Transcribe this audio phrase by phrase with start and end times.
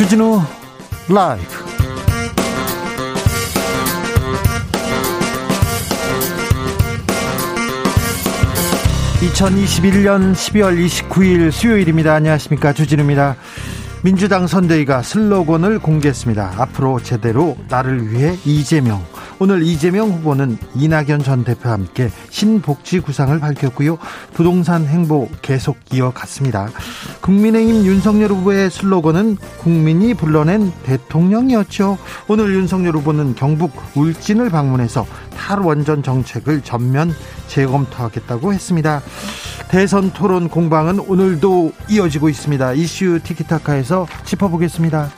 [0.00, 0.40] 주진우
[1.10, 1.44] 라이브
[9.20, 13.36] (2021년 12월 29일) 수요일입니다 안녕하십니까 주진우입니다
[14.02, 16.54] 민주당 선대위가 슬로건을 공개했습니다.
[16.56, 19.04] 앞으로 제대로 나를 위해 이재명.
[19.38, 23.98] 오늘 이재명 후보는 이낙연 전 대표와 함께 신복지 구상을 밝혔고요.
[24.32, 26.70] 부동산 행보 계속 이어갔습니다.
[27.20, 31.98] 국민의힘 윤석열 후보의 슬로건은 국민이 불러낸 대통령이었죠.
[32.28, 35.06] 오늘 윤석열 후보는 경북 울진을 방문해서
[35.36, 37.14] 탈원전 정책을 전면
[37.48, 39.02] 재검토하겠다고 했습니다.
[39.68, 42.72] 대선 토론 공방은 오늘도 이어지고 있습니다.
[42.74, 45.10] 이슈 티키타카에서 짚어보겠습니다.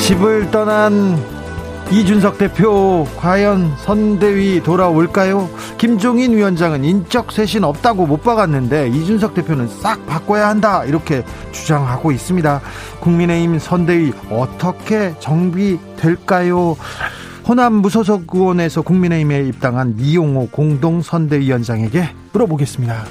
[0.00, 1.33] 집을 떠난
[1.92, 5.48] 이준석 대표 과연 선대위 돌아올까요?
[5.78, 12.60] 김종인 위원장은 인적 쇄신 없다고 못 박았는데 이준석 대표는 싹 바꿔야 한다 이렇게 주장하고 있습니다.
[13.00, 16.76] 국민의힘 선대위 어떻게 정비될까요?
[17.46, 23.04] 호남 무소속 의원에서 국민의힘에 입당한 이용호 공동 선대위원장에게 물어보겠습니다.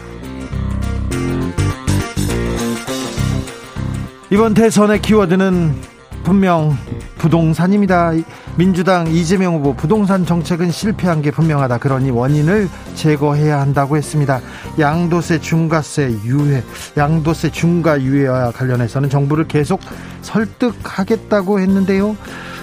[4.32, 5.93] 이번 대선의 키워드는
[6.24, 6.76] 분명
[7.18, 8.14] 부동산입니다.
[8.56, 11.78] 민주당 이재명 후보 부동산 정책은 실패한 게 분명하다.
[11.80, 14.40] 그러니 원인을 제거해야 한다고 했습니다.
[14.80, 16.64] 양도세 중과세 유예,
[16.98, 19.80] 양도세 중과 유예와 관련해서는 정부를 계속
[20.22, 22.16] 설득하겠다고 했는데요.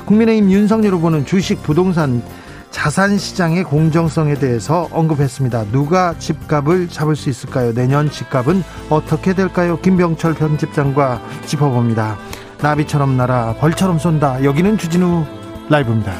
[0.06, 2.22] 국민의힘 윤석열 후보는 주식 부동산
[2.70, 5.66] 자산 시장의 공정성에 대해서 언급했습니다.
[5.72, 7.74] 누가 집값을 잡을 수 있을까요?
[7.74, 9.78] 내년 집값은 어떻게 될까요?
[9.80, 12.16] 김병철 편집장과 짚어봅니다.
[12.62, 14.44] 나비처럼 날아 벌처럼 쏜다.
[14.44, 15.24] 여기는 주진우
[15.68, 16.12] 라이브입니다.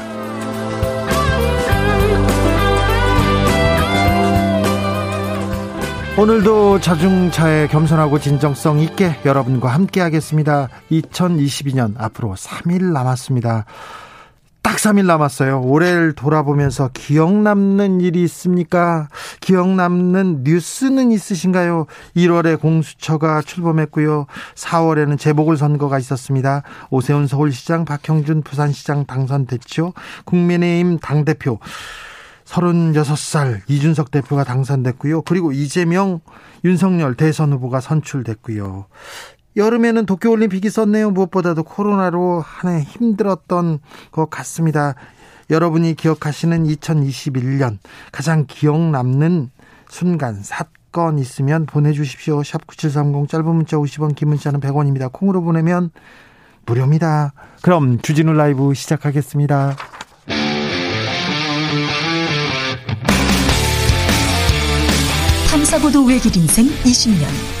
[6.17, 10.67] 오늘도 자중차에 겸손하고 진정성 있게 여러분과 함께 하겠습니다.
[10.91, 13.65] 2022년 앞으로 3일 남았습니다.
[14.71, 15.63] 딱 3일 남았어요.
[15.63, 19.09] 올해를 돌아보면서 기억 남는 일이 있습니까?
[19.41, 21.87] 기억 남는 뉴스는 있으신가요?
[22.15, 24.27] 1월에 공수처가 출범했고요.
[24.55, 26.63] 4월에는 재보궐선거가 있었습니다.
[26.89, 29.91] 오세훈 서울시장, 박형준 부산시장 당선됐죠.
[30.23, 31.59] 국민의힘 당대표
[32.45, 35.23] 36살 이준석 대표가 당선됐고요.
[35.23, 36.21] 그리고 이재명,
[36.63, 38.85] 윤석열 대선 후보가 선출됐고요.
[39.57, 41.11] 여름에는 도쿄올림픽이 있었네요.
[41.11, 43.79] 무엇보다도 코로나로 한 해 힘들었던
[44.11, 44.95] 것 같습니다.
[45.49, 47.77] 여러분이 기억하시는 2021년
[48.11, 49.51] 가장 기억 남는
[49.89, 52.43] 순간, 사건 있으면 보내주십시오.
[52.43, 55.11] 샵 9730 짧은 문자 50원, 긴 문자는 100원입니다.
[55.11, 55.91] 콩으로 보내면
[56.65, 57.33] 무료입니다.
[57.61, 59.75] 그럼 주진우 라이브 시작하겠습니다.
[65.49, 67.60] 탐사보도 외길 인생 20년.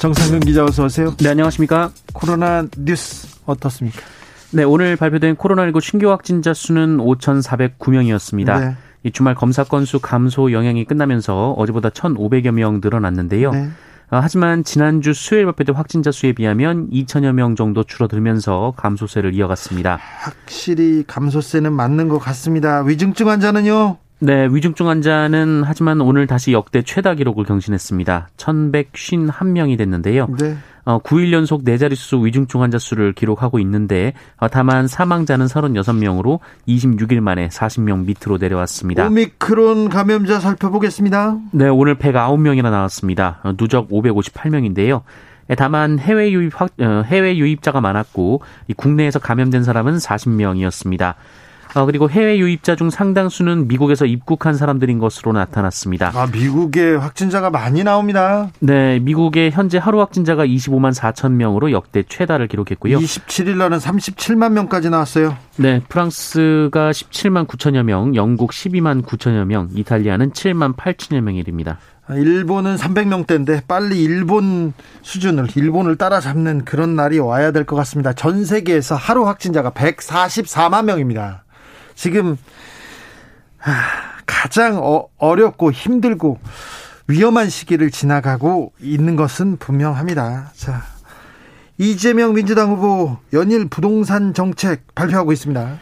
[0.00, 1.14] 정상근 기자 어서 오세요.
[1.18, 1.90] 네, 안녕하십니까?
[2.14, 4.00] 코로나 뉴스 어떻습니까?
[4.50, 8.60] 네, 오늘 발표된 코로나19 신규 확진자 수는 5,409명이었습니다.
[8.60, 8.76] 네.
[9.02, 13.50] 이 주말 검사 건수 감소 영향이 끝나면서 어제보다 1,500여 명 늘어났는데요.
[13.50, 13.68] 네.
[14.08, 19.98] 아, 하지만 지난주 수요일 발표된 확진자 수에 비하면 2천여 명 정도 줄어들면서 감소세를 이어갔습니다.
[20.20, 22.80] 확실히 감소세는 맞는 것 같습니다.
[22.80, 23.98] 위중증 환자는요?
[24.22, 28.28] 네, 위중증 환자는 하지만 오늘 다시 역대 최다 기록을 경신했습니다.
[28.36, 30.28] 1,151명이 됐는데요.
[30.38, 30.56] 네.
[30.84, 37.20] 어, 9일 연속 네 자릿수 위중증 환자 수를 기록하고 있는데 어, 다만 사망자는 36명으로 26일
[37.20, 39.06] 만에 40명 밑으로 내려왔습니다.
[39.06, 41.38] 오미크론 감염자 살펴보겠습니다.
[41.52, 43.40] 네, 오늘 109명이나 나왔습니다.
[43.42, 45.02] 어, 누적 558명인데요.
[45.56, 48.42] 다만 해외 유입 확, 어, 해외 유입자가 많았고
[48.76, 51.14] 국내에서 감염된 사람은 40명이었습니다.
[51.74, 56.10] 어, 그리고 해외 유입자 중 상당수는 미국에서 입국한 사람들인 것으로 나타났습니다.
[56.14, 58.50] 아, 미국에 확진자가 많이 나옵니다.
[58.60, 62.98] 네, 미국의 현재 하루 확진자가 25만 4천 명으로 역대 최다를 기록했고요.
[62.98, 65.36] 27일 날은 37만 명까지 나왔어요.
[65.56, 71.78] 네, 프랑스가 17만 9천여 명, 영국 12만 9천여 명, 이탈리아는 7만 8천여 명입니다.
[72.10, 78.12] 일본은 300명대인데 빨리 일본 수준을 일본을 따라잡는 그런 날이 와야 될 것 같습니다.
[78.12, 81.44] 전 세계에서 하루 확진자가 144만 명입니다.
[82.00, 82.38] 지금
[84.24, 86.38] 가장 어, 렵고 힘들고
[87.08, 90.50] 위험한 시기를 지나가고 있는 것은 분명합니다.
[90.54, 90.82] 자,
[91.76, 95.78] 이재명 민주당 후보 연일 부동산 정책 발표하고 있습니다.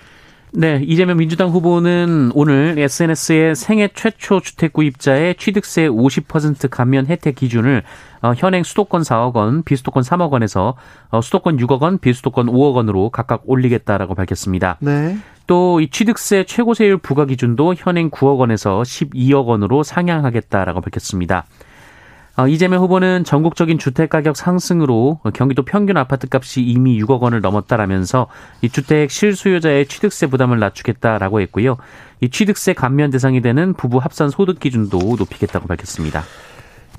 [0.55, 7.85] 네, 이재명 민주당 후보는 오늘 SNS에 생애 최초 주택 구입자의 취득세 50% 감면 혜택 기준을
[8.23, 10.75] 어, 현행 수도권 4억 원, 비수도권 3억 원에서
[11.11, 14.79] 어, 수도권 6억 원, 비수도권 5억 원으로 각각 올리겠다라고 밝혔습니다.
[14.81, 15.17] 네.
[15.49, 21.45] 또 이 취득세 최고세율 부과 기준도 현행 9억 원에서 12억 원으로 상향하겠다라고 밝혔습니다.
[22.37, 28.29] 어, 이재명 후보는 전국적인 주택 가격 상승으로 경기도 평균 아파트 값이 이미 6억 원을 넘었다라면서
[28.63, 31.77] 이 주택 실수요자의 취득세 부담을 낮추겠다라고 했고요.
[32.21, 36.23] 이 취득세 감면 대상이 되는 부부 합산 소득 기준도 높이겠다고 밝혔습니다.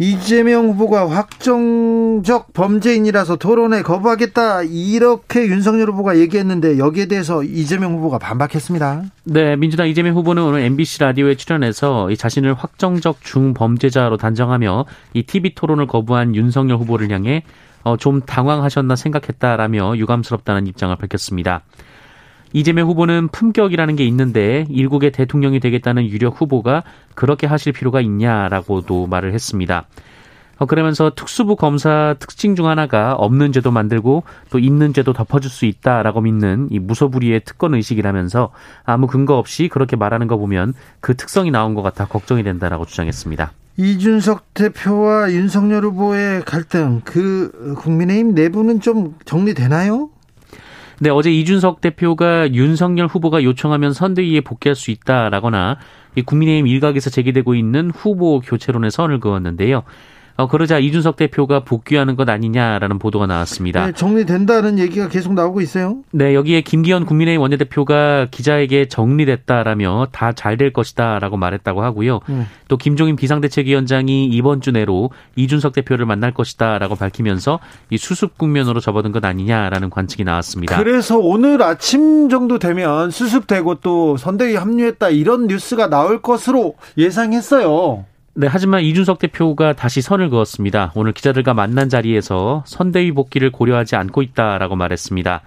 [0.02, 9.04] 이재명 후보가 확정적 범죄인이라서 토론에 거부하겠다 이렇게 윤석열 후보가 얘기했는데 여기에 대해서 이재명 후보가 반박했습니다.
[9.26, 14.86] 네, 민주당 이재명 후보는 오늘 MBC 라디오에 출연해서 자신을 확정적 중범죄자로 단정하며
[15.16, 17.44] 이 TV 토론을 거부한 윤석열 후보를 향해
[17.84, 21.64] 어, 좀 당황하셨나 생각했다라며 유감스럽다는 입장을 밝혔습니다.
[22.54, 26.84] 이재명 후보는 품격이라는 게 있는데 일국의 대통령이 되겠다는 유력 후보가
[27.16, 29.86] 그렇게 하실 필요가 있냐라고도 말을 했습니다.
[30.60, 35.66] 어, 그러면서 특수부 검사 특징 중 하나가 없는 죄도 만들고 또 있는 죄도 덮어줄 수
[35.66, 38.52] 있다라고 믿는 이 무소불위의 특권 의식이라면서
[38.84, 43.54] 아무 근거 없이 그렇게 말하는 거 보면 그 특성이 나온 것 같아 걱정이 된다라고 주장했습니다.
[43.78, 50.10] 이준석 대표와 윤석열 후보의 갈등, 그 국민의힘 내부는 좀 정리되나요?
[51.02, 55.78] 네, 어제 이준석 대표가 윤석열 후보가 요청하면 선대위에 복귀할 수 있다라거나
[56.16, 59.84] 이 국민의힘 일각에서 제기되고 있는 후보 교체론에 선을 그었는데요.
[60.40, 63.88] 어, 그러자 이준석 대표가 복귀하는 것 아니냐라는 보도가 나왔습니다.
[63.88, 65.98] 네, 정리된다는 얘기가 계속 나오고 있어요.
[66.12, 72.22] 네, 여기에 김기현 국민의힘 원내대표가 기자에게 정리됐다라며 다 잘 될 것이다라고 말했다고 하고요.
[72.28, 72.46] 네.
[72.70, 77.60] 또 김종인 비상대책위원장이 이번 주 내로 이준석 대표를 만날 것이다라고 밝히면서
[77.90, 80.78] 이 수습 국면으로 접어든 것 아니냐라는 관측이 나왔습니다.
[80.78, 88.06] 그래서 오늘 아침 정도 되면 수습되고 또 선대위 합류했다 이런 뉴스가 나올 것으로 예상했어요.
[88.40, 90.94] 네, 하지만 이준석 대표가 다시 선을 그었습니다.
[90.96, 95.42] 오늘 기자들과 만난 자리에서 선대위 복귀를 고려하지 않고 있다라고 말했습니다.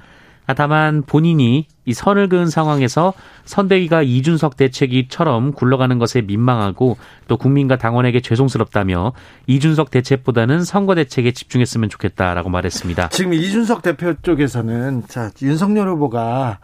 [0.47, 3.15] 아, 다만 본인이 이 선을 그은 상황에서
[3.47, 6.99] 선대위가 이준석 대책위처럼 굴러가는 것에 민망하고
[7.29, 9.15] 또 국민과 당원에게 죄송스럽다며
[9.47, 13.09] 이준석 대책보다는 선거 대책에 집중했으면 좋겠다라고 말했습니다.
[13.09, 16.59] 지금 이준석 대표 쪽에서는 자 윤석열 후보가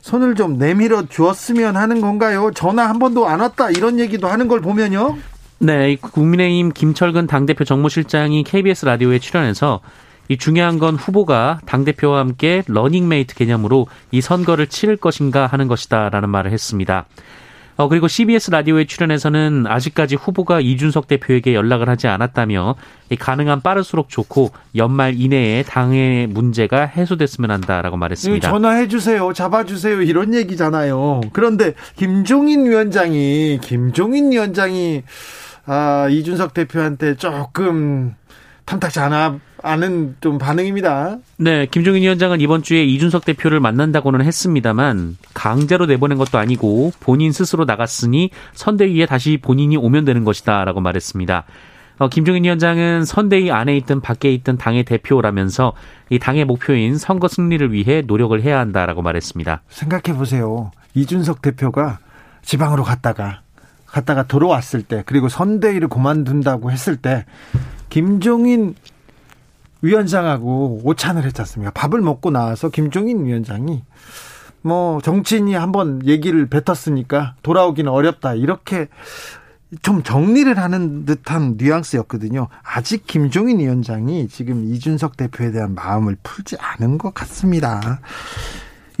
[0.00, 2.52] 손을 좀 내밀어 주었으면 하는 건가요?
[2.54, 5.18] 전화 한 번도 안 왔다 이런 얘기도 하는 걸 보면요.
[5.64, 9.80] 네, 국민의힘 김철근 당대표 정무실장이 KBS 라디오에 출연해서
[10.28, 16.28] 이 중요한 건 후보가 당대표와 함께 러닝메이트 개념으로 이 선거를 치를 것인가 하는 것이다 라는
[16.28, 17.06] 말을 했습니다.
[17.76, 22.76] 어, 그리고 CBS 라디오에 출연해서는 아직까지 후보가 이준석 대표에게 연락을 하지 않았다며
[23.18, 28.48] 가능한 빠를수록 좋고 연말 이내에 당의 문제가 해소됐으면 한다라고 말했습니다.
[28.48, 29.32] 전화해 주세요.
[29.32, 30.02] 잡아 주세요.
[30.02, 31.22] 이런 얘기잖아요.
[31.32, 35.02] 그런데 김종인 위원장이 김종인 위원장이
[35.66, 38.14] 아, 이준석 대표한테 조금
[38.64, 41.18] 탐탁지 않아 않은 좀 반응입니다.
[41.38, 47.64] 네, 김종인 위원장은 이번 주에 이준석 대표를 만난다고는 했습니다만 강제로 내보낸 것도 아니고 본인 스스로
[47.64, 51.44] 나갔으니 선대위에 다시 본인이 오면 되는 것이다라고 말했습니다.
[51.98, 55.72] 어, 김종인 위원장은 선대위 안에 있든 밖에 있든 당의 대표라면서
[56.10, 59.62] 이 당의 목표인 선거 승리를 위해 노력을 해야 한다라고 말했습니다.
[59.68, 60.72] 생각해 보세요.
[60.94, 62.00] 이준석 대표가
[62.42, 63.43] 지방으로 갔다가
[63.94, 67.24] 갔다가 들어왔을 때 그리고 선대위를 그만둔다고 했을 때
[67.90, 68.74] 김종인
[69.82, 71.70] 위원장하고 오찬을 했지 않습니까?
[71.70, 73.84] 밥을 먹고 나와서 김종인 위원장이
[74.62, 78.88] 뭐 정치인이 한번 얘기를 뱉었으니까 돌아오기는 어렵다 이렇게
[79.82, 82.48] 좀 정리를 하는 듯한 뉘앙스였거든요.
[82.64, 88.00] 아직 김종인 위원장이 지금 이준석 대표에 대한 마음을 풀지 않은 것 같습니다.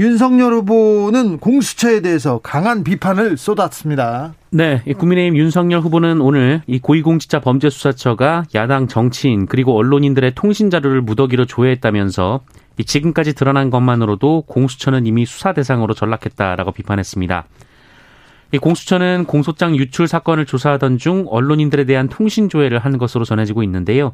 [0.00, 4.34] 윤석열 후보는 공수처에 대해서 강한 비판을 쏟았습니다.
[4.50, 11.44] 네, 국민의힘 윤석열 후보는 오늘 이 고위공직자 범죄수사처가 야당 정치인 그리고 언론인들의 통신 자료를 무더기로
[11.44, 12.40] 조회했다면서
[12.84, 17.44] 지금까지 드러난 것만으로도 공수처는 이미 수사 대상으로 전락했다라고 비판했습니다.
[18.52, 24.12] 이 공수처는 공소장 유출 사건을 조사하던 중 언론인들에 대한 통신 조회를 한 것으로 전해지고 있는데요.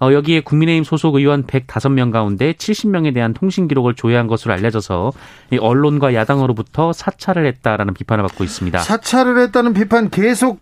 [0.00, 5.12] 어, 여기에 국민의힘 소속 의원 105명 가운데 70명에 대한 통신 기록을 조회한 것으로 알려져서
[5.52, 8.78] 이 언론과 야당으로부터 사찰을 했다라는 비판을 받고 있습니다.
[8.78, 10.60] 사찰을 했다는 비판 계속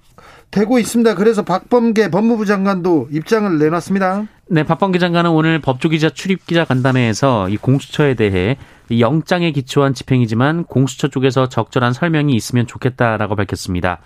[0.50, 1.14] 되고 있습니다.
[1.14, 4.26] 그래서 박범계 법무부 장관도 입장을 내놨습니다.
[4.48, 8.58] 네, 박범계 장관은 오늘 법조기자 출입기자 간담회에서 이 공수처에 대해
[8.98, 14.00] 영장에 기초한 집행이지만 공수처 쪽에서 적절한 설명이 있으면 좋겠다라고 밝혔습니다.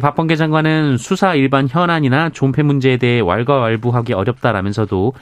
[0.00, 5.12] 박범계 장관은 수사 일반 현안이나 존폐 문제에 대해 왈가왈부하기 어렵다라면서도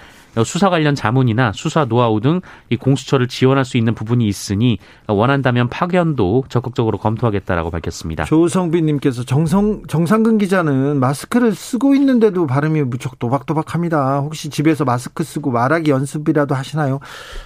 [0.44, 2.40] 수사 관련 자문이나 수사 노하우 등
[2.70, 8.24] 이 공수처를 지원할 수 있는 부분이 있으니 원한다면 파견도 적극적으로 검토하겠다라고 밝혔습니다.
[8.24, 14.20] 조성빈님께서 정성 정상근 기자는 마스크를 쓰고 있는데도 발음이 무척 도박도박합니다.
[14.20, 17.00] 혹시 집에서 마스크 쓰고 말하기 연습이라도 하시나요?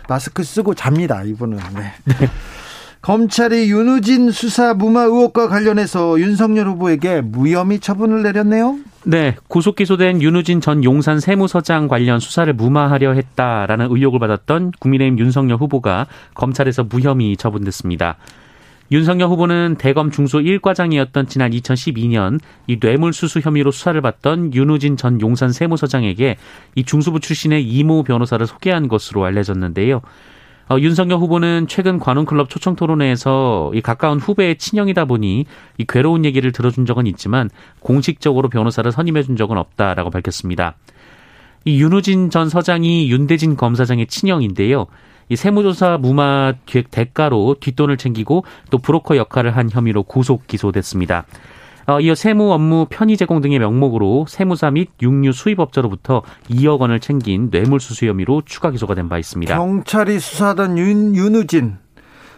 [0.09, 1.23] 마스크 쓰고 잡니다.
[1.25, 1.59] 이분은.
[1.75, 1.93] 네.
[3.09, 3.13] 네.
[3.13, 8.77] 검찰이 윤우진 수사 무마 의혹과 관련해서 윤석열 후보에게 무혐의 처분을 내렸네요.
[9.05, 15.57] 네, 구속 기소된 윤우진 전 용산 세무서장 관련 수사를 무마하려 했다라는 의혹을 받았던 국민의힘 윤석열
[15.57, 18.19] 후보가 검찰에서 무혐의 처분됐습니다.
[18.93, 25.51] 윤석열 후보는 대검 중수 1과장이었던 지난 2012년 이 뇌물수수 혐의로 수사를 받던 윤우진 전 용산
[25.51, 26.37] 세무서장에게
[26.75, 30.03] 이 중수부 출신의 이모 변호사를 소개한 것으로 알려졌는데요.
[30.71, 35.47] 어, 윤석열 후보는 최근 관훈클럽 초청 토론회에서 이 가까운 후배의 친형이다 보니
[35.79, 37.49] 이 괴로운 얘기를 들어준 적은 있지만
[37.81, 40.77] 공식적으로 변호사를 선임해 준 적은 없다라고 밝혔습니다.
[41.65, 44.87] 이 윤우진 전 서장이 윤대진 검사장의 친형인데요.
[45.31, 51.25] 이 세무조사 무마 기획 대가로 뒷돈을 챙기고 또 브로커 역할을 한 혐의로 구속 기소됐습니다.
[51.89, 57.49] 어, 이어 세무 업무 편의 제공 등의 명목으로 세무사 및 육류 수입업자로부터 2억 원을 챙긴
[57.51, 59.57] 뇌물수수 혐의로 추가 기소가 된 바 있습니다.
[59.57, 61.79] 경찰이 수사하던 윤, 윤우진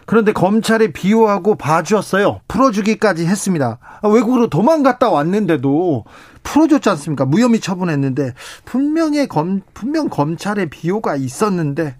[0.05, 2.39] 그런데 검찰이 비호하고 봐주었어요.
[2.47, 3.77] 풀어주기까지 했습니다.
[4.01, 6.05] 아, 외국으로 도망갔다 왔는데도
[6.43, 7.25] 풀어줬지 않습니까?
[7.25, 11.97] 무혐의 처분했는데 분명히 검 분명 검찰의 비호가 있었는데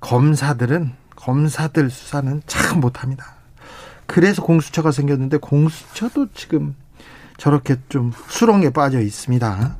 [0.00, 3.37] 검사들은 검사들 수사는 참 못합니다.
[4.08, 6.74] 그래서 공수처가 생겼는데 공수처도 지금
[7.36, 9.76] 저렇게 좀 수렁에 빠져 있습니다.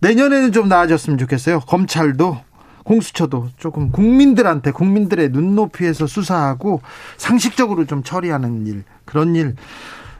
[0.00, 1.60] 내년에는 좀 나아졌으면 좋겠어요.
[1.60, 2.38] 검찰도
[2.84, 6.82] 공수처도 조금 국민들한테 국민들의 눈높이에서 수사하고
[7.16, 9.54] 상식적으로 좀 처리하는 일 그런 일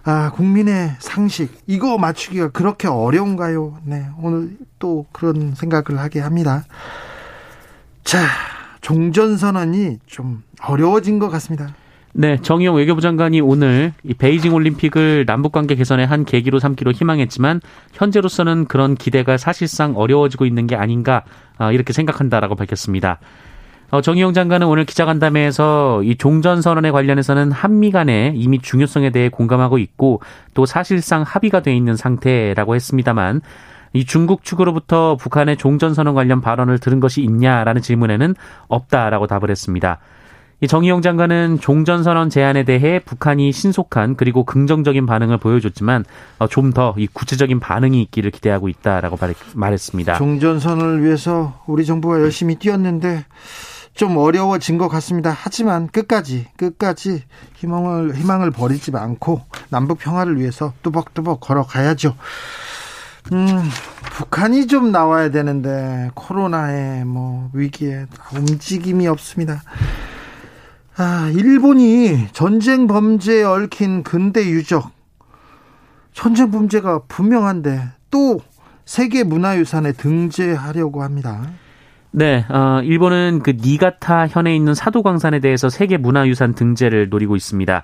[0.05, 3.81] 아, 국민의 상식 이거 맞추기가 그렇게 어려운가요?
[3.85, 6.65] 네, 오늘 또 그런 생각을 하게 합니다.
[8.05, 8.19] 자,
[8.81, 11.75] 종전선언이 좀 어려워진 것 같습니다.
[12.13, 17.61] 네, 정의용 외교부 장관이 오늘 이 베이징 올림픽을 남북 관계 개선의 한 계기로 삼기로 희망했지만
[17.93, 21.23] 현재로서는 그런 기대가 사실상 어려워지고 있는 게 아닌가
[21.57, 23.21] 아, 이렇게 생각한다라고 밝혔습니다.
[23.91, 29.79] 어, 정의용 장관은 오늘 기자간담회에서 이 종전 선언에 관련해서는 한미 간에 이미 중요성에 대해 공감하고
[29.79, 30.21] 있고
[30.55, 33.41] 또 사실상 합의가 돼 있는 상태라고 했습니다만
[33.93, 38.35] 이 중국 측으로부터 북한의 종전 선언 관련 발언을 들은 것이 있냐라는 질문에는
[38.69, 39.99] 없다라고 답을 했습니다.
[40.63, 46.05] 이 정의용 장관은 종전선언 제안에 대해 북한이 신속한 그리고 긍정적인 반응을 보여줬지만
[46.39, 49.17] 어, 좀더 이 구체적인 반응이 있기를 기대하고 있다라고
[49.55, 50.15] 말했습니다.
[50.15, 53.25] 종전선언을 위해서 우리 정부가 열심히 뛰었는데
[53.95, 55.35] 좀 어려워진 것 같습니다.
[55.35, 57.23] 하지만 끝까지 끝까지
[57.57, 59.41] 희망을 희망을 버리지 않고
[59.71, 62.15] 남북 평화를 위해서 뚜벅뚜벅 걸어가야죠.
[63.33, 63.63] 음,
[64.17, 69.63] 북한이 좀 나와야 되는데 코로나의 뭐 위기에 움직임이 없습니다.
[71.03, 74.91] 아, 일본이 전쟁 범죄에 얽힌 근대 유적,
[76.13, 77.81] 전쟁 범죄가 분명한데
[78.11, 78.43] 또
[78.85, 81.41] 세계 문화유산에 등재하려고 합니다.
[82.11, 87.83] 네, 어, 일본은 그 니가타 현에 있는 사도광산에 대해서 세계 문화유산 등재를 노리고 있습니다.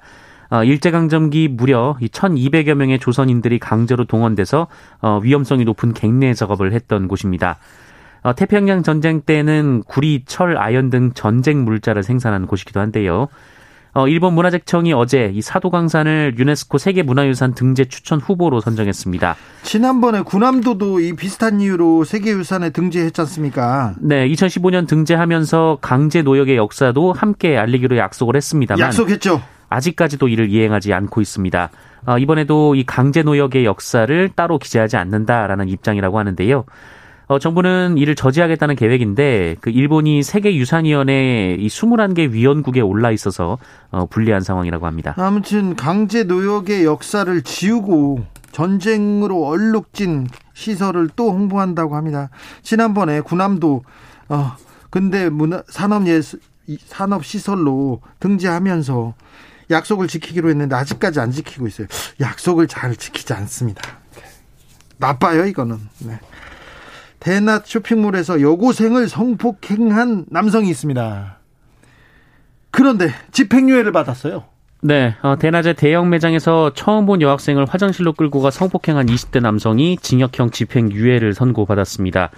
[0.50, 4.66] 어, 일제강점기 무려 1,200여 명의 조선인들이 강제로 동원돼서
[5.00, 7.56] 어, 위험성이 높은 갱내 작업을 했던 곳입니다.
[8.26, 13.28] 어, 태평양 전쟁 때는 구리, 철, 아연 등 전쟁 물자를 생산하는 곳이기도 한데요.
[13.94, 19.36] 어, 일본 문화재청이 어제 이 사도강산을 유네스코 세계문화유산 등재 추천 후보로 선정했습니다.
[19.62, 23.94] 지난번에 군함도도 이 비슷한 이유로 세계유산에 등재했지 않습니까?
[24.00, 29.40] 네, 2015년 등재하면서 강제 노역의 역사도 함께 알리기로 약속을 했습니다만 약속했죠.
[29.68, 31.70] 아직까지도 이를 이행하지 않고 있습니다.
[32.06, 36.64] 어, 이번에도 이 강제 노역의 역사를 따로 기재하지 않는다라는 입장이라고 하는데요.
[37.28, 43.58] 어, 정부는 이를 저지하겠다는 계획인데 그 일본이 세계유산위원회 이 21개 위원국에 올라 있어서
[43.90, 45.14] 어, 불리한 상황이라고 합니다.
[45.18, 52.30] 아무튼 강제 노역의 역사를 지우고 전쟁으로 얼룩진 시설을 또 홍보한다고 합니다.
[52.62, 53.82] 지난번에 군함도
[54.28, 54.56] 어
[54.88, 56.40] 근데 문화 산업 예술
[56.86, 59.14] 산업 시설로 등재하면서
[59.70, 61.88] 약속을 지키기로 했는데 아직까지 안 지키고 있어요.
[62.20, 63.82] 약속을 잘 지키지 않습니다.
[64.96, 65.78] 나빠요 이거는.
[65.98, 66.18] 네.
[67.20, 71.38] 대낮 쇼핑몰에서 여고생을 성폭행한 남성이 있습니다.
[72.70, 74.44] 그런데 집행유예를 받았어요.
[74.82, 80.50] 네, 어, 대낮에 대형 매장에서 처음 본 여학생을 화장실로 끌고 가 성폭행한 20대 남성이 징역형
[80.50, 82.30] 집행유예를 선고받았습니다.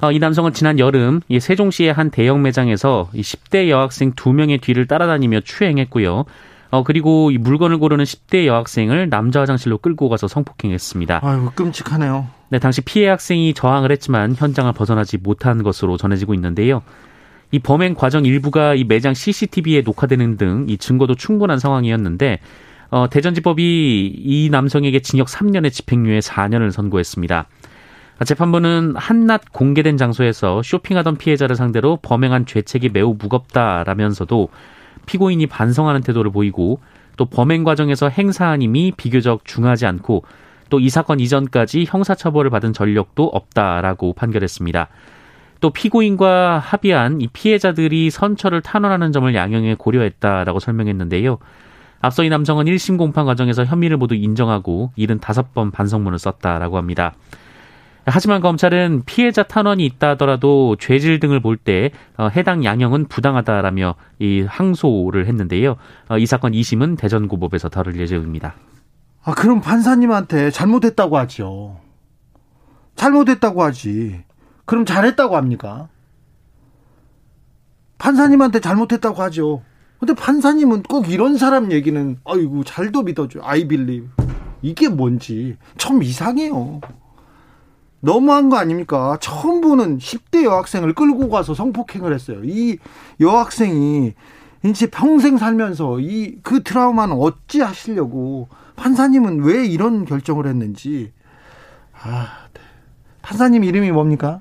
[0.00, 4.86] 어, 이 남성은 지난 여름 이 세종시의 한 대형 매장에서 이 10대 여학생 2명의 뒤를
[4.86, 6.24] 따라다니며 추행했고요.
[6.74, 11.20] 어, 그리고 이 물건을 고르는 10대 여학생을 남자 화장실로 끌고 가서 성폭행했습니다.
[11.22, 12.26] 아유, 끔찍하네요.
[12.48, 16.82] 네, 당시 피해 학생이 저항을 했지만 현장을 벗어나지 못한 것으로 전해지고 있는데요.
[17.52, 22.40] 이 범행 과정 일부가 이 매장 CCTV에 녹화되는 등 이 증거도 충분한 상황이었는데
[22.90, 27.46] 어, 대전지법이 이 남성에게 징역 3년의 집행유예 4년을 선고했습니다.
[28.24, 34.48] 재판부는 한낮 공개된 장소에서 쇼핑하던 피해자를 상대로 범행한 죄책이 매우 무겁다라면서도
[35.06, 36.80] 피고인이 반성하는 태도를 보이고
[37.16, 40.24] 또 범행 과정에서 행사한 힘이 비교적 중하지 않고
[40.70, 44.88] 또 이 사건 이전까지 형사처벌을 받은 전력도 없다라고 판결했습니다.
[45.60, 51.38] 또 피고인과 합의한 이 피해자들이 선처를 탄원하는 점을 양형에 고려했다라고 설명했는데요.
[52.00, 57.14] 앞서 이 남성은 1심 공판 과정에서 혐의를 모두 인정하고 75번 반성문을 썼다라고 합니다.
[58.06, 65.26] 하지만 검찰은 피해자 탄원이 있다 하더라도 죄질 등을 볼때 어, 해당 양형은 부당하다라며 이 항소를
[65.26, 65.76] 했는데요.
[66.08, 68.54] 어, 이 사건 2심은 대전고법에서 다룰 예정입니다.
[69.22, 71.80] 아 그럼 판사님한테 잘못했다고 하죠.
[72.94, 74.22] 잘못했다고 하지.
[74.66, 75.88] 그럼 잘했다고 합니까?
[77.98, 79.62] 판사님한테 잘못했다고 하죠.
[79.98, 83.40] 근데 판사님은 꼭 이런 사람 얘기는 아이고 잘도 믿어줘.
[83.42, 84.04] 아이 빌리.
[84.60, 86.80] 이게 뭔지 참 이상해요.
[88.04, 89.16] 너무한 거 아닙니까?
[89.20, 92.40] 처음 보는 10대 여학생을 끌고 가서 성폭행을 했어요.
[92.44, 92.78] 이
[93.20, 94.12] 여학생이
[94.64, 101.12] 이제 평생 살면서 이 그 트라우마는 어찌 하시려고 판사님은 왜 이런 결정을 했는지
[102.02, 102.60] 아 네.
[103.22, 104.40] 판사님 이름이 뭡니까?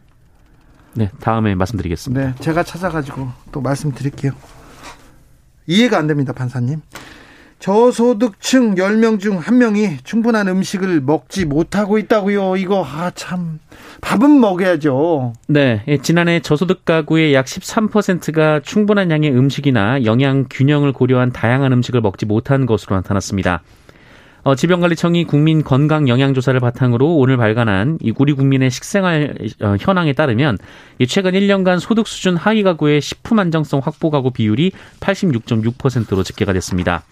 [0.96, 2.22] 네 다음에 말씀드리겠습니다.
[2.22, 4.32] 네 제가 찾아가지고 또 말씀드릴게요.
[5.68, 6.82] 이해가 안 됩니다 판사님.
[7.64, 12.58] 저소득층 10명 중 1명이 충분한 음식을 먹지 못하고 있다고요.
[12.58, 13.60] 이거 아 참
[14.02, 15.32] 밥은 먹여야죠.
[15.48, 22.02] 네, 예, 지난해 저소득 가구의 약 13%가 충분한 양의 음식이나 영양 균형을 고려한 다양한 음식을
[22.02, 23.64] 먹지 못한 것으로 나타났습니다.
[24.44, 30.12] 어, 질병관리청이 국민 건강 영양 조사를 바탕으로 오늘 발간한 이 우리 국민의 식생활 어, 현황에
[30.12, 30.58] 따르면
[31.00, 37.04] 이 최근 1년간 소득 수준 하위 가구의 식품 안정성 확보 가구 비율이 86.6%로 집계가 됐습니다.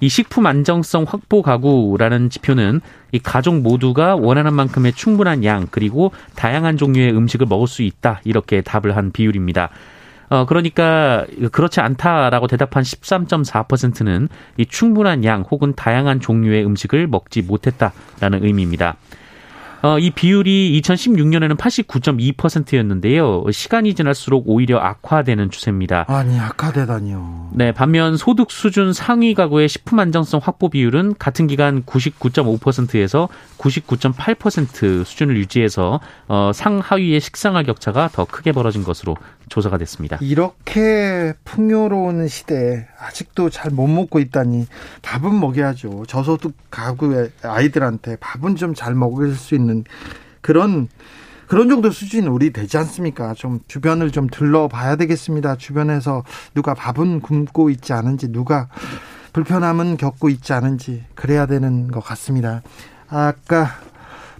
[0.00, 2.80] 이 식품 안정성 확보 가구라는 지표는
[3.12, 8.60] 이 가족 모두가 원하는 만큼의 충분한 양 그리고 다양한 종류의 음식을 먹을 수 있다 이렇게
[8.60, 9.70] 답을 한 비율입니다.
[10.28, 18.44] 어 그러니까 그렇지 않다라고 대답한 13.4%는 이 충분한 양 혹은 다양한 종류의 음식을 먹지 못했다라는
[18.44, 18.96] 의미입니다.
[19.86, 23.44] 어, 이 비율이 2016년에는 89.2%였는데요.
[23.52, 26.06] 시간이 지날수록 오히려 악화되는 추세입니다.
[26.08, 27.50] 아니, 악화되다니요.
[27.52, 35.36] 네, 반면 소득 수준 상위 가구의 식품 안정성 확보 비율은 같은 기간 99.5%에서 99.8% 수준을
[35.36, 39.16] 유지해서 어, 상하위의 식생활 격차가 더 크게 벌어진 것으로
[39.48, 40.18] 조사가 됐습니다.
[40.20, 44.66] 이렇게 풍요로운 시대에 아직도 잘 못 먹고 있다니
[45.02, 46.04] 밥은 먹여야죠.
[46.06, 49.84] 저소득 가구의 아이들한테 밥은 좀 잘 먹을 수 있는
[50.40, 50.88] 그런
[51.46, 53.32] 그런 정도 수준은 우리 되지 않습니까?
[53.34, 55.56] 좀 주변을 좀 둘러봐야 되겠습니다.
[55.56, 58.68] 주변에서 누가 밥은 굶고 있지 않은지 누가
[59.32, 62.62] 불편함은 겪고 있지 않은지 그래야 되는 것 같습니다.
[63.08, 63.68] 아까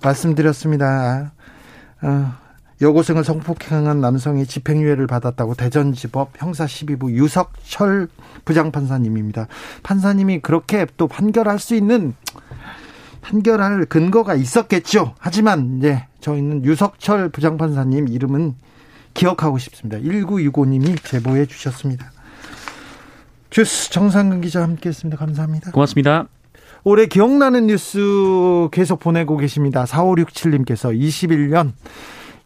[0.02, 1.32] 말씀드렸습니다.
[2.02, 2.34] 어,
[2.80, 8.08] 여고생을 성폭행한 남성이 집행유예를 받았다고 대전지법 형사 12부 유석철
[8.44, 9.48] 부장판사님입니다.
[9.82, 12.14] 판사님이 그렇게 또 판결할 수 있는
[13.22, 15.14] 판결할 근거가 있었겠죠.
[15.18, 18.54] 하지만 이제 저희는 유석철 부장판사님 이름은
[19.14, 19.98] 기억하고 싶습니다.
[19.98, 22.12] 1965님이 제보해 주셨습니다.
[23.48, 25.16] 주스 정상근 기자 함께했습니다.
[25.16, 25.70] 감사합니다.
[25.70, 26.28] 고맙습니다.
[26.84, 27.98] 올해 기억나는 뉴스
[28.70, 29.84] 계속 보내고 계십니다.
[29.84, 31.72] 4567님께서 21년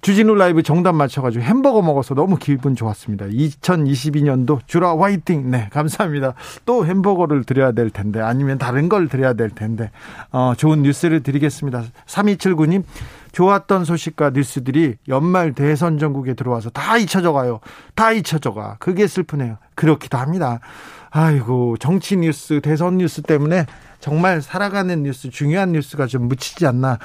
[0.02, 3.26] 주진우 라이브 정답 맞춰가지고 햄버거 먹어서 너무 기분 좋았습니다.
[3.26, 5.50] 2022년도 주라 화이팅.
[5.50, 6.34] 네, 감사합니다.
[6.64, 9.90] 또 햄버거를 드려야 될 텐데, 아니면 다른 걸 드려야 될 텐데,
[10.32, 11.82] 어, 좋은 뉴스를 드리겠습니다.
[12.06, 12.82] 3279님,
[13.32, 17.60] 좋았던 소식과 뉴스들이 연말 대선 전국에 들어와서 다 잊혀져 가요.
[17.94, 18.76] 다 잊혀져 가.
[18.78, 19.58] 그게 슬프네요.
[19.74, 20.60] 그렇기도 합니다.
[21.10, 23.66] 아이고, 정치 뉴스, 대선 뉴스 때문에
[24.00, 26.98] 정말 살아가는 뉴스, 중요한 뉴스가 좀 묻히지 않나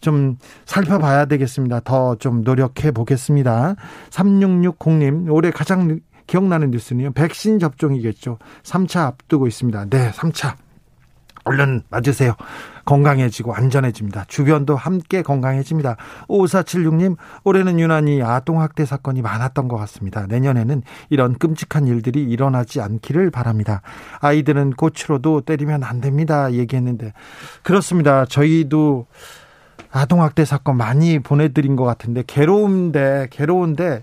[0.00, 0.36] 좀
[0.66, 1.80] 살펴봐야 되겠습니다.
[1.80, 3.74] 더 좀 노력해 보겠습니다.
[4.10, 7.12] 3660님, 올해 가장 기억나는 뉴스는요.
[7.12, 8.38] 백신 접종이겠죠.
[8.62, 9.86] 3차 앞두고 있습니다.
[9.90, 10.54] 네, 3차.
[11.44, 12.36] 얼른 맞으세요.
[12.84, 14.24] 건강해지고 안전해집니다.
[14.28, 15.96] 주변도 함께 건강해집니다.
[16.28, 20.26] 5476님, 올해는 유난히 아동학대 사건이 많았던 것 같습니다.
[20.26, 23.82] 내년에는 이런 끔찍한 일들이 일어나지 않기를 바랍니다.
[24.20, 26.52] 아이들은 꽃으로도 때리면 안 됩니다.
[26.52, 27.12] 얘기했는데.
[27.62, 28.24] 그렇습니다.
[28.24, 29.06] 저희도
[29.90, 34.02] 아동학대 사건 많이 보내드린 것 같은데, 괴로운데, 괴로운데,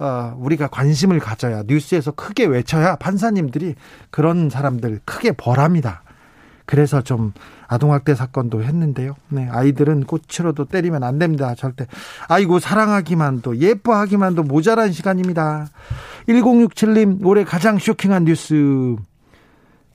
[0.00, 3.74] 어, 우리가 관심을 가져야 뉴스에서 크게 외쳐야 판사님들이
[4.10, 6.02] 그런 사람들 크게 벌합니다.
[6.66, 7.32] 그래서 좀
[7.68, 9.14] 아동학대 사건도 했는데요.
[9.28, 11.54] 네, 아이들은 꽃으로도 때리면 안 됩니다.
[11.54, 11.86] 절대.
[12.28, 15.68] 아이고, 사랑하기만도, 예뻐하기만도 모자란 시간입니다.
[16.28, 18.96] 1067님, 올해 가장 쇼킹한 뉴스.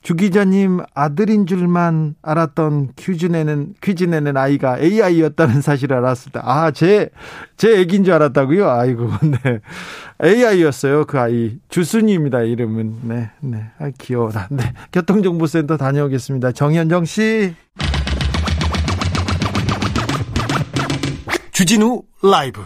[0.06, 6.70] 주 기자님 아들인 줄만 알았던 퀴즈 내는 퀴즈 내는 아이가 AI였다는 사실을 알았을 때, 아,
[6.70, 7.10] 제,
[7.56, 8.70] 제 애기인 줄 알았다고요?
[8.70, 9.10] 아이고,
[9.42, 9.58] 네.
[10.22, 11.58] AI였어요, 그 아이.
[11.70, 13.00] 주순이입니다, 이름은.
[13.02, 13.64] 네, 네.
[13.80, 14.46] 아, 귀여워라.
[14.48, 14.74] 네.
[14.92, 16.52] 교통정보센터 다녀오겠습니다.
[16.52, 17.56] 정현정 씨.
[21.50, 22.60] 주진우 라이브.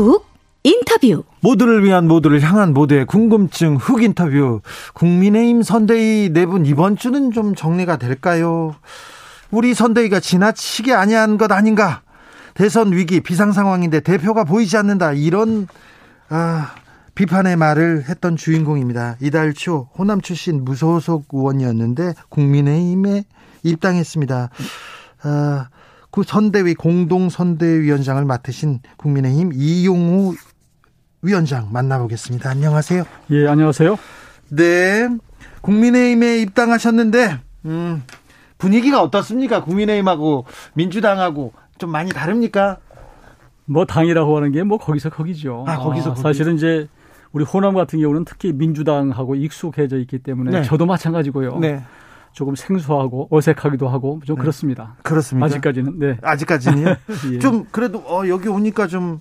[0.00, 0.26] 훅
[0.62, 4.60] 인터뷰 모두를 위한 모두를 향한 모두의 궁금증 훅 인터뷰
[4.94, 8.74] 국민의힘 선대위 내분 이번 주는 좀 정리가 될까요?
[9.50, 12.02] 우리 선대위가 지나치게 아니한 것 아닌가?
[12.54, 15.66] 대선 위기 비상 상황인데 대표가 보이지 않는다 이런
[16.28, 16.74] 아,
[17.14, 19.16] 비판의 말을 했던 주인공입니다.
[19.20, 23.24] 이달 초 호남 출신 무소속 의원이었는데 국민의힘에
[23.62, 24.50] 입당했습니다.
[25.22, 25.68] 아,
[26.10, 30.34] 그 선대위 공동 선대위원장을 맡으신 국민의힘 이용우
[31.22, 32.50] 위원장 만나보겠습니다.
[32.50, 33.04] 안녕하세요.
[33.30, 33.96] 예, 안녕하세요.
[34.50, 35.08] 네,
[35.60, 38.02] 국민의힘에 입당하셨는데 음,
[38.58, 39.62] 분위기가 어떻습니까?
[39.62, 42.78] 국민의힘하고 민주당하고 좀 많이 다릅니까?
[43.66, 45.64] 뭐 당이라고 하는 게 뭐 거기서 거기죠.
[45.68, 46.88] 아, 거기서 아, 사실은 이제
[47.32, 50.62] 우리 호남 같은 경우는 특히 민주당하고 익숙해져 있기 때문에 네.
[50.64, 51.58] 저도 마찬가지고요.
[51.60, 51.84] 네.
[52.32, 54.40] 조금 생소하고 어색하기도 하고 좀 네.
[54.40, 54.96] 그렇습니다.
[55.02, 55.46] 그렇습니다.
[55.46, 55.98] 아직까지는.
[55.98, 56.16] 네.
[56.22, 56.96] 아직까지는요?
[57.32, 57.38] 예.
[57.38, 59.20] 좀 그래도 어, 여기 오니까 좀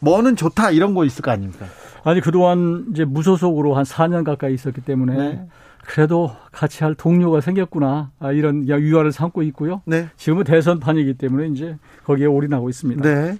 [0.00, 1.66] 뭐는 좋다 이런 거 있을 거 아닙니까?
[2.04, 5.48] 아니 그동안 이제 무소속으로 한 4년 가까이 있었기 때문에 네.
[5.84, 9.82] 그래도 같이 할 동료가 생겼구나 아, 이런 유화를 삼고 있고요.
[9.86, 10.08] 네.
[10.16, 13.02] 지금은 대선판이기 때문에 이제 거기에 올인하고 있습니다.
[13.02, 13.38] 네.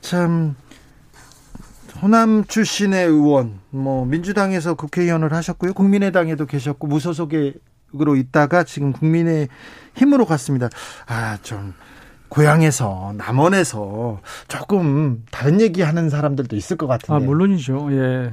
[0.00, 0.54] 참
[2.00, 7.54] 호남 출신의 의원, 뭐 민주당에서 국회의원을 하셨고요, 국민의당에도 계셨고 무소속에
[7.98, 9.48] 으로 있다가 지금 국민의
[9.94, 10.68] 힘으로 갔습니다.
[11.06, 11.74] 아, 좀
[12.28, 17.14] 고향에서 남원에서 조금 다른 얘기하는 사람들도 있을 것 같은데.
[17.14, 17.88] 아, 물론이죠.
[17.92, 18.32] 예.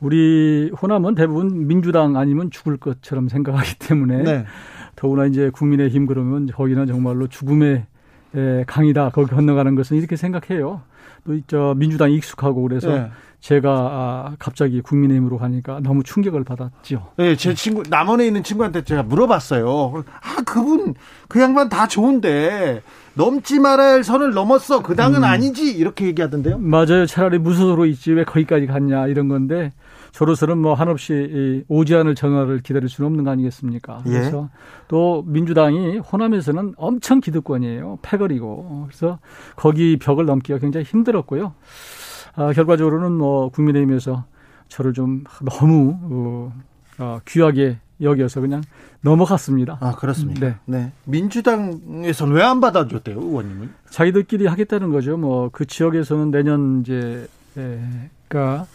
[0.00, 4.46] 우리 호남은 대부분 민주당 아니면 죽을 것처럼 생각하기 때문에 네.
[4.96, 7.86] 더구나 이제 국민의 힘 그러면 거기는 정말로 죽음의
[8.66, 9.10] 강이다.
[9.10, 10.82] 거기 건너가는 것은 이렇게 생각해요.
[11.24, 13.10] 또 저 민주당이 익숙하고 그래서 네.
[13.44, 17.10] 제가 아, 갑자기 국민의힘으로 가니까 너무 충격을 받았죠.
[17.18, 20.02] 네, 제 친구 남원에 있는 친구한테 제가 물어봤어요.
[20.22, 20.94] 아 그분
[21.28, 24.82] 그 양반 다 좋은데 넘지 말아야 할 선을 넘었어.
[24.82, 25.24] 그 당은 음.
[25.24, 26.56] 아니지 이렇게 얘기하던데요.
[26.56, 27.04] 맞아요.
[27.04, 29.74] 차라리 무소속으로 있지 왜 거기까지 갔냐 이런 건데
[30.12, 34.04] 저로서는 뭐 한없이 오지 않을 전화를 기다릴 수는 없는 거 아니겠습니까?
[34.06, 34.10] 예.
[34.10, 34.58] 그래서 예.
[34.88, 37.98] 또 민주당이 호남에서는 엄청 기득권이에요.
[38.00, 38.86] 패거리고.
[38.86, 39.18] 그래서
[39.54, 41.52] 거기 벽을 넘기가 굉장히 힘들었고요.
[42.36, 44.24] 아, 결과적으로는 뭐 국민의힘에서
[44.68, 46.52] 저를 좀 너무 어,
[46.98, 48.62] 어, 귀하게 여기서 그냥
[49.02, 49.78] 넘어갔습니다.
[49.80, 50.46] 아 그렇습니까?
[50.46, 50.54] 네.
[50.66, 50.92] 네.
[51.04, 53.70] 민주당에서는 왜 안 받아줬대요, 의원님은?
[53.90, 55.16] 자기들끼리 하겠다는 거죠.
[55.16, 57.80] 뭐 그 지역에서는 내년 이제 예,
[58.26, 58.66] 그러니까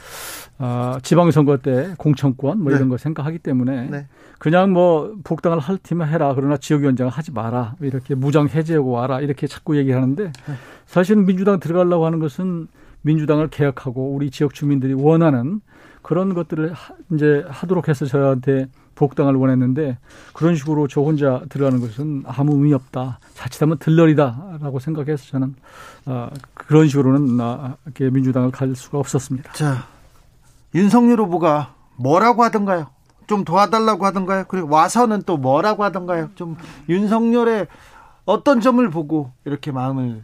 [0.58, 2.78] 어, 지방선거 때 공천권 뭐 네.
[2.78, 4.08] 이런 거 생각하기 때문에 네.
[4.38, 9.48] 그냥 뭐 복당을 할 팀은 해라 그러나 지역위원장을 하지 마라 이렇게 무장 해제하고 와라 이렇게
[9.48, 10.54] 자꾸 얘기하는데 네.
[10.86, 12.67] 사실은 민주당 들어가려고 하는 것은
[13.02, 15.62] 민주당을 개혁하고 우리 지역 주민들이 원하는
[16.02, 16.74] 그런 것들을
[17.14, 19.98] 이제 하도록 해서 저한테 복당을 원했는데
[20.34, 23.20] 그런 식으로 저 혼자 들어가는 것은 아무 의미 없다.
[23.34, 25.56] 자칫하면 들러리다라고 생각해서 저는
[26.06, 29.54] 어, 그런 식으로는 어, 이렇게 민주당을 갈 수가 없었습니다.
[29.54, 29.86] 자,
[30.76, 32.88] 윤석열 후보가 뭐라고 하던가요?
[33.28, 34.46] 좀 도와달라고 하던가요?
[34.48, 36.30] 그리고 와서는 또 뭐라고 하던가요?
[36.36, 36.58] 좀
[36.90, 37.68] 윤석열의
[38.26, 40.24] 어떤 점을 보고 이렇게 마음을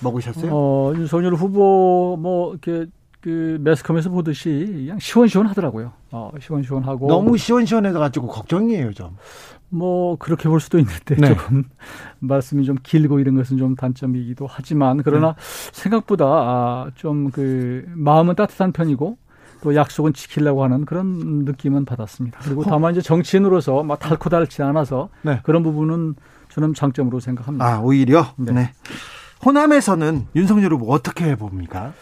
[0.00, 0.50] 먹으셨어요?
[0.52, 5.92] 어, 윤석열 후보 뭐 이렇게 그 매스컴에서 보듯이 그냥 시원시원하더라고요.
[6.12, 9.16] 어, 시원시원하고 너무 시원시원해서 가지고 걱정이에요, 좀.
[9.70, 11.28] 뭐 그렇게 볼 수도 있는데 네.
[11.34, 11.64] 조금
[12.20, 15.70] 말씀이 좀 길고 이런 것은 좀 단점이기도 하지만 그러나 네.
[15.72, 19.18] 생각보다 아, 좀 그 마음은 따뜻한 편이고
[19.60, 22.38] 또 약속은 지키려고 하는 그런 느낌은 받았습니다.
[22.44, 25.40] 그리고 다만 이제 정치인으로서 막 달고 닳지 않아서 네.
[25.42, 26.14] 그런 부분은
[26.50, 27.66] 저는 장점으로 생각합니다.
[27.66, 28.52] 아 오히려 네.
[28.52, 28.72] 네.
[29.44, 31.92] 호남에서는 윤석열 후보 어떻게 봅니까?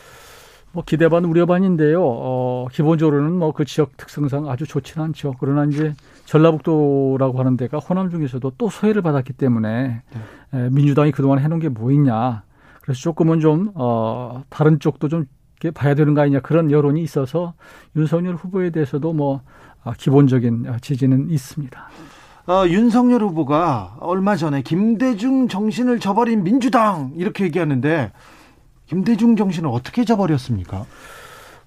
[0.72, 2.03] 뭐 기대 반 우려 반인데요.
[2.03, 5.35] 어, 기본적으로는 뭐 그 지역 특성상 아주 좋지는 않죠.
[5.40, 5.94] 그러나 이제
[6.27, 10.03] 전라북도라고 하는 데가 호남 중에서도 또 소외를 받았기 때문에
[10.53, 10.59] 네.
[10.59, 12.42] 에, 민주당이 그동안 해놓은 게 뭐 있냐.
[12.83, 15.25] 그래서 조금은 좀 어, 다른 쪽도 좀
[15.61, 17.55] 이렇게 봐야 되는 거 아니냐 그런 여론이 있어서
[17.96, 19.40] 윤석열 후보에 대해서도 뭐
[19.99, 21.88] 기본적인 지지는 있습니다.
[22.48, 28.12] 어, 윤석열 후보가 얼마 전에 김대중 정신을 저버린 민주당 이렇게 얘기하는데
[28.87, 30.87] 김대중 정신을 어떻게 저버렸습니까?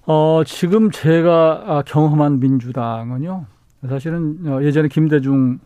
[0.06, 3.44] 어, 지금 제가 경험한 민주당은요.
[3.90, 5.58] 사실은 어, 예전에 김대중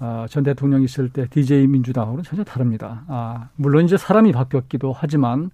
[0.00, 3.04] 어, 전 대통령이 있을 때 DJ 민주당하고는 전혀 다릅니다.
[3.08, 5.50] 아, 물론 이제 사람이 바뀌었기도 하지만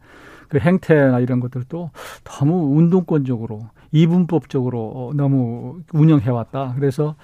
[0.48, 1.90] 그 행태나 이런 것들도
[2.24, 6.74] 너무 운동권적으로 이분법적으로 어, 너무 운영해왔다.
[6.76, 7.14] 그래서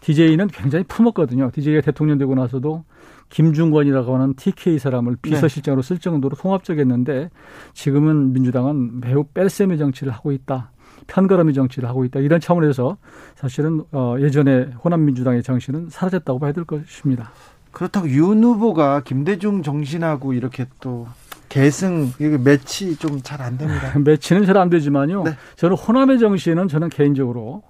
[0.00, 1.50] DJ는 굉장히 품었거든요.
[1.52, 2.84] DJ가 대통령 되고 나서도
[3.30, 5.18] 김중권이라고 하는 TK 사람을 네.
[5.22, 7.30] 비서실장으로 쓸 정도로 통합적이었는데
[7.74, 10.70] 지금은 민주당은 매우 뺄셈의 정치를 하고 있다.
[11.08, 12.20] 편가름의 정치를 하고 있다.
[12.20, 12.96] 이런 차원에서
[13.34, 17.32] 사실은 어, 예전에 호남민주당의 정신은 사라졌다고 봐야 될 것입니다.
[17.72, 21.08] 그렇다고 윤 후보가 김대중 정신하고 이렇게 또
[21.50, 23.92] 계승 이게 매치 좀 잘 안 됩니다.
[24.00, 25.24] 매치는 잘 안 되지만요.
[25.24, 25.36] 네.
[25.56, 27.62] 저는 호남의 정신은 저는 개인적으로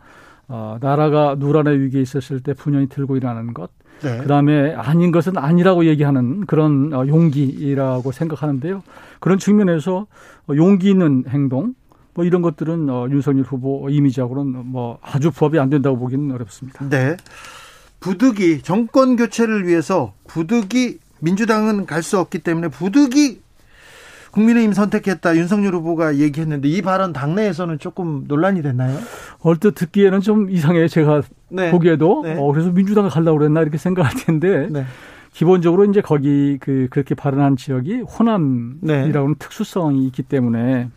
[0.46, 3.70] 어, 나라가 누란의 위기에 있었을 때 분연히 들고 일어나는 것,
[4.02, 4.18] 네.
[4.18, 8.82] 그다음에 아닌 것은 아니라고 얘기하는 그런 어, 용기라고 생각하는데요.
[9.20, 10.06] 그런 측면에서
[10.56, 11.74] 용기 있는 행동,
[12.14, 16.88] 뭐 이런 것들은 어, 윤석열 후보 이미지하고는 뭐 아주 부합이 안 된다고 보기는 어렵습니다.
[16.88, 17.16] 네.
[18.00, 23.40] 부득이 정권 교체를 위해서 부득이 민주당은 갈 수 없기 때문에 부득이
[24.30, 28.98] 국민의힘 선택했다 윤석열 후보가 얘기했는데 이 발언 당내에서는 조금 논란이 됐나요?
[29.40, 30.88] 얼뜻 듣기에는 좀 이상해요.
[30.88, 31.70] 제가 네.
[31.70, 32.36] 보기에도 네.
[32.38, 34.84] 어, 그래서 민주당을 가려고 그랬나 이렇게 생각할 텐데 네.
[35.32, 39.38] 기본적으로 이제 거기 그 그렇게 발언한 지역이 호남이라고는 네.
[39.38, 40.88] 특수성이 있기 때문에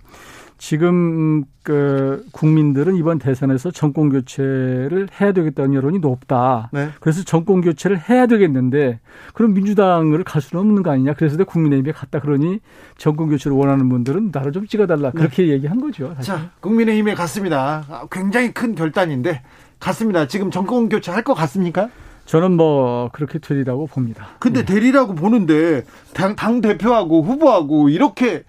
[0.58, 6.70] 지금 그 국민들은 이번 대선에서 정권 교체를 해야 되겠다는 여론이 높다.
[6.72, 6.90] 네.
[7.00, 9.00] 그래서 정권 교체를 해야 되겠는데
[9.34, 11.14] 그럼 민주당을 갈 수는 없는 거 아니냐.
[11.14, 12.60] 그래서 국민의힘에 갔다 그러니
[12.98, 15.12] 정권 교체를 원하는 분들은 나를 좀 찍어달라.
[15.12, 15.18] 네.
[15.18, 15.50] 그렇게 네.
[15.50, 16.14] 얘기한 거죠.
[16.16, 16.34] 사실.
[16.34, 18.08] 자, 국민의힘에 갔습니다.
[18.12, 19.42] 굉장히 큰 결단인데
[19.80, 20.28] 갔습니다.
[20.28, 21.90] 지금 정권 교체 할 것 같습니까?
[22.26, 24.28] 저는 뭐 그렇게 되리라고 봅니다.
[24.40, 24.74] 근데 네.
[24.74, 28.44] 되리라고 보는데 당, 당 대표하고 후보하고 이렇게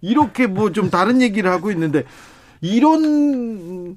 [0.00, 2.04] 이렇게 뭐 좀 다른 얘기를 하고 있는데
[2.60, 3.96] 이런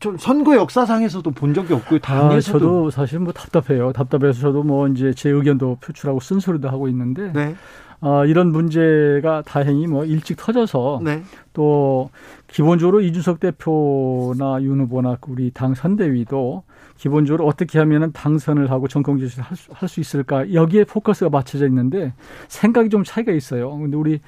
[0.00, 2.00] 좀 선거 역사상에서도 본 적이 없고요.
[2.00, 3.92] 당에서도 아, 저도 사실 뭐 답답해요.
[3.92, 7.54] 답답해서 저도 뭐 이제 제 의견도 표출하고 쓴소리도 하고 있는데 네.
[8.00, 11.22] 어, 이런 문제가 다행히 뭐 일찍 터져서 네.
[11.52, 12.10] 또
[12.48, 16.64] 기본적으로 이준석 대표나 윤 후보나 우리 당 선대위도
[16.96, 22.12] 기본적으로 어떻게 하면은 당선을 하고 정권 교체를 할 수 있을까 여기에 포커스가 맞춰져 있는데
[22.48, 23.76] 생각이 좀 차이가 있어요.
[23.78, 24.20] 근데 우리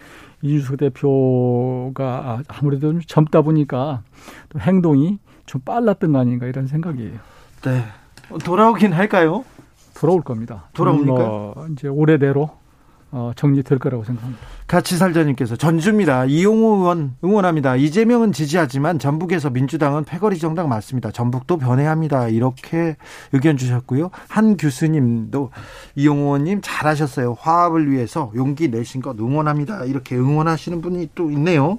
[0.44, 4.02] 이준석 대표가 아무래도 좀 젊다 보니까
[4.50, 7.18] 또 행동이 좀 빨랐던 거 아닌가 이런 생각이에요.
[7.62, 7.84] 네.
[8.44, 9.44] 돌아오긴 할까요?
[9.94, 10.68] 돌아올 겁니다.
[10.74, 11.14] 돌아옵니까?
[11.14, 12.50] 뭐 이제 올해대로
[13.16, 14.42] 어, 정리될 거라고 생각합니다.
[14.66, 16.24] 같이 살자님께서 전주입니다.
[16.24, 17.76] 이용호 의원 응원합니다.
[17.76, 21.12] 이재명은 지지하지만 전북에서 민주당은 패거리 정당 맞습니다.
[21.12, 22.26] 전북도 변해합니다.
[22.26, 22.96] 이렇게
[23.30, 24.10] 의견 주셨고요.
[24.26, 25.50] 한 교수님도
[25.94, 27.36] 이용호 의원님 잘하셨어요.
[27.38, 29.84] 화합을 위해서 용기 내신 것 응원합니다.
[29.84, 31.78] 이렇게 응원하시는 분이 또 있네요.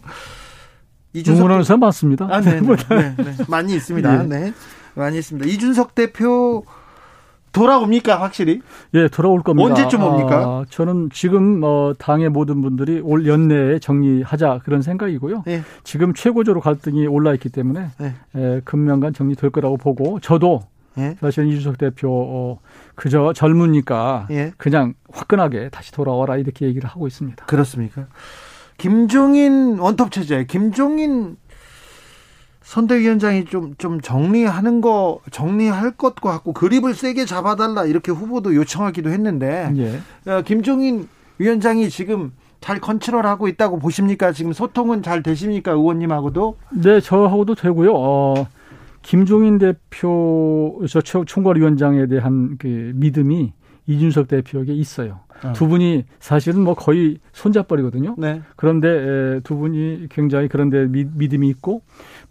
[1.28, 2.30] 응원하는 사람 많습니다.
[2.32, 3.36] 아, 네, 네, 네, 네.
[3.50, 4.24] 많이 있습니다.
[4.24, 4.39] 네.
[4.39, 4.54] 네.
[4.93, 5.50] 많이 있습니다.
[5.50, 6.63] 이준석 대표
[7.56, 8.62] 돌아옵니까 확실히?
[8.94, 9.70] 예, 돌아올 겁니다.
[9.70, 10.38] 언제쯤 옵니까?
[10.38, 15.44] 아, 저는 지금 어, 당의 모든 분들이 올 연내에 정리하자 그런 생각이고요.
[15.48, 15.62] 예.
[15.86, 18.13] 지금 최고조로 갈등이 올라 있기 때문에 예.
[18.36, 20.63] 예, 금년간 정리될 거라고 보고 저도
[20.98, 21.15] 예.
[21.22, 22.60] 사실 이준석 대표 어,
[22.96, 24.52] 그저 젊으니까 예.
[24.58, 27.46] 그냥 화끈하게 다시 돌아와라 이렇게 얘기를 하고 있습니다.
[27.46, 28.08] 그렇습니까?
[28.78, 31.38] 김종인 원톱 체제, 김종인
[32.65, 39.71] 선대위원장이 좀, 좀 정리하는 거, 정리할 것 같고, 그립을 세게 잡아달라, 이렇게 후보도 요청하기도 했는데,
[39.78, 40.32] 예.
[40.32, 44.32] 어, 김종인 위원장이 지금 잘 컨트롤하고 있다고 보십니까?
[44.32, 45.73] 지금 소통은 잘 되십니까?
[45.73, 46.58] 의원님하고도?
[46.71, 47.91] 네, 저하고도 되고요.
[47.93, 48.47] 어,
[49.04, 53.54] 김종인 대표, 저 총괄위원장에 대한 그 믿음이
[53.88, 55.19] 이준석 대표에게 있어요.
[55.43, 55.54] 어.
[55.54, 58.15] 두 분이 사실은 뭐 거의 손잡벌이거든요.
[58.17, 58.41] 네.
[58.56, 61.82] 그런데 두 분이 굉장히 그런데 믿음이 있고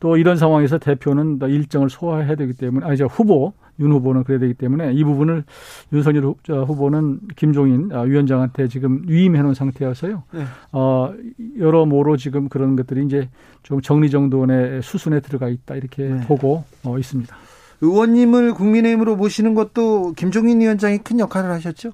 [0.00, 4.54] 또 이런 상황에서 대표는 일정을 소화해야 되기 때문에 아니 저 후보 윤 후보는 그래야 되기
[4.54, 5.44] 때문에 이 부분을
[5.92, 10.22] 윤석열 후보는 김종인 아, 위원장한테 지금 위임해 놓은 상태여서요.
[10.32, 10.44] 네.
[10.72, 11.12] 어,
[11.58, 13.28] 여러모로 지금 그런 것들이 이제
[13.62, 16.20] 좀 정리정돈의 수순에 들어가 있다 이렇게 네.
[16.26, 17.36] 보고 어, 있습니다.
[17.80, 21.92] 의원님을 국민의힘으로 모시는 것도 김종인 위원장이 큰 역할을 하셨죠?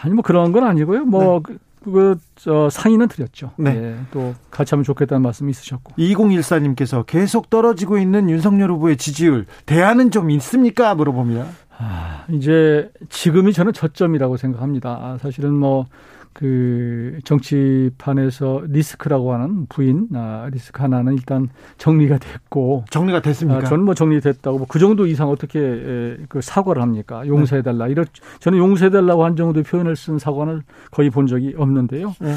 [0.00, 1.04] 아니 뭐 그런 건 아니고요.
[1.04, 1.54] 뭐 네.
[1.84, 3.52] 그, 그, 저, 상의는 드렸죠.
[3.56, 3.74] 네.
[3.74, 3.96] 네.
[4.10, 5.94] 또 같이 하면 좋겠다는 말씀이 있으셨고.
[5.98, 10.94] 2014님께서 계속 떨어지고 있는 윤석열 후보의 지지율, 대안은 좀 있습니까?
[10.94, 11.46] 물어봅니다.
[11.78, 14.90] 아, 이제 지금이 저는 저점이라고 생각합니다.
[14.90, 15.86] 아, 사실은 뭐,
[16.32, 23.60] 그 정치판에서 리스크라고 하는 부인 아, 리스크 하나는 일단 정리가 됐고 정리가 됐습니까?
[23.60, 27.26] 아, 저는 뭐 정리됐다고 뭐 그 정도 이상 어떻게 에, 그 사과를 합니까?
[27.26, 27.92] 용서해 달라 네.
[27.92, 28.06] 이런
[28.38, 32.14] 저는 용서해 달라고 한 정도의 표현을 쓴 사과는 거의 본 적이 없는데요.
[32.20, 32.34] 네.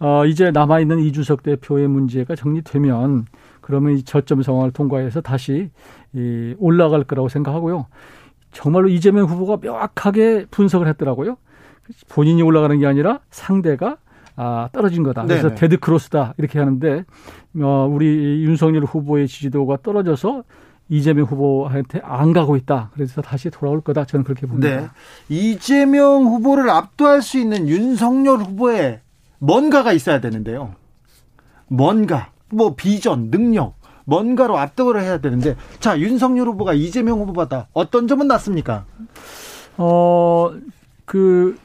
[0.00, 3.26] 어, 이제 남아 있는 이준석 대표의 문제가 정리되면
[3.60, 5.70] 그러면 이 저점 상황을 통과해서 다시
[6.12, 7.86] 이 올라갈 거라고 생각하고요.
[8.52, 11.36] 정말로 이재명 후보가 명확하게 분석을 했더라고요.
[12.08, 13.96] 본인이 올라가는 게 아니라 상대가
[14.36, 15.24] 아, 떨어진 거다.
[15.24, 15.54] 그래서 네네.
[15.54, 16.34] 데드 크로스다.
[16.38, 17.04] 이렇게 하는데,
[17.60, 20.42] 어, 우리 윤석열 후보의 지지도가 떨어져서
[20.88, 22.90] 이재명 후보한테 안 가고 있다.
[22.94, 24.04] 그래서 다시 돌아올 거다.
[24.04, 24.68] 저는 그렇게 봅니다.
[24.68, 24.88] 네.
[25.28, 29.00] 이재명 후보를 압도할 수 있는 윤석열 후보의
[29.38, 30.74] 뭔가가 있어야 되는데요.
[31.68, 38.26] 뭔가, 뭐 비전, 능력, 뭔가로 압도를 해야 되는데, 자, 윤석열 후보가 이재명 후보보다 어떤 점은
[38.26, 38.84] 낫습니까?
[39.76, 40.52] 어,
[41.04, 41.56] 그,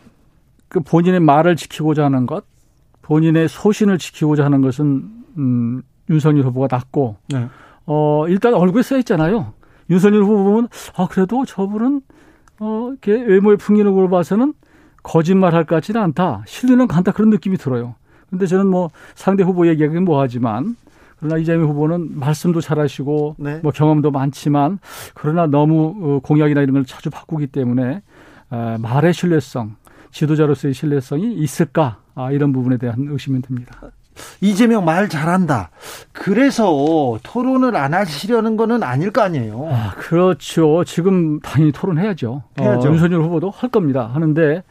[0.70, 2.46] 그 본인의 말을 지키고자 하는 것,
[3.02, 7.48] 본인의 소신을 지키고자 하는 것은 음, 윤석열 후보가 낫고, 네.
[7.86, 9.54] 어 일단 얼굴에 써 있잖아요.
[9.90, 12.02] 윤석열 후보 보면 아 그래도 저분은
[12.60, 14.54] 어 이렇게 외모의 풍기는 걸 봐서는
[15.02, 16.44] 거짓말할 것 같지는 않다.
[16.46, 17.96] 신뢰는 간다 그런 느낌이 들어요.
[18.30, 20.76] 근데 저는 뭐 상대 후보 얘기하기는 뭐하지만
[21.20, 23.60] 그러나 이재명 후보는 말씀도 잘하시고 네.
[23.64, 24.80] 뭐 경험도 많지만
[25.16, 28.02] 그러나 너무 어, 공약이나 이런 걸 자주 바꾸기 때문에
[28.50, 29.76] 말의 신뢰성
[30.12, 33.80] 지도자로서의 신뢰성이 있을까 아, 이런 부분에 대한 의심이 듭니다.
[34.42, 35.70] 이재명 말 잘한다.
[36.12, 39.70] 그래서 토론을 안 하시려는 거는 아닐 거 아니에요.
[39.72, 40.84] 아, 그렇죠.
[40.84, 42.44] 지금 당연히 토론해야죠.
[42.60, 42.90] 해야죠.
[42.90, 44.10] 어, 윤석열 후보도 할 겁니다.
[44.14, 44.64] 하는데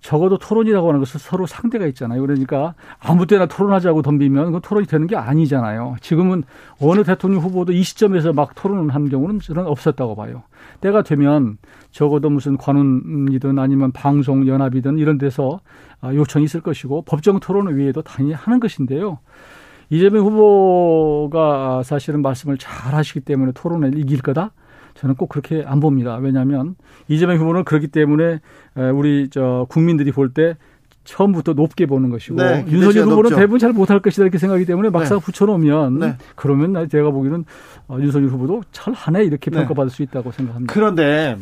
[0.00, 2.20] 적어도 토론이라고 하는 것은 서로 상대가 있잖아요.
[2.22, 5.96] 그러니까 아무 때나 토론하자고 덤비면 그 토론이 되는 게 아니잖아요.
[6.00, 6.44] 지금은
[6.80, 10.42] 어느 대통령 후보도 이 시점에서 막 토론을 하는 경우는 저는 없었다고 봐요.
[10.80, 11.58] 때가 되면
[11.90, 15.60] 적어도 무슨 관훈이든 아니면 방송 연합이든 이런 데서
[16.00, 19.18] 아, 요청이 있을 것이고 법정 토론 외에도 당연히 하는 것인데요.
[19.90, 24.52] 이재명 후보가 사실은 말씀을 잘 하시기 때문에 토론을 이길 거다?
[25.00, 26.16] 저는 꼭 그렇게 안 봅니다.
[26.16, 26.76] 왜냐하면
[27.08, 28.40] 이재명 후보는 그렇기 때문에
[28.94, 30.56] 우리 저 국민들이 볼 때
[31.04, 33.36] 처음부터 높게 보는 것이고 네, 윤석열 후보는 높죠.
[33.36, 35.24] 대부분 잘 못할 것이다 이렇게 생각하기 때문에 막상 네.
[35.24, 36.16] 붙여놓으면 네.
[36.36, 37.44] 그러면 제가 보기에는
[37.88, 39.56] 어, 윤석열 후보도 잘 하네 이렇게 네.
[39.56, 40.72] 평가받을 수 있다고 생각합니다.
[40.72, 41.36] 그런데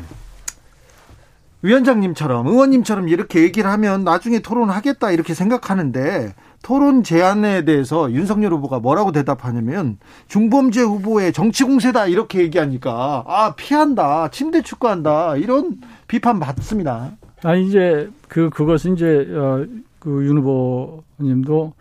[1.63, 9.13] 위원장님처럼 의원님처럼 이렇게 얘기를 하면 나중에 토론하겠다 이렇게 생각하는데 토론 제안에 대해서 윤석열 후보가 뭐라고
[9.13, 17.13] 대답하냐면 중범죄 후보의 정치 공세다 이렇게 얘기하니까 아 피한다 침대 축구한다 이런 비판 받습니다.
[17.45, 19.65] 아 이제 그 그것은 이제 어,
[20.01, 21.73] 그윤 후보님도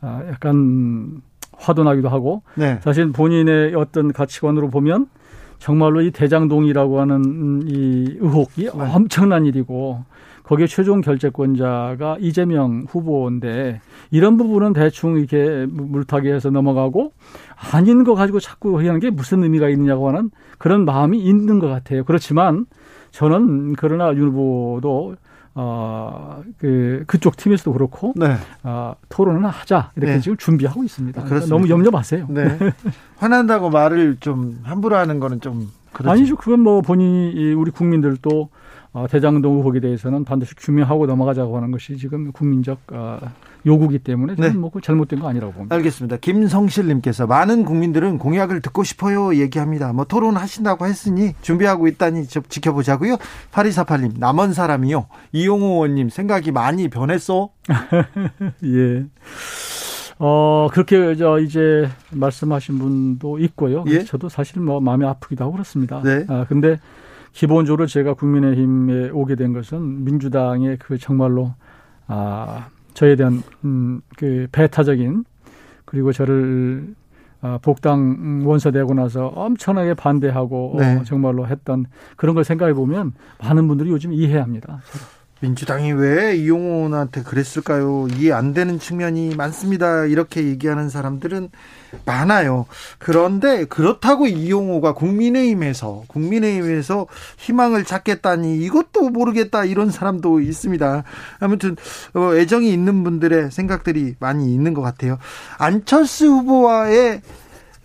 [0.00, 1.22] 아, 약간
[1.56, 2.78] 화도 나기도 하고 네.
[2.82, 5.08] 사실 본인의 어떤 가치관으로 보면
[5.58, 8.70] 정말로 이 대장동이라고 하는 이 의혹이 네.
[8.74, 10.04] 엄청난 일이고
[10.44, 13.80] 거기에 최종 결재권자가 이재명 후보인데
[14.10, 17.12] 이런 부분은 대충 이렇게 물타기 해서 넘어가고
[17.72, 22.04] 아닌 거 가지고 자꾸 하는 게 무슨 의미가 있느냐고 하는 그런 마음이 있는 것 같아요.
[22.04, 22.66] 그렇지만
[23.10, 25.16] 저는 그러나 윤 후보도
[25.56, 28.34] 어, 그, 그쪽 팀에서도 그렇고, 네.
[28.64, 29.92] 어, 토론을 하자.
[29.94, 30.20] 이렇게 네.
[30.20, 31.22] 지금 준비하고 있습니다.
[31.22, 32.26] 그러니까 너무 염려 마세요.
[32.28, 32.58] 네.
[33.18, 35.70] 화난다고 말을 좀 함부로 하는 거는 좀.
[35.92, 36.10] 그렇지.
[36.10, 36.34] 아니죠.
[36.34, 38.48] 그건 뭐 본인이, 우리 국민들도
[38.94, 43.18] 어, 대장동 의혹에 대해서는 반드시 규명하고 넘어가자고 하는 것이 지금 국민적 어,
[43.66, 44.56] 요구기 때문에 저는 네.
[44.56, 45.74] 뭐 잘못된 거 아니라고 봅니다.
[45.74, 46.18] 알겠습니다.
[46.18, 49.92] 김성실님께서 많은 국민들은 공약을 듣고 싶어요 얘기합니다.
[49.92, 53.16] 뭐 토론하신다고 했으니 준비하고 있다니 지켜보자고요.
[53.50, 55.06] 8248님 남은 사람이요.
[55.32, 57.50] 이용호 의원님 생각이 많이 변했어?
[58.62, 59.06] 예.
[60.20, 63.82] 어, 그렇게 저 이제 말씀하신 분도 있고요.
[63.88, 64.04] 예?
[64.04, 66.00] 저도 사실 뭐 마음이 아프기도 하고 그렇습니다.
[66.04, 66.24] 네.
[66.28, 66.78] 아, 근데
[67.34, 71.52] 기본적으로 제가 국민의힘에 오게 된 것은 민주당의 그 정말로
[72.06, 75.24] 아 저에 대한 음그 배타적인
[75.84, 76.94] 그리고 저를
[77.40, 80.96] 아, 복당 원서되고 나서 엄청나게 반대하고 네.
[80.96, 81.84] 어, 정말로 했던
[82.16, 84.80] 그런 걸 생각해 보면 많은 분들이 요즘 이해합니다.
[84.86, 85.06] 저를.
[85.40, 88.06] 민주당이 왜 이용호한테 그랬을까요?
[88.16, 90.06] 이해 안 되는 측면이 많습니다.
[90.06, 91.50] 이렇게 얘기하는 사람들은
[92.04, 92.66] 많아요.
[92.98, 97.06] 그런데 그렇다고 이용호가 국민의힘에서 국민의힘에서
[97.38, 101.04] 희망을 찾겠다니 이것도 모르겠다 이런 사람도 있습니다.
[101.40, 101.76] 아무튼
[102.14, 105.18] 어, 애정이 있는 분들의 생각들이 많이 있는 것 같아요.
[105.58, 107.20] 안철수 후보와의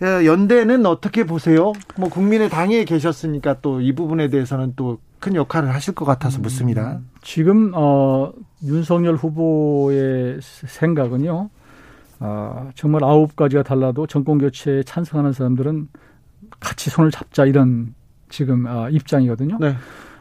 [0.02, 1.72] 어, 연대는 어떻게 보세요?
[1.96, 6.98] 뭐 국민의당에 계셨으니까 또 이 부분에 대해서는 또 큰 역할을 하실 것 같아서 음, 묻습니다.
[7.22, 8.32] 지금 어,
[8.64, 11.50] 윤석열 후보의 생각은요.
[12.20, 15.88] 어, 정말 아홉 가지가 달라도 정권 교체에 찬성하는 사람들은
[16.60, 17.94] 같이 손을 잡자 이런
[18.28, 19.58] 지금 어, 입장이거든요.
[19.58, 19.74] 네.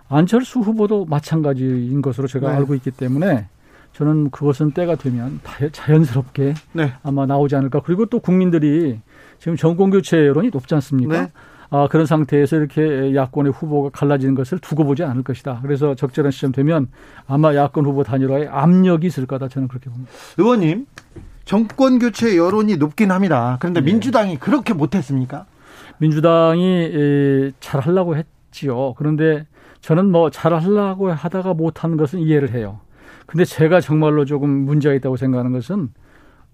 [0.08, 2.58] 안철수 후보도 마찬가지인 것으로 제가 네.
[2.58, 3.48] 알고 있기 때문에
[3.94, 5.40] 저는 그것은 때가 되면
[5.72, 6.94] 자연스럽게 네.
[7.04, 7.82] 아마 나오지 않을까.
[7.82, 9.00] 그리고 또 국민들이
[9.38, 11.22] 지금 정권 교체 여론이 높지 않습니까?
[11.22, 11.32] 네.
[11.72, 15.60] 아, 그런 상태에서 이렇게 야권의 후보가 갈라지는 것을 두고 보지 않을 것이다.
[15.62, 16.88] 그래서 적절한 시점 되면
[17.28, 19.50] 아마 야권 후보 단일화에 압력이 있을 거다.
[19.50, 20.12] 저는 그렇게 봅니다.
[20.38, 20.88] 의원님,
[21.50, 23.58] 정권 교체 여론이 높긴 합니다.
[23.60, 23.86] 그런데 네.
[23.92, 25.48] 민주당이 그렇게 못했습니까?
[25.98, 28.94] 민주당이 잘 하려고 했지요.
[28.94, 29.48] 그런데
[29.82, 32.82] 저는 뭐 잘 하려고 하다가 못한 것은 이해를 해요.
[33.26, 35.90] 근데 제가 정말로 조금 문제가 있다고 생각하는 것은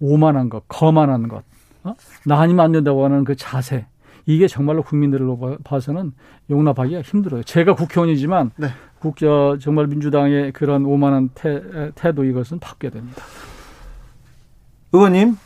[0.00, 1.44] 오만한 것, 거만한 것,
[1.84, 1.92] 어?
[2.24, 3.84] 나 아니면 안 된다고 하는 그 자세.
[4.24, 6.12] 이게 정말로 국민들로 봐서는
[6.48, 7.42] 용납하기가 힘들어요.
[7.42, 8.68] 제가 국회의원이지만 네.
[9.00, 11.60] 국, 저, 정말 민주당의 그런 오만한 태,
[11.94, 13.22] 태도 이것은 바뀌어야 됩니다.
[14.92, 15.36] 의원님,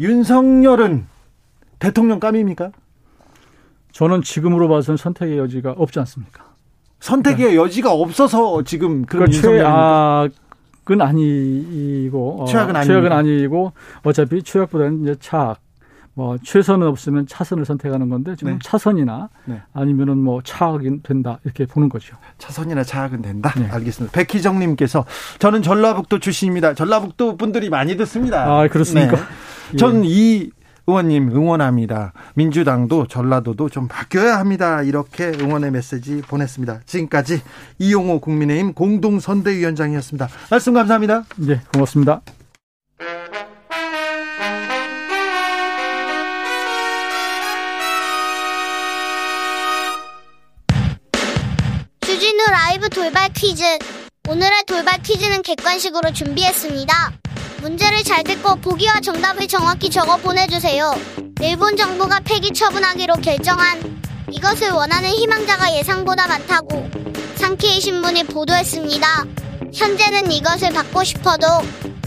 [0.00, 1.06] 윤석열은
[1.78, 2.70] 대통령 감입니까?
[3.92, 6.44] 저는 지금으로 봐서는 선택의 여지가 없지 않습니까?
[7.00, 7.56] 선택의 네.
[7.56, 10.28] 여지가 없어서 지금 그런 그러니까
[10.86, 13.72] 최악은 아니고 어, 최악은, 어, 최악은 아니고
[14.02, 15.60] 어차피 최악보다는 이제 차악.
[16.14, 18.58] 뭐 최선은 없으면 차선을 선택하는 건데 지금 네.
[18.62, 19.60] 차선이나 네.
[19.72, 22.16] 아니면은 뭐 차악이 된다 이렇게 보는 거죠.
[22.38, 23.52] 차선이나 차악은 된다.
[23.56, 23.68] 네.
[23.68, 24.12] 알겠습니다.
[24.18, 25.04] 백희정님께서
[25.40, 26.74] 저는 전라북도 출신입니다.
[26.74, 28.44] 전라북도 분들이 많이 듣습니다.
[28.44, 29.16] 아 그렇습니까?
[29.72, 29.76] 네.
[29.76, 30.50] 전이
[30.86, 32.12] 의원님 응원합니다.
[32.34, 34.82] 민주당도 전라도도 좀 바뀌어야 합니다.
[34.82, 36.80] 이렇게 응원의 메시지 보냈습니다.
[36.84, 37.40] 지금까지
[37.78, 40.28] 이용호 국민의힘 공동선대위원장이었습니다.
[40.50, 41.24] 말씀 감사합니다.
[41.38, 42.20] 네, 고맙습니다.
[52.54, 53.64] 라이브 돌발 퀴즈.
[54.28, 57.12] 오늘의 돌발 퀴즈는 객관식으로 준비했습니다.
[57.60, 60.94] 문제를 잘 듣고 보기와 정답을 정확히 적어 보내주세요.
[61.40, 64.00] 일본 정부가 폐기 처분하기로 결정한
[64.30, 66.88] 이것을 원하는 희망자가 예상보다 많다고
[67.34, 69.24] 상케이 신문이 보도했습니다.
[69.74, 71.46] 현재는 이것을 받고 싶어도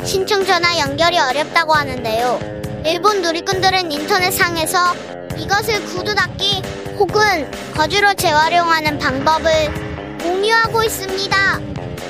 [0.06, 2.40] 신청 전화 연결이 어렵다고 하는데요.
[2.86, 4.96] 일본 누리꾼들은 인터넷상에서
[5.38, 6.62] 이것을 구두 닦기
[6.98, 9.87] 혹은 거주로 재활용하는 방법을
[10.20, 11.60] 공유하고 있습니다.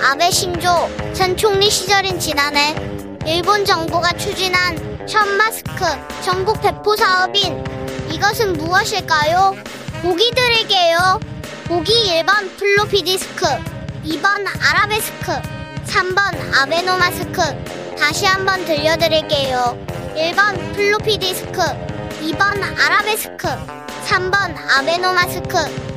[0.04, 2.76] 아베 신조 전 총리 시절인 지난해
[3.26, 5.86] 일본 정부가 추진한 첫 마스크
[6.24, 7.64] 전국 배포 사업인
[8.12, 9.56] 이것은 무엇일까요?
[10.02, 11.20] 보기 드릴게요.
[11.68, 11.92] 보기
[12.24, 13.46] 1번 플로피 디스크,
[14.06, 15.34] 2번 아라베스크,
[15.86, 17.42] 3번 아베노 마스크.
[17.98, 19.78] 다시 한번 들려드릴게요.
[20.16, 21.60] 1번 플로피 디스크,
[22.22, 23.48] 2번 아라베스크,
[24.06, 25.97] 3번 아베노 마스크.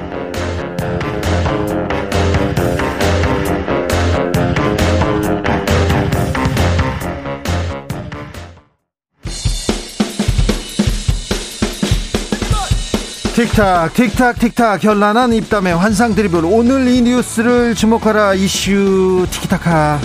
[13.33, 19.99] 틱탁 틱탁 틱탁 현란한 입담의 환상 드리블 오늘 이 뉴스를 주목하라 이슈 티키타카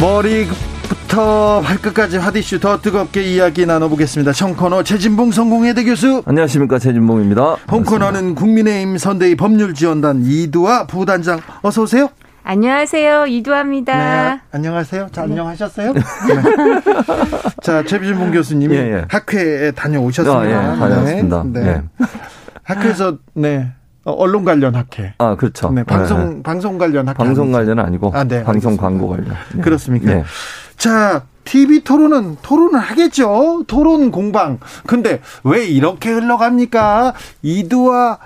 [0.00, 0.46] 머리
[0.82, 4.32] 부터 발끝까지 핫이슈 더 뜨겁게 이야기 나눠보겠습니다.
[4.32, 6.22] 청코너 최진봉 성공회대 교수.
[6.24, 7.56] 안녕하십니까 최진봉입니다.
[7.70, 12.08] 홍코너는 국민의힘 선대위 법률지원단 이두아 부단장 어서 오세요.
[12.44, 13.26] 안녕하세요.
[13.26, 14.34] 이두아입니다.
[14.34, 15.08] 네, 안녕하세요.
[15.12, 15.92] 자, 안녕하셨어요?
[15.92, 16.00] 네.
[17.62, 19.04] 자, 최진봉 교수님이 예, 예.
[19.08, 20.40] 학회에 다녀오셨습니다.
[20.40, 21.44] 아, 예, 다녀왔습니다.
[21.46, 21.60] 네.
[21.60, 21.82] 네.
[22.64, 23.70] 학회에서 네.
[24.04, 25.14] 어, 언론 관련 학회.
[25.18, 25.70] 아, 그렇죠.
[25.70, 26.42] 네, 방송 네.
[26.42, 27.16] 방송 관련 학회.
[27.16, 28.82] 방송 관련은 아니고 아, 네, 방송 알겠습니다.
[28.82, 29.36] 광고 관련.
[29.54, 29.62] 네.
[29.62, 30.12] 그렇습니까?
[30.12, 30.24] 네.
[30.76, 33.64] 자, TV 토론은 토론을 하겠죠.
[33.68, 34.58] 토론 공방.
[34.86, 37.14] 근데 왜 이렇게 흘러갑니까?
[37.42, 38.18] 이두와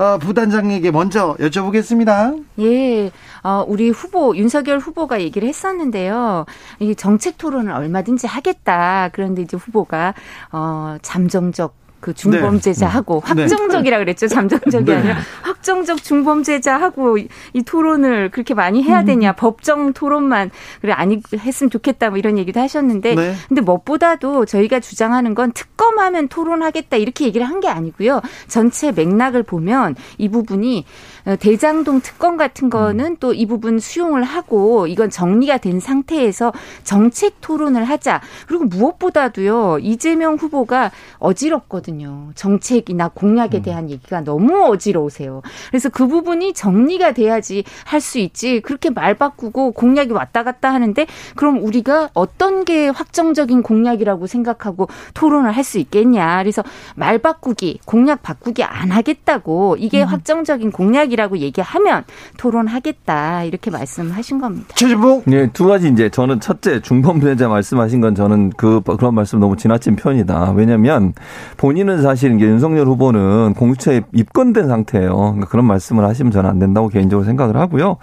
[0.00, 2.42] 어, 부단장에게 먼저 여쭤보겠습니다.
[2.60, 3.10] 예,
[3.42, 6.46] 어, 우리 후보 윤석열 후보가 얘기를 했었는데요.
[6.78, 9.10] 이 정책 토론을 얼마든지 하겠다.
[9.12, 10.14] 그런데 이제 후보가
[10.52, 13.42] 어, 잠정적 그 중범죄자하고 네.
[13.42, 14.26] 확정적이라 그랬죠.
[14.26, 14.96] 잠정적이 네.
[14.96, 19.32] 아니라 확정적 중범죄자하고 이 토론을 그렇게 많이 해야 되냐.
[19.32, 19.34] 음.
[19.36, 23.34] 법정 토론만 그래 아니 했으면 좋겠다 뭐 이런 얘기도 하셨는데 네.
[23.48, 28.22] 근데 무엇보다도 저희가 주장하는 건 특검하면 토론하겠다 이렇게 얘기를 한 게 아니고요.
[28.48, 30.86] 전체 맥락을 보면 이 부분이
[31.19, 33.16] 어, 대장동 특검 같은 거는 음.
[33.18, 36.52] 또이 부분 수용을 하고 이건 정리가 된 상태에서
[36.84, 38.20] 정책 토론을 하자.
[38.46, 39.78] 그리고 무엇보다도요.
[39.80, 42.30] 이재명 후보가 어지럽거든요.
[42.34, 43.62] 정책이나 공약에 음.
[43.62, 45.42] 대한 얘기가 너무 어지러우세요.
[45.70, 48.60] 그래서 그 부분이 정리가 돼야지 할 수 있지.
[48.60, 51.06] 그렇게 말 바꾸고 공약이 왔다 갔다 하는데
[51.36, 56.38] 그럼 우리가 어떤 게 확정적인 공약이라고 생각하고 토론을 할 수 있겠냐.
[56.42, 56.62] 그래서
[56.96, 60.08] 말 바꾸기, 공약 바꾸기 안 하겠다고 이게 음.
[60.08, 62.04] 확정적인 공약이 라고 얘기하면
[62.36, 63.44] 토론하겠다.
[63.44, 64.68] 이렇게 말씀하신 겁니다.
[64.74, 65.22] 최진봉.
[65.26, 69.56] 네, 두 가지 이제 저는 첫째 중범 분야자 말씀하신 건 저는 그 그런 말씀 너무
[69.56, 70.52] 지나친 편이다.
[70.52, 71.12] 왜냐하면
[71.56, 75.14] 본인은 사실 이제 윤석열 후보는 공수처에 입건된 상태예요.
[75.16, 77.96] 그러니까 그런 말씀을 하시면 저는 안 된다고 개인적으로 생각을 하고요.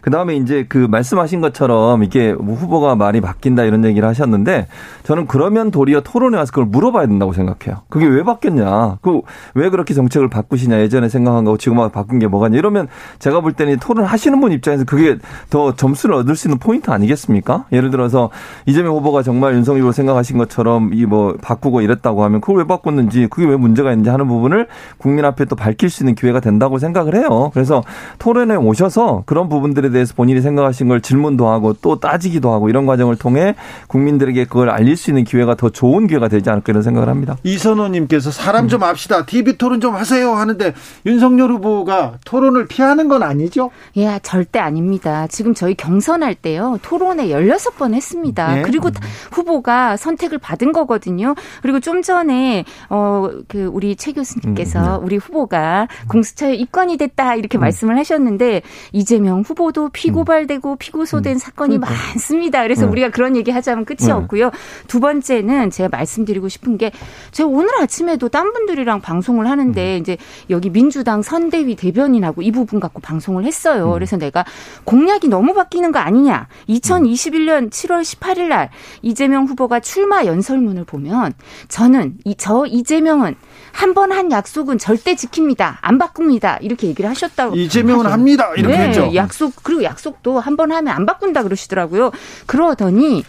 [0.00, 4.66] 그 다음에 이제 그 말씀하신 것처럼 이게 뭐 후보가 말이 바뀐다 이런 얘기를 하셨는데
[5.04, 7.82] 저는 그러면 도리어 토론에 와서 그걸 물어봐야 된다고 생각해요.
[7.88, 8.98] 그게 왜 바뀌었냐?
[9.02, 9.20] 그
[9.54, 10.80] 왜 그렇게 정책을 바꾸시냐?
[10.80, 12.58] 예전에 생각한 거고 지금 바꾼 게 뭐가 냐?
[12.58, 12.88] 이러면
[13.18, 15.16] 제가 볼 때는 토론 하시는 분 입장에서 그게
[15.50, 17.64] 더 점수를 얻을 수 있는 포인트 아니겠습니까?
[17.72, 18.30] 예를 들어서
[18.66, 23.46] 이재명 후보가 정말 윤석열로 생각하신 것처럼 이 뭐 바꾸고 이랬다고 하면 그걸 왜 바꿨는지 그게
[23.46, 24.66] 왜 문제가 있는지 하는 부분을
[24.98, 27.50] 국민 앞에 또 밝힐 수 있는 기회가 된다고 생각을 해요.
[27.54, 27.82] 그래서
[28.18, 33.16] 토론에 오셔서 그런 부분들에 대해서 본인이 생각하신 걸 질문도 하고 또 따지기도 하고 이런 과정을
[33.16, 33.54] 통해
[33.88, 37.36] 국민들에게 그걸 알릴 수 있는 기회가 더 좋은 기회가 되지 않을까 이런 생각을 합니다.
[37.42, 39.24] 이선호님께서 사람 좀 합시다.
[39.24, 40.74] TV 토론 좀 하세요 하는데
[41.06, 43.70] 윤석열 후보가 토론 을 피하는 건 아니죠?
[43.96, 45.26] 예, 절대 아닙니다.
[45.28, 48.54] 지금 저희 경선할 때요 토론에 16번 했습니다.
[48.56, 48.62] 네.
[48.62, 48.90] 그리고
[49.32, 51.34] 후보가 선택을 받은 거거든요.
[51.62, 55.04] 그리고 좀 전에 어 그 우리 최 교수님께서 음, 네.
[55.04, 57.60] 우리 후보가 공수처에 입건이 됐다 이렇게 음.
[57.60, 61.38] 말씀을 하셨는데 이재명 후보도 피고발되고 피고소된 음.
[61.38, 61.78] 사건이.
[61.78, 62.62] 많습니다.
[62.62, 62.90] 그래서 네.
[62.90, 64.12] 우리가 그런 얘기 하자면 끝이 네.
[64.12, 64.50] 없고요.
[64.86, 66.92] 두 번째는 제가 말씀드리고 싶은 게
[67.32, 70.00] 제가 오늘 아침에도 딴 분들이랑 방송을 하는데 음.
[70.00, 70.16] 이제
[70.50, 73.88] 여기 민주당 선대위 대변인하고 이 부분 갖고 방송을 했어요.
[73.88, 73.92] 음.
[73.92, 74.44] 그래서 내가
[74.84, 76.48] 공약이 너무 바뀌는 거 아니냐.
[76.68, 78.70] 2021년 7월 18일 날
[79.02, 81.34] 이재명 후보가 출마 연설문을 보면
[81.68, 83.34] 저는 이, 저 이재명은
[83.72, 85.76] 한 번한 약속은 절대 지킵니다.
[85.80, 86.58] 안 바꿉니다.
[86.62, 87.56] 이렇게 얘기를 하셨다고.
[87.56, 88.12] 이재명은 하죠.
[88.12, 88.50] 합니다.
[88.56, 89.10] 이렇게 네, 했죠.
[89.14, 92.12] 약속 그리고 약속도 한 번 하면 안 바꾼다 그러시더라고요.
[92.46, 93.24] 그러더니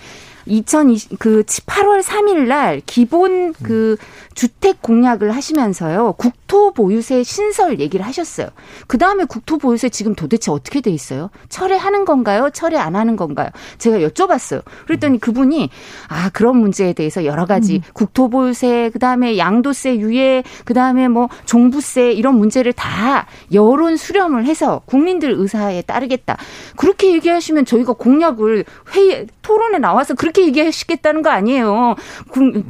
[0.46, 3.98] 2020, 그 8월 3일 날 기본 그
[4.36, 6.16] 주택 공약을 하시면서요.
[6.18, 8.50] 국토 보유세 신설 얘기를 하셨어요.
[8.88, 11.30] 그 다음에 국토 보유세 지금 도대체 어떻게 돼 있어요?
[11.48, 12.50] 철회하는 건가요?
[12.54, 13.50] 철회 안 하는 건가요?
[13.78, 14.62] 제가 여쭤봤어요.
[14.86, 15.70] 그랬더니 그분이
[16.10, 17.82] 아 그런 문제에 대해서 여러 가지 음.
[17.94, 24.46] 국토 보유세, 그 다음에 양도세 유예, 그 다음에 뭐 종부세 이런 문제를 다 여론 수렴을
[24.46, 26.38] 해서 국민들 의사에 따르겠다.
[26.76, 31.96] 그렇게 얘기하시면 저희가 공약을 회의 토론에 나와서 그렇게 얘기하시겠다는 거 아니에요.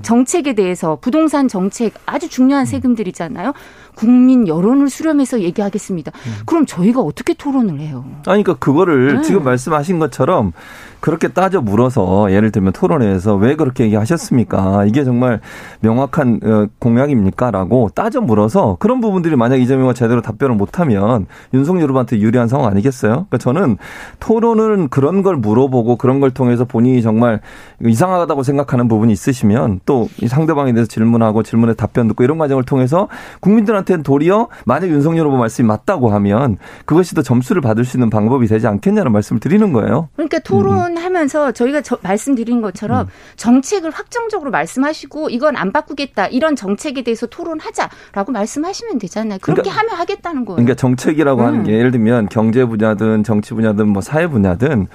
[0.01, 3.53] 정책에 대해서 부동산 정책 아주 중요한 세금들이잖아요.
[3.95, 6.11] 국민 여론을 수렴해서 얘기하겠습니다.
[6.13, 6.34] 음.
[6.45, 8.03] 그럼 저희가 어떻게 토론을 해요?
[8.26, 9.22] 아니, 그러니까 그거를 네.
[9.22, 10.51] 지금 말씀하신 것처럼
[10.99, 14.85] 그렇게 따져 물어서 예를 들면 토론회에서 왜 그렇게 얘기하셨습니까?
[14.85, 15.39] 이게 정말
[15.81, 22.47] 명확한 어, 공약입니까?라고 따져 물어서 그런 부분들이 만약 이재명가 제대로 답변을 못하면 윤석열 후보한테 유리한
[22.47, 23.11] 상황 아니겠어요?
[23.11, 23.77] 그러니까 저는
[24.19, 27.39] 토론은 그런 걸 물어보고 그런 걸 통해서 본인이 정말
[27.83, 33.07] 이상하다고 생각하는 부분이 있으시면 또 상대방에 대해서 질문하고 질문에 답변 듣고 이런 과정을 통해서
[33.41, 38.47] 국민들한테는 도리어 만약 윤석열 후보 말씀이 맞다고 하면 그것이 더 점수를 받을 수 있는 방법이
[38.47, 40.09] 되지 않겠냐는 말씀을 드리는 거예요.
[40.15, 40.94] 그러니까 토론 음.
[40.97, 43.11] 하면서 저희가 저, 말씀드린 것처럼 음.
[43.35, 49.39] 정책을 확정적으로 말씀하시고 이건 안 바꾸겠다 이런 정책에 대해서 토론하자라고 말씀하시면 되잖아요.
[49.41, 50.55] 그렇게 그러니까, 하면 하겠다는 거예요.
[50.55, 51.45] 그러니까 정책이라고 음.
[51.45, 54.87] 하는 게 예를 들면 경제 분야든 정치 분야든 뭐 사회 분야든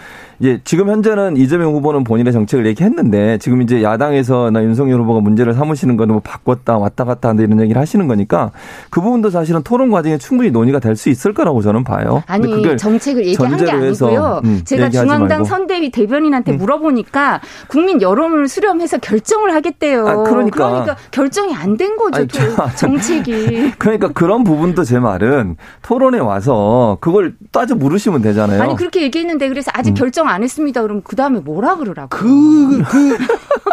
[0.43, 5.97] 예, 지금 현재는 이재명 후보는 본인의 정책을 얘기했는데 지금 이제 야당에서나 윤석열 후보가 문제를 삼으시는
[5.99, 8.51] 거는 뭐 바꿨다 왔다 갔다 한다 이런 얘기를 하시는 거니까
[8.91, 12.23] 그 부분도 사실은 토론 과정에 충분히 논의가 될 수 있을 거라고 저는 봐요.
[12.27, 14.41] 아니 정책을 얘기한 게 아니고요.
[14.45, 16.59] 음, 제가 중앙당 선대위 대변인한테 음.
[16.59, 20.07] 물어보니까 국민 여론을 수렴해서 결정을 하겠대요.
[20.07, 20.69] 아, 그러니까.
[20.69, 22.19] 그러니까 결정이 안 된 거죠.
[22.19, 23.73] 아니, 정책이.
[23.79, 28.61] 그러니까 그런 부분도 제 말은 토론에 와서 그걸 따져 물으시면 되잖아요.
[28.63, 29.95] 아니 그렇게 얘기했는데 그래서 아직 음.
[29.95, 30.83] 결정 안 했습니다.
[30.83, 32.09] 그럼 그 다음에 뭐라 그러라고?
[32.11, 33.19] 그, 그,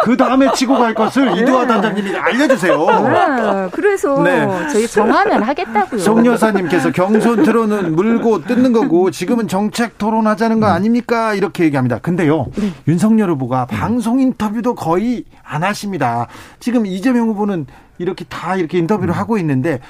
[0.04, 1.40] 그 다음에 치고 갈 것을 네.
[1.40, 2.78] 이두화 단장님이 알려주세요.
[2.78, 3.68] 네.
[3.72, 4.46] 그래서 네.
[4.72, 6.00] 저희 정하면 하겠다고요.
[6.00, 10.72] 송 여사님께서 경선 토론은 물고 뜯는 거고 지금은 정책 토론하자는 거 음.
[10.72, 11.34] 아닙니까?
[11.34, 11.98] 이렇게 얘기합니다.
[11.98, 12.72] 근데요, 네.
[12.86, 16.26] 윤석열 후보가 방송 인터뷰도 거의 안 하십니다.
[16.60, 17.66] 지금 이재명 후보는
[17.98, 19.18] 이렇게 다 이렇게 인터뷰를 음.
[19.18, 19.80] 하고 있는데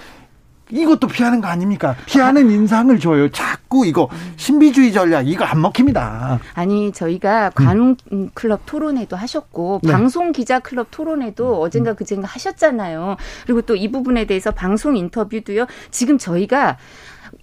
[0.71, 1.97] 이것도 피하는 거 아닙니까?
[2.07, 3.31] 피하는 인상을 줘요.
[3.31, 6.41] 자꾸 이거 신비주의 전략 이거 안 먹힙니다.
[6.55, 7.97] 아니 저희가 관훈
[8.35, 9.93] 클럽 토론회도 하셨고 네.
[9.93, 13.17] 방송 기자 클럽 토론회도 어젠가 그젠가 하셨잖아요.
[13.47, 15.67] 그리고 또 이 부분에 대해서 방송 인터뷰도요.
[15.93, 16.79] 지금 저희가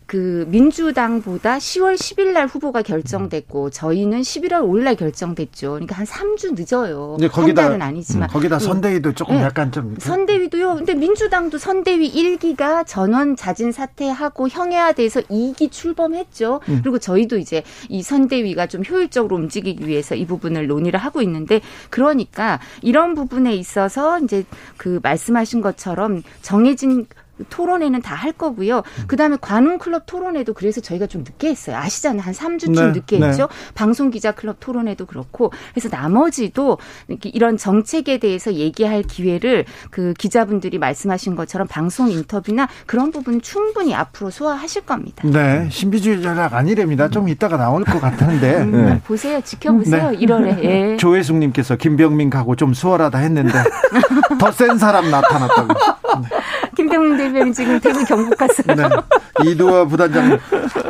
[0.06, 5.72] 그그 민주당보다 10월 10일 날 후보가 결정됐고 저희는 11월 5일 날 결정됐죠.
[5.72, 7.18] 그러니까 한 3주 늦어요.
[7.20, 9.42] 네, 거기다 한 달은 아니지만 음, 거기다 선대위도 조금 네.
[9.42, 10.76] 약간 좀 선대위도요.
[10.76, 16.62] 근데 민주당도 선대위 1기가 전원 자진 사퇴하고 형해화돼서 2기 출범했죠.
[16.70, 16.80] 음.
[16.84, 22.60] 그리고 저희도 이제 이 선대위가 좀 효율적으로 움직이기 위해서 이 부분을 논의를 하고 있는데 그러니까
[22.82, 24.46] 이런 부분에 있어서 이제
[24.78, 27.08] 그 말씀하신 것처럼 정해진
[27.50, 28.78] 토론회는 다 할 거고요.
[28.78, 29.08] 음.
[29.08, 31.76] 그다음에 관훈 클럽 토론회도 그래서 저희가 좀 늦게 했어요.
[31.78, 32.22] 아시잖아요.
[32.22, 33.28] 한 3주쯤 네, 늦게 네.
[33.28, 33.50] 했죠.
[33.76, 35.52] 방송 기자 클럽 토론회도 그렇고.
[35.74, 36.78] 그래서 나머지도
[37.24, 44.30] 이런 정책에 대해서 얘기할 기회를 그 기자분들이 말씀하신 것처럼 방송 인터뷰나 그런 부분 충분히 앞으로
[44.32, 45.28] 소화하실 겁니다.
[45.28, 45.68] 네.
[45.70, 47.10] 신비주의자가 아니랍니다.
[47.10, 48.62] 좀 이따가 나올 것 같은데.
[48.62, 49.02] 음, 네.
[49.04, 49.42] 보세요.
[49.42, 50.12] 지켜보세요.
[50.12, 50.18] 네.
[50.18, 50.64] 1월에.
[50.64, 50.98] 예.
[50.98, 53.52] 조혜숙 님께서 김병민 가고 좀 수월하다 했는데
[54.40, 55.74] 더 센 사람 나타났다고.
[56.86, 56.90] 네.
[56.90, 58.76] 김병민 대변인 지금 대구 경북 갔어요.
[58.76, 59.52] 네.
[59.52, 60.40] 이도화 부단장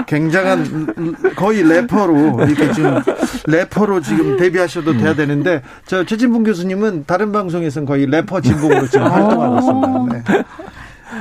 [0.06, 3.02] 굉장한 거의 래퍼로 이렇게 지금
[3.48, 9.58] 래퍼로 지금 데뷔하셔도 돼야 되는데 저 최진봉 교수님은 다른 방송에서는 거의 래퍼 진봉으로 지금 활동하고
[9.58, 10.34] 있습니다.
[10.36, 10.44] 네.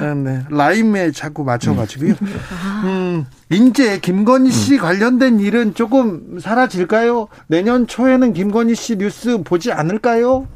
[0.00, 0.42] 아, 네.
[0.50, 2.14] 라임에 자꾸 맞춰가지고요.
[2.84, 7.28] 음, 인제 김건희 씨 관련된 일은 조금 사라질까요?
[7.46, 10.48] 내년 초에는 김건희 씨 뉴스 보지 않을까요?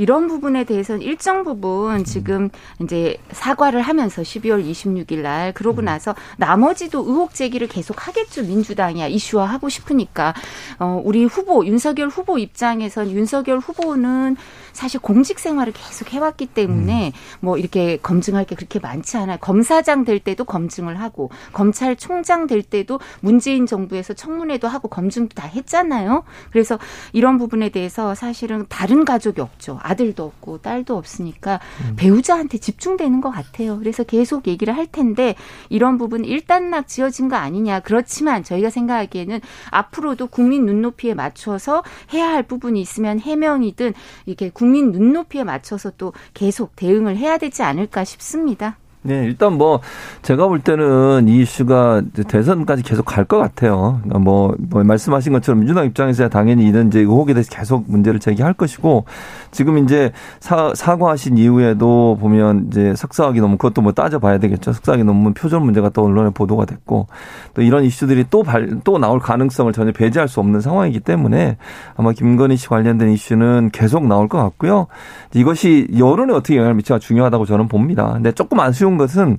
[0.00, 2.48] 이런 부분에 대해서는 일정 부분 지금
[2.80, 5.84] 이제 사과를 하면서 12월 26일 날 그러고 음.
[5.84, 8.44] 나서 나머지도 의혹 제기를 계속 하겠죠.
[8.44, 9.08] 민주당이야.
[9.08, 10.32] 이슈화 하고 싶으니까.
[10.78, 14.36] 어 우리 후보 윤석열 후보 입장에선 윤석열 후보는
[14.72, 17.12] 사실 공직 생활을 계속 해왔기 때문에 음.
[17.40, 23.00] 뭐 이렇게 검증할 게 그렇게 많지 않아요 검사장 될 때도 검증을 하고 검찰총장 될 때도
[23.20, 26.78] 문재인 정부에서 청문회도 하고 검증도 다 했잖아요 그래서
[27.12, 31.96] 이런 부분에 대해서 사실은 다른 가족이 없죠 아들도 없고 딸도 없으니까 음.
[31.96, 33.78] 배우자한테 집중되는 것 같아요.
[33.78, 35.34] 그래서 계속 얘기를 할 텐데
[35.68, 37.80] 이런 부분 일단락 지어진 거 아니냐.
[37.80, 39.40] 그렇지만 저희가 생각하기에는
[39.70, 43.94] 앞으로도 국민 눈높이에 맞춰서 해야 할 부분이 있으면 해명이든
[44.26, 48.76] 이렇게 국민 눈높이에 맞춰서 또 계속 대응을 해야 되지 않을까 싶습니다.
[49.02, 49.80] 네, 일단 뭐
[50.20, 54.00] 제가 볼 때는 이 이슈가 대선까지 계속 갈 것 같아요.
[54.02, 58.54] 그러니까 뭐, 뭐 말씀하신 것처럼 민주당 입장에서야 당연히 이런 이제 의혹에 대해서 계속 문제를 제기할
[58.54, 59.04] 것이고
[59.52, 64.72] 지금 이제 사, 사과하신 이후에도 보면 이제 석사학위 논문 그것도 뭐 따져봐야 되겠죠.
[64.72, 67.06] 석사학위 논문 표절 문제가 또 언론에 보도가 됐고
[67.54, 71.56] 또 이런 이슈들이 또 발, 또 나올 가능성을 전혀 배제할 수 없는 상황이기 때문에
[71.96, 74.88] 아마 김건희 씨 관련된 이슈는 계속 나올 것 같고요.
[75.34, 78.10] 이것이 여론에 어떻게 영향을 미치가 중요하다고 저는 봅니다.
[78.14, 79.38] 근데 조금 아쉬운 아쉬운 것은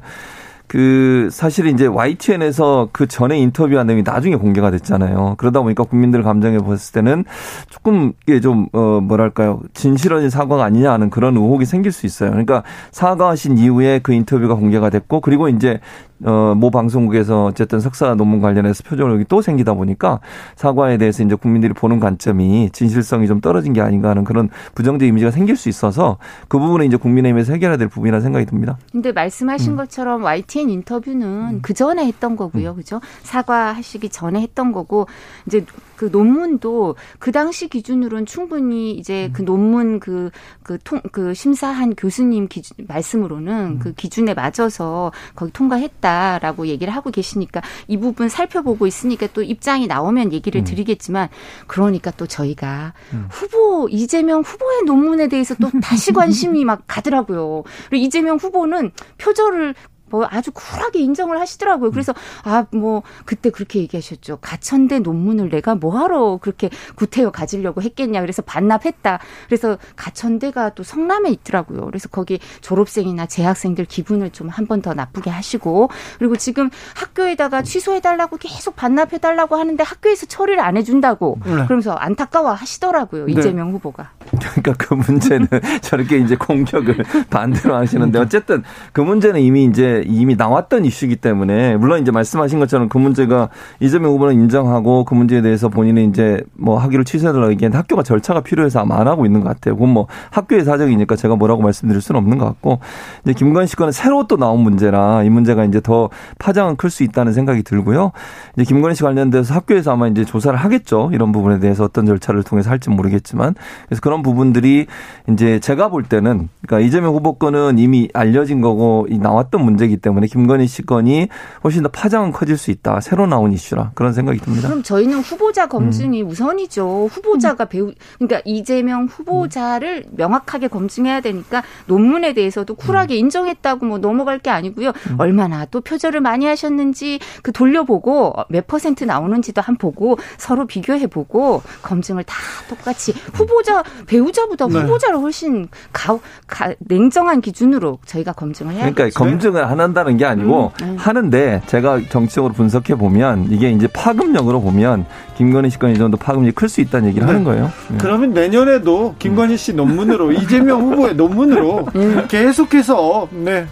[0.68, 5.36] 그 사실 이제 YTN에서 그 전에 인터뷰한 내용이 나중에 공개가 됐잖아요.
[5.38, 7.26] 그러다 보니까 국민들 감정에 봤을 때는
[7.70, 12.30] 조금 이게 좀 어 뭐랄까요 진실한 사과가 아니냐 하는 그런 의혹이 생길 수 있어요.
[12.30, 15.82] 그러니까 사과하신 이후에 그 인터뷰가 공개가 됐고 그리고 이제
[16.24, 20.20] 어, 모 방송국에서 어쨌든 석사 논문 관련해서 표절력이 또 생기다 보니까
[20.56, 25.32] 사과에 대해서 이제 국민들이 보는 관점이 진실성이 좀 떨어진 게 아닌가 하는 그런 부정적 이미지가
[25.32, 26.18] 생길 수 있어서
[26.48, 28.78] 그 부분은 이제 국민의힘에서 해결해야 될 부분이라 생각이 듭니다.
[28.92, 29.78] 근데 말씀하신 음.
[29.78, 31.60] 것처럼 YTN 인터뷰는 음.
[31.62, 32.72] 그 전에 했던 거고요.
[32.72, 32.76] 음.
[32.76, 33.02] 그죠?
[33.24, 35.08] 사과하시기 전에 했던 거고
[35.48, 35.66] 이제
[36.02, 40.32] 그 논문도 그 당시 기준으로는 충분히 이제 그 논문 그,
[40.64, 43.80] 그 통, 그 심사한 교수님 기준, 말씀으로는 음.
[43.80, 50.34] 그 기준에 맞아서 거기 통과했다라고 얘기를 하고 계시니까 이 부분 살펴보고 있으니까 또 입장이 나오면
[50.34, 50.66] 얘기를 음.
[50.66, 51.30] 드리겠지만
[51.68, 53.28] 그러니까 또 저희가 음.
[53.30, 57.62] 후보, 이재명 후보의 논문에 대해서 또 다시 관심이 막 가더라고요.
[57.90, 58.90] 그리고 이재명 후보는
[59.20, 59.76] 표절을
[60.12, 61.92] 뭐 아주 쿨하게 인정을 하시더라고요.
[61.92, 64.38] 그래서 아 뭐 그때 그렇게 얘기하셨죠.
[64.42, 68.22] 가천대 논문을 내가 뭐하러 그렇게 구태여 가지려고 했겠냐.
[68.22, 69.20] 그래서 반납했다.
[69.48, 71.86] 그래서 가천대가 또 성남에 있더라고요.
[71.86, 75.90] 그래서 거기 졸업생이나 재학생들 기분을 좀 한 번 더 나쁘게 하시고
[76.20, 81.52] 그리고 지금 학교에다가 취소해달라고 계속 반납해달라고 하는데 학교에서 처리를 안 해준다고 네.
[81.66, 83.26] 그러면서 안타까워 하시더라고요.
[83.26, 83.34] 네.
[83.34, 84.12] 이재명 후보가.
[84.40, 85.48] 그러니까 그 문제는
[85.82, 92.02] 저렇게 이제 공격을 반대로 하시는데 어쨌든 그 문제는 이미 이제 이미 나왔던 이슈이기 때문에 물론
[92.02, 93.50] 이제 말씀하신 것처럼 그 문제가
[93.80, 98.82] 이재명 후보는 인정하고 그 문제에 대해서 본인이 이제 뭐 학위를 취소해달라고 얘기했는데 학교가 절차가 필요해서
[98.82, 99.76] 아마 안 하고 있는 것 같아요.
[99.76, 102.80] 그건 뭐 학교의 사정이니까 제가 뭐라고 말씀드릴 수는 없는 것 같고
[103.26, 103.34] 이제
[103.68, 107.64] 씨 건은 새로 또 나온 문제라 이 문제가 이제 더 파장은 클 수 있다는 생각이
[107.64, 108.12] 들고요.
[108.58, 111.10] 이제 씨 관련돼서 학교에서 아마 이제 조사를 하겠죠.
[111.14, 113.56] 이런 부분에 대해서 어떤 절차를 통해서 할지 모르겠지만
[113.88, 114.88] 그래서 그런 부분 부분들이
[115.30, 120.28] 이제 제가 볼 때는 그러니까 이재명 후보 건은 이미 알려진 거고 나왔던 문제 이기 때문에
[120.28, 121.28] 김건희 씨 건이
[121.64, 123.02] 훨씬 더 파장은 커질 수 있다.
[123.02, 124.68] 새로 나온 이슈라 그런 생각이 듭니다.
[124.68, 126.30] 그럼 저희는 후보자 검증이 음.
[126.30, 127.10] 우선이죠.
[127.12, 133.20] 후보자가 배우 그러니까 이재명 후보자를 명확하게 검증해야 되니까 논문에 대해서도 쿨하게 음.
[133.20, 134.90] 인정했다고 뭐 넘어갈 게 아니고요.
[134.90, 135.16] 음.
[135.18, 141.62] 얼마나 또 표절을 많이 하셨는지 그 돌려보고 몇 퍼센트 나오는지도 한 보고 서로 비교해 보고
[141.82, 142.36] 검증을 다
[142.70, 144.80] 똑같이 후보자 배우자보다 네.
[144.80, 146.18] 후보자를 훨씬 가,
[146.48, 150.96] 가, 냉정한 기준으로 저희가 검증을 해야 그러니까 검증을 안 한다는 게 아니고 음, 네.
[150.98, 155.06] 하는데 제가 정치적으로 분석해 보면 이게 이제 파급력으로 보면
[155.38, 157.32] 김건희 씨 건이 정도 파급력이 클 수 있다는 얘기를 네.
[157.34, 157.72] 하는 거예요.
[157.90, 157.98] 네.
[158.00, 162.26] 그러면 내년에도 김건희 씨 논문으로 이재명 후보의 논문으로 음.
[162.30, 163.66] 계속해서 네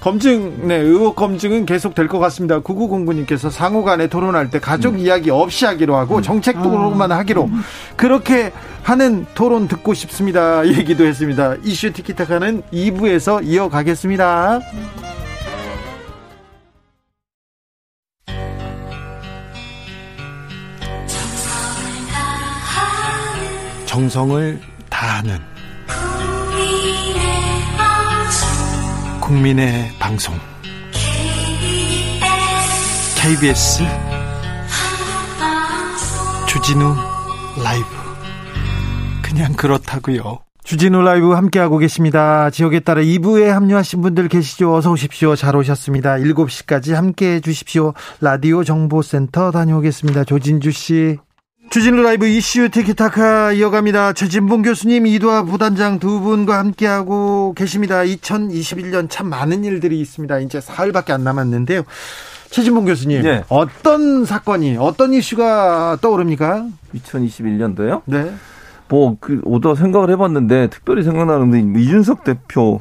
[0.00, 2.60] 검증, 네, 의혹 검증은 계속 될 것 같습니다.
[2.60, 4.98] 9909님께서 상호 간에 토론할 때 가족 음.
[5.00, 6.22] 이야기 없이 하기로 하고 음.
[6.22, 7.18] 정책 토론만 아.
[7.18, 7.50] 하기로
[7.96, 8.52] 그렇게
[8.84, 10.64] 하는 토론 듣고 싶습니다.
[10.68, 11.56] 얘기도 했습니다.
[11.64, 14.60] 이슈 티키타카는 2부에서 이어가겠습니다.
[23.96, 25.38] 정성을 다하는
[29.22, 30.34] 국민의 방송
[33.18, 33.84] KBS
[36.46, 36.94] 주진우
[37.64, 37.86] 라이브
[39.22, 40.40] 그냥 그렇다고요.
[40.62, 42.50] 주진우 라이브 함께하고 계십니다.
[42.50, 44.74] 지역에 따라 2부에 합류하신 분들 계시죠?
[44.74, 45.34] 어서 오십시오.
[45.36, 46.16] 잘 오셨습니다.
[46.16, 47.94] 7시까지 함께해 주십시오.
[48.20, 50.24] 라디오 정보센터 다녀오겠습니다.
[50.24, 51.16] 조진주 씨.
[51.70, 54.12] 주진우 라이브 이슈 티키타카 이어갑니다.
[54.12, 58.02] 최진봉 교수님, 이두아 부단장 두 분과 함께하고 계십니다.
[58.02, 60.38] 2021년 참 많은 일들이 있습니다.
[60.40, 61.82] 이제 사흘밖에 안 남았는데요.
[62.50, 63.44] 최진봉 교수님, 네.
[63.48, 66.66] 어떤 사건이, 어떤 이슈가 떠오릅니까?
[66.94, 68.02] 2021년도요?
[68.06, 68.32] 네.
[68.88, 72.78] 뭐, 그, 오더 생각을 해봤는데, 특별히 생각나는 게 이준석 대표의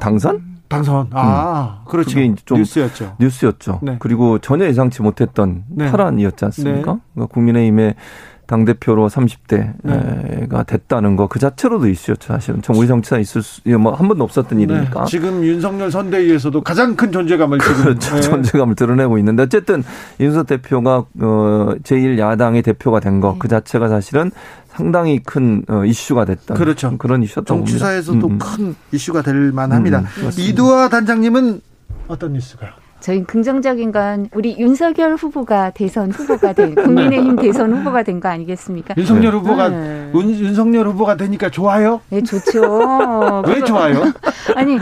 [0.00, 0.55] 당선?
[0.68, 1.08] 당선.
[1.12, 1.88] 아, 음.
[1.88, 2.16] 그렇죠.
[2.16, 3.16] 그게 좀 뉴스였죠.
[3.20, 3.80] 뉴스였죠.
[3.82, 3.96] 네.
[3.98, 5.90] 그리고 전혀 예상치 못했던 네.
[5.90, 6.94] 탈환이었지 않습니까?
[6.94, 7.00] 네.
[7.14, 7.94] 그러니까 국민의힘의
[8.46, 10.46] 당대표로 30대가 네.
[10.66, 12.62] 됐다는 거 그 자체로도 이슈였죠, 사실은.
[12.62, 14.64] 전 우리 정치사 있을 수, 뭐한 번도 없었던 네.
[14.64, 15.04] 일이니까.
[15.06, 18.14] 지금 윤석열 선대위에서도 가장 큰 존재감을 그렇죠.
[18.14, 18.20] 네.
[18.22, 19.82] 존재감을 드러내고 있는데 어쨌든
[20.20, 24.30] 윤석 대표가 어 제1야당의 대표가 된 거 그 자체가 사실은
[24.68, 26.96] 상당히 큰 어, 이슈가 됐던 그렇죠.
[26.98, 28.38] 그런 이슈였던 정치사에서도 음, 음.
[28.38, 30.00] 큰 이슈가 될 만합니다.
[30.00, 31.60] 음, 음 이두아 단장님은
[32.08, 32.70] 어떤 뉴스가요?
[33.06, 38.94] 저희 긍정적인 건 우리 윤석열 후보가 대선 후보가 된 국민의힘 대선 후보가 된 거 아니겠습니까?
[38.96, 39.38] 윤석열 네.
[39.38, 40.10] 후보가 네.
[40.12, 42.00] 윤석열 후보가 되니까 좋아요?
[42.08, 43.42] 네, 좋죠.
[43.46, 44.12] 왜 좋아요?
[44.56, 44.76] 아니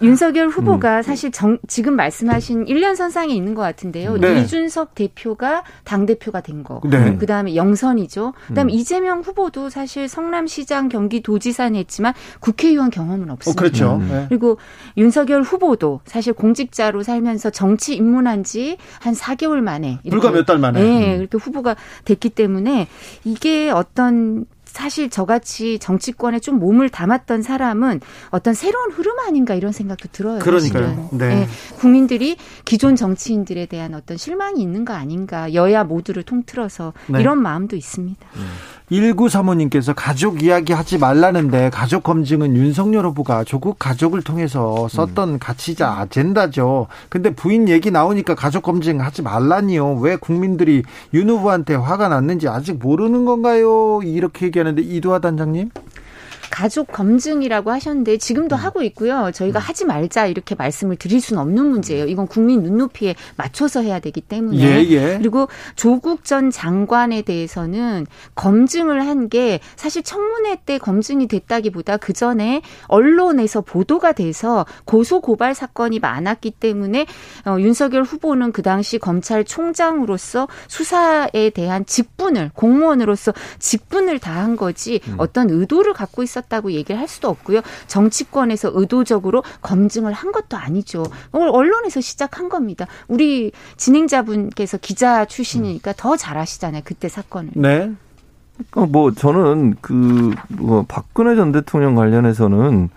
[0.00, 1.02] 윤석열 후보가 음.
[1.02, 4.16] 사실 정, 지금 말씀하신 1년 선상에 있는 것 같은데요.
[4.18, 4.40] 네.
[4.40, 6.80] 이준석 대표가 당 대표가 된 거.
[6.84, 7.16] 네.
[7.18, 8.32] 그 다음에 영선이죠.
[8.48, 8.78] 그 다음에 음.
[8.78, 13.50] 이재명 후보도 사실 성남시장 경기도지사는 했지만 국회의원 경험은 없습니다.
[13.50, 13.96] 어, 그렇죠.
[13.96, 14.08] 음.
[14.08, 14.26] 네.
[14.28, 14.58] 그리고
[14.96, 20.82] 윤석열 후보도 사실 공직자로 살면서 정치 입문한 지 한 4개월 만에 불과 몇 달 만에
[20.82, 22.88] 네, 이렇게 후보가 됐기 때문에
[23.24, 28.00] 이게 어떤 사실 저같이 정치권에 좀 몸을 담았던 사람은
[28.30, 30.38] 어떤 새로운 흐름 아닌가 이런 생각도 들어요.
[30.38, 31.10] 그러니까요.
[31.12, 31.28] 네.
[31.34, 31.48] 네.
[31.78, 35.52] 국민들이 기존 정치인들에 대한 어떤 실망이 있는 거 아닌가.
[35.52, 37.20] 여야 모두를 통틀어서 네.
[37.20, 38.26] 이런 마음도 있습니다.
[38.34, 38.40] 네.
[38.92, 45.38] 1935님께서 가족 이야기 하지 말라는데 가족 검증은 윤석열 후보가 조국 가족을 통해서 썼던 음.
[45.38, 46.88] 가치자 아젠다죠.
[47.08, 49.94] 근데 부인 얘기 나오니까 가족 검증 하지 말라니요.
[49.94, 50.82] 왜 국민들이
[51.14, 54.00] 윤 후보한테 화가 났는지 아직 모르는 건가요?
[54.02, 55.70] 이렇게 얘기하는데 이두화 단장님?
[56.52, 58.58] 가족 검증이라고 하셨는데 지금도 음.
[58.58, 59.30] 하고 있고요.
[59.34, 59.62] 저희가 음.
[59.62, 62.06] 하지 말자 이렇게 말씀을 드릴 수는 없는 문제예요.
[62.06, 64.58] 이건 국민 눈높이에 맞춰서 해야 되기 때문에.
[64.58, 65.18] 예, 예.
[65.18, 72.60] 그리고 조국 전 장관에 대해서는 검증을 한 게 사실 청문회 때 검증이 됐다기보다 그 전에
[72.88, 77.06] 언론에서 보도가 돼서 고소 고발 사건이 많았기 때문에
[77.46, 85.14] 어, 윤석열 후보는 그 당시 검찰총장으로서 수사에 대한 직분을 공무원으로서 직분을 다한 거지 음.
[85.18, 86.41] 어떤 의도를 갖고 있었.
[86.42, 87.60] 있었다고 얘기를 할 수도 없고요.
[87.86, 91.04] 정치권에서 의도적으로 검증을 한 것도 아니죠.
[91.32, 92.86] 언론에서 시작한 겁니다.
[93.08, 96.82] 우리 진행자분께서 기자 출신이니까 더 잘 아시잖아요.
[96.84, 97.50] 그때 사건을.
[97.54, 97.90] 네.
[98.76, 102.90] 어, 뭐 저는 그 뭐 박근혜 전 대통령 관련해서는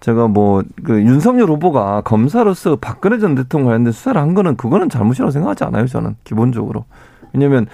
[0.00, 5.30] 제가 뭐 그 윤석열 후보가 검사로서 박근혜 전 대통령 관련된 수사를 한 거는 그거는 잘못이라고
[5.30, 5.86] 생각하지 않아요.
[5.86, 6.84] 저는 기본적으로.
[7.32, 7.66] 왜냐하면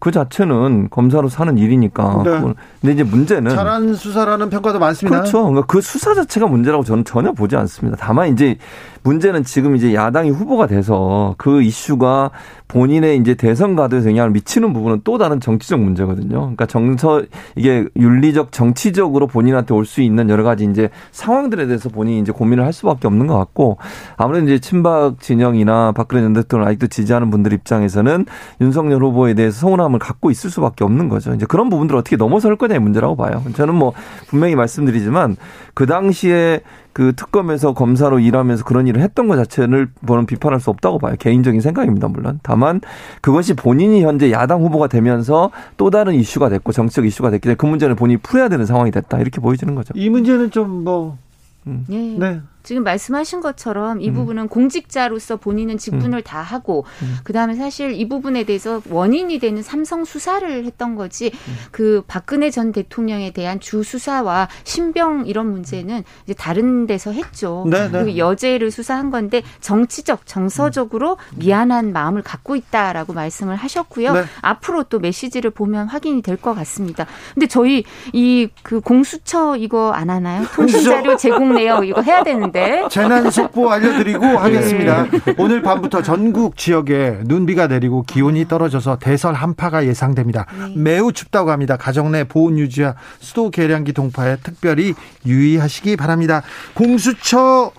[0.00, 2.22] 그 자체는 검사로 사는 일이니까.
[2.24, 2.40] 네.
[2.80, 5.20] 근데 이제 문제는 잘한 수사라는 평가도 많습니다.
[5.20, 5.42] 그렇죠.
[5.42, 7.98] 그러니까 그 수사 자체가 문제라고 저는 전혀 보지 않습니다.
[8.00, 8.56] 다만 이제
[9.02, 12.30] 문제는 지금 이제 야당이 후보가 돼서 그 이슈가
[12.68, 16.38] 본인의 이제 대선 가도에 영향을 미치는 부분은 또 다른 정치적 문제거든요.
[16.40, 17.22] 그러니까 정서
[17.56, 22.64] 이게 윤리적 정치적으로 본인한테 올 수 있는 여러 가지 이제 상황들에 대해서 본인이 이제 고민을
[22.64, 23.78] 할 수밖에 없는 것 같고
[24.16, 28.26] 아무래도 이제 친박 진영이나 박근혜 전 대통령 아직도 지지하는 분들 입장에서는
[28.60, 31.34] 윤석열 후보에 대해서 서운함을 갖고 있을 수밖에 없는 거죠.
[31.34, 33.42] 이제 그런 부분들을 어떻게 넘어설 거냐의 문제라고 봐요.
[33.54, 33.94] 저는 뭐
[34.28, 35.36] 분명히 말씀드리지만
[35.74, 36.60] 그 당시에
[36.92, 41.14] 그 특검에서 검사로 일하면서 그런 일을 했던 것 자체를 저는 비판할 수 없다고 봐요.
[41.18, 42.40] 개인적인 생각입니다, 물론.
[42.42, 42.80] 다만
[43.20, 47.66] 그것이 본인이 현재 야당 후보가 되면서 또 다른 이슈가 됐고 정치적 이슈가 됐기 때문에 그
[47.66, 49.18] 문제는 본인이 풀어야 되는 상황이 됐다.
[49.20, 49.92] 이렇게 보여지는 거죠.
[49.96, 51.18] 이 문제는 좀 뭐
[51.66, 51.84] 음.
[51.88, 52.40] 네.
[52.62, 52.68] 네.
[52.70, 54.14] 지금 말씀하신 것처럼 이 음.
[54.14, 56.22] 부분은 공직자로서 본인은 직분을 음.
[56.22, 57.16] 다 하고 음.
[57.24, 61.56] 그다음에 사실 이 부분에 대해서 원인이 되는 삼성 수사를 했던 거지 음.
[61.70, 67.64] 그 박근혜 전 대통령에 대한 주 수사와 신병 이런 문제는 이제 다른 데서 했죠.
[67.68, 67.90] 네, 네.
[67.90, 71.36] 그리고 여죄를 수사한 건데 정치적 정서적으로 음.
[71.38, 74.12] 미안한 마음을 갖고 있다라고 말씀을 하셨고요.
[74.12, 74.24] 네.
[74.42, 77.06] 앞으로 또 메시지를 보면 확인이 될 것 같습니다.
[77.34, 80.44] 근데 저희 이 그 공수처 이거 안 하나요?
[80.54, 82.88] 통신 자료 제공 내역 이거 해야 되는 있는데.
[82.90, 84.34] 재난 속보 알려드리고 네.
[84.34, 85.06] 하겠습니다.
[85.38, 90.46] 오늘 밤부터 전국 지역에 눈비가 내리고 기온이 떨어져서 대설 한파가 예상됩니다.
[90.58, 90.74] 네.
[90.76, 91.76] 매우 춥다고 합니다.
[91.76, 94.94] 가정 내 보온 유지와 수도 계량기 동파에 특별히
[95.24, 96.42] 유의하시기 바랍니다.
[96.74, 97.72] 공수처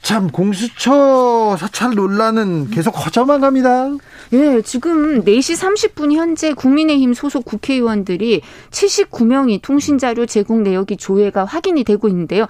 [0.00, 3.88] 참 공수처 사찰 논란은 계속 커져만 갑니다.
[4.32, 12.08] 예, 지금 4시 30분 현재 국민의힘 소속 국회의원들이 79명이 통신자료 제공 내역이 조회가 확인이 되고
[12.08, 12.46] 있는데요.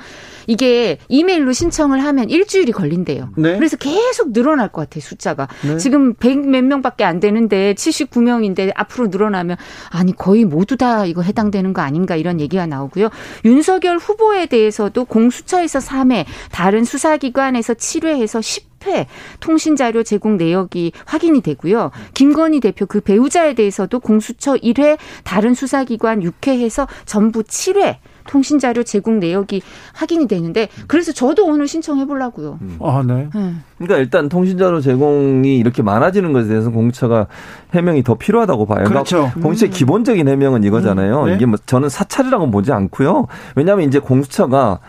[0.47, 3.31] 이게 이메일로 신청을 하면 일주일이 걸린대요.
[3.37, 3.57] 네?
[3.57, 5.49] 그래서 계속 늘어날 것 같아요, 숫자가.
[5.62, 5.77] 네?
[5.77, 9.57] 지금 100 몇 명밖에 안 되는데 79명인데 앞으로 늘어나면
[9.91, 13.11] 아니 거의 모두 다 이거 해당되는 거 아닌가 이런 얘기가 나오고요.
[13.45, 19.07] 윤석열 후보에 대해서도 공수처에서 3회, 다른 수사기관에서 7회해서 10 10회
[19.41, 21.91] 통신 자료 제공 내역이 확인이 되고요.
[22.14, 29.20] 김건희 대표 그 배우자에 대해서도 공수처 1회, 다른 수사기관 6회해서 전부 7회 통신 자료 제공
[29.20, 29.62] 내역이
[29.95, 32.59] 확인이 되는데 그래서 저도 오늘 신청해 보려고요.
[32.61, 32.79] 음.
[32.83, 33.29] 아, 네.
[33.35, 33.55] 네.
[33.79, 37.26] 그러니까 일단 통신 자료 제공이 이렇게 많아지는 것에 대해서 공처가
[37.72, 38.85] 해명이 더 필요하다고 봐요.
[38.85, 39.33] 그러니까 그렇죠.
[39.41, 39.72] 공수처의 음.
[39.72, 41.22] 기본적인 해명은 이거잖아요.
[41.22, 41.26] 음.
[41.29, 41.35] 네.
[41.37, 43.29] 이게 뭐 저는 사찰이라고 보지 않고요.
[43.57, 44.81] 왜냐하면 이제 공수처가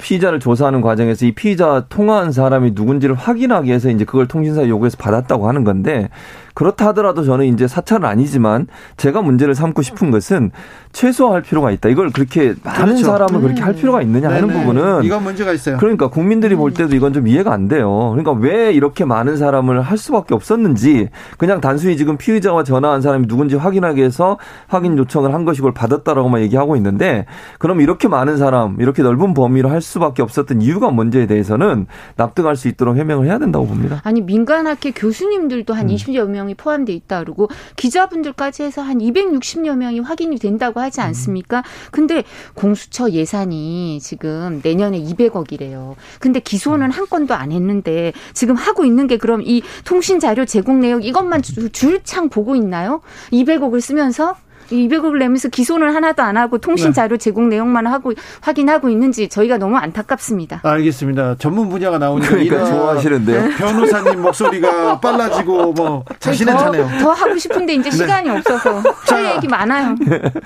[0.00, 5.48] 피의자를 조사하는 과정에서 이 피의자와 통화한 사람이 누군지를 확인하기 위해서 이제 그걸 통신사에 요구해서 받았다고
[5.48, 6.08] 하는 건데
[6.56, 10.52] 그렇다 하더라도 저는 이제 사찰은 아니지만 제가 문제를 삼고 싶은 것은
[10.90, 11.90] 최소화할 필요가 있다.
[11.90, 13.04] 이걸 그렇게 많은 그렇죠.
[13.04, 13.42] 사람을 음.
[13.42, 13.76] 그렇게 할 음.
[13.76, 14.60] 필요가 있느냐 하는 네네.
[14.60, 15.76] 부분은 이건 문제가 있어요.
[15.76, 16.60] 그러니까 국민들이 음.
[16.60, 18.14] 볼 때도 이건 좀 이해가 안 돼요.
[18.14, 23.54] 그러니까 왜 이렇게 많은 사람을 할 수밖에 없었는지 그냥 단순히 지금 피의자와 전화한 사람이 누군지
[23.54, 27.26] 확인하기 위해서 확인 요청을 한 것이 걸 받았다라고만 얘기하고 있는데
[27.58, 31.86] 그럼 이렇게 많은 사람 이렇게 넓은 범위로 할 수밖에 없었던 이유가 뭔지에 대해서는
[32.16, 34.00] 납득할 수 있도록 해명을 해야 된다고 봅니다.
[34.04, 35.94] 아니 민간학회 교수님들도 한 음.
[35.94, 41.62] 20여 명 명이 포함돼 있다 그러고 기자분들까지 해서 한 260여 명이 확인이 된다고 하지 않습니까?
[41.90, 42.22] 근데
[42.54, 45.96] 공수처 예산이 지금 내년에 200억이래요.
[46.20, 50.80] 근데 기소는 한 건도 안 했는데 지금 하고 있는 게 그럼 이 통신 자료 제공
[50.80, 53.00] 내역 이것만 줄창 보고 있나요?
[53.32, 54.36] 200억을 쓰면서
[54.70, 56.92] 200억을 내면서 기소는 하나도 안 하고 통신 네.
[56.92, 60.60] 자료 제공 내용만 하고 확인하고 있는지 저희가 너무 안타깝습니다.
[60.62, 61.36] 알겠습니다.
[61.38, 63.42] 전문 분야가 나오니까 그러니까 좋아하시는데요.
[63.48, 63.56] 네.
[63.56, 66.88] 변호사님 목소리가 빨라지고 뭐 자신은 차네요.
[67.00, 67.96] 더 하고 싶은데 이제 네.
[67.96, 69.94] 시간이 없어서 할 얘기 많아요.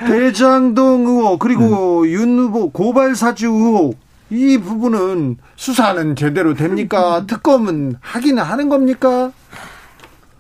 [0.07, 2.07] 대장동 의혹 그리고 음.
[2.07, 3.97] 윤 후보 고발 사주 의혹
[4.31, 7.25] 이 부분은 수사는 제대로 됩니까?
[7.27, 9.33] 특검은 하기는 하는 겁니까?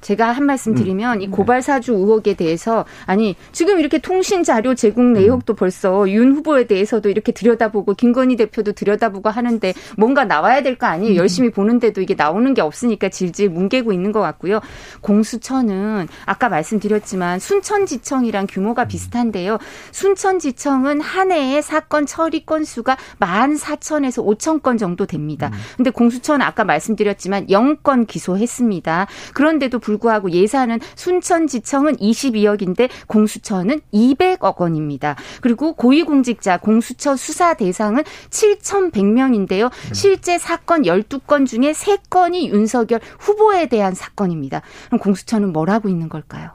[0.00, 0.76] 제가 한 말씀 음.
[0.76, 1.22] 드리면 음.
[1.22, 5.56] 이 고발 사주 의혹에 대해서 아니 지금 이렇게 통신 자료 제공 내역도 음.
[5.56, 11.14] 벌써 윤 후보에 대해서도 이렇게 들여다보고 김건희 대표도 들여다보고 하는데 뭔가 나와야 될 거 아니에요.
[11.14, 11.16] 음.
[11.16, 14.60] 열심히 보는데도 이게 나오는 게 없으니까 질질 뭉개고 있는 것 같고요.
[15.02, 19.58] 공수처는 아까 말씀드렸지만 순천지청이랑 규모가 비슷한데요.
[19.92, 25.50] 순천지청은 한 해에 사건 처리 건수가 만 사천에서 오천 건 정도 됩니다.
[25.76, 29.06] 근데 공수처는 아까 말씀드렸지만 0건 기소했습니다.
[29.34, 35.16] 그런데도 불 구하고 예산은 순천지청은 22억인데 공수처는 200억 원입니다.
[35.40, 39.70] 그리고 고위공직자 공수처 수사 대상은 7,100명인데요.
[39.92, 44.62] 실제 사건 12건 중에 3건이 윤석열 후보에 대한 사건입니다.
[44.86, 46.50] 그럼 공수처는 뭘 하고 있는 걸까요?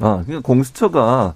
[0.00, 1.34] 아, 그러니까 공수처가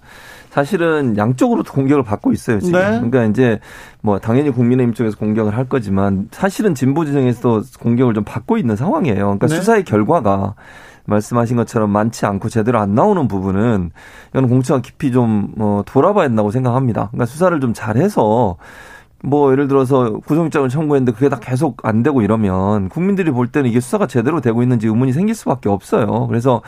[0.51, 2.81] 사실은 양쪽으로 공격을 받고 있어요 지금.
[2.81, 2.87] 네.
[2.87, 3.61] 그러니까 이제
[4.01, 9.16] 뭐 당연히 국민의힘 쪽에서 공격을 할 거지만 사실은 진보 지정에서 공격을 좀 받고 있는 상황이에요.
[9.16, 9.57] 그러니까 네.
[9.57, 10.55] 수사의 결과가
[11.07, 13.91] 말씀하신 것처럼 많지 않고 제대로 안 나오는 부분은
[14.31, 17.09] 이건 공처가 깊이 좀 어, 돌아봐야 된다고 생각합니다.
[17.09, 18.57] 그러니까 수사를 좀 잘해서
[19.23, 23.81] 뭐 예를 들어서 구속영장을 청구했는데 그게 다 계속 안 되고 이러면 국민들이 볼 때는 이게
[23.81, 26.27] 수사가 제대로 되고 있는지 의문이 생길 수밖에 없어요.
[26.29, 26.62] 그래서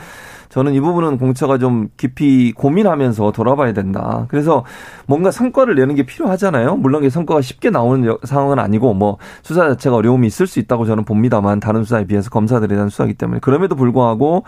[0.49, 4.25] 저는 이 부분은 공처가 좀 깊이 고민하면서 돌아봐야 된다.
[4.29, 4.65] 그래서
[5.05, 6.77] 뭔가 성과를 내는 게 필요하잖아요.
[6.77, 11.05] 물론 이 성과가 쉽게 나오는 상황은 아니고 뭐 수사 자체가 어려움이 있을 수 있다고 저는
[11.05, 14.43] 봅니다만 다른 수사에 비해서 검사들에 대한 수사이기 때문에 그럼에도 불구하고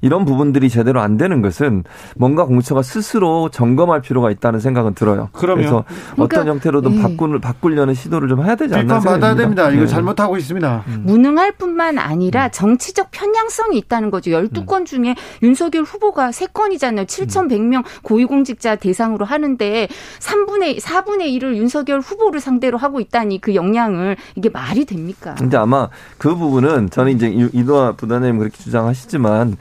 [0.00, 1.84] 이런 부분들이 제대로 안 되는 것은
[2.16, 5.28] 뭔가 공처가 스스로 점검할 필요가 있다는 생각은 들어요.
[5.32, 5.84] 그러면 그래서
[6.14, 7.02] 그러니까, 어떤 형태로든 예.
[7.02, 9.10] 바꾸는 바꾸려는 시도를 좀 해야 되지 않나 생각합니다.
[9.10, 9.70] 받아야 됩니다.
[9.70, 9.86] 이거 네.
[9.86, 10.84] 잘못하고 있습니다.
[10.86, 11.02] 음.
[11.04, 12.50] 무능할 뿐만 아니라 음.
[12.52, 14.30] 정치적 편향성이 있다는 거죠.
[14.30, 14.84] 12건 음.
[14.84, 17.06] 중에 윤석열 후보가 3건이잖아요.
[17.06, 19.88] 7,100명 고위공직자 대상으로 하는데
[20.20, 25.34] 3분의 4분의 1을 윤석열 후보를 상대로 하고 있다니 그 역량을 이게 말이 됩니까?
[25.38, 25.88] 근데 아마
[26.18, 29.56] 그 부분은 저는 이제 이도아 부단장님 그렇게 주장하시지만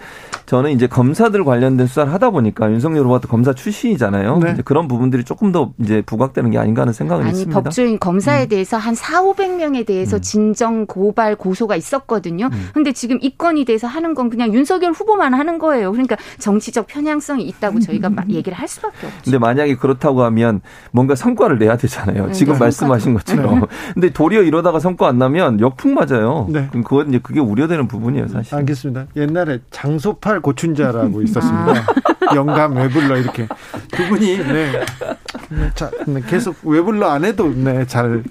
[0.45, 4.39] 저는 이제 검사들 관련된 수사를 하다 보니까 윤석열 후보도 검사 출신이잖아요.
[4.39, 4.57] 네.
[4.65, 7.61] 그런 부분들이 조금 더 이제 부각되는 게 아닌가 하는 생각은 아니, 있습니다.
[7.61, 8.49] 법조인 검사에 음.
[8.49, 10.21] 대해서 한 4, 500명에 대해서 음.
[10.21, 12.49] 진정 고발 고소가 있었거든요.
[12.51, 12.69] 음.
[12.73, 15.91] 근데 지금 이 건이 돼서 하는 건 그냥 윤석열 후보만 하는 거예요.
[15.91, 19.21] 그러니까 정치적 편향성이 있다고 저희가 얘기를 할 수밖에 없죠.
[19.23, 20.61] 근데 만약에 그렇다고 하면
[20.91, 22.27] 뭔가 성과를 내야 되잖아요.
[22.27, 23.61] 네, 지금 네, 말씀하신 것처럼.
[23.61, 23.65] 네.
[23.93, 26.47] 근데 도리어 이러다가 성과 안 나면 역풍 맞아요.
[26.49, 26.67] 네.
[26.69, 28.55] 그럼 그건 이제 그게 우려되는 부분이에요, 사실.
[28.55, 29.07] 알겠습니다.
[29.15, 31.73] 옛날에 장소 팔 고춘자라고 있었습니다.
[32.31, 32.35] 아.
[32.35, 33.45] 영감 외불러 이렇게
[33.91, 34.71] 두 분이 네.
[35.49, 35.71] 네.
[35.75, 38.23] 자, 네, 계속 외불러 안 해도 네, 잘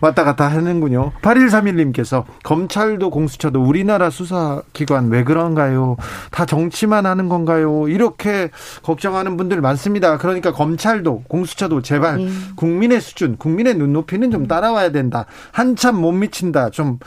[0.00, 1.12] 왔다 갔다 하는군요.
[1.22, 5.96] 8131님께서 검찰도 공수처도 우리나라 수사기관 왜 그런가요?
[6.32, 7.86] 다 정치만 하는 건가요?
[7.86, 8.50] 이렇게
[8.82, 10.18] 걱정하는 분들 많습니다.
[10.18, 12.28] 그러니까 검찰도 공수처도 제발 예.
[12.56, 15.26] 국민의 수준, 국민의 눈높이는 좀 따라와야 된다.
[15.52, 16.70] 한참 못 미친다.
[16.70, 16.98] 좀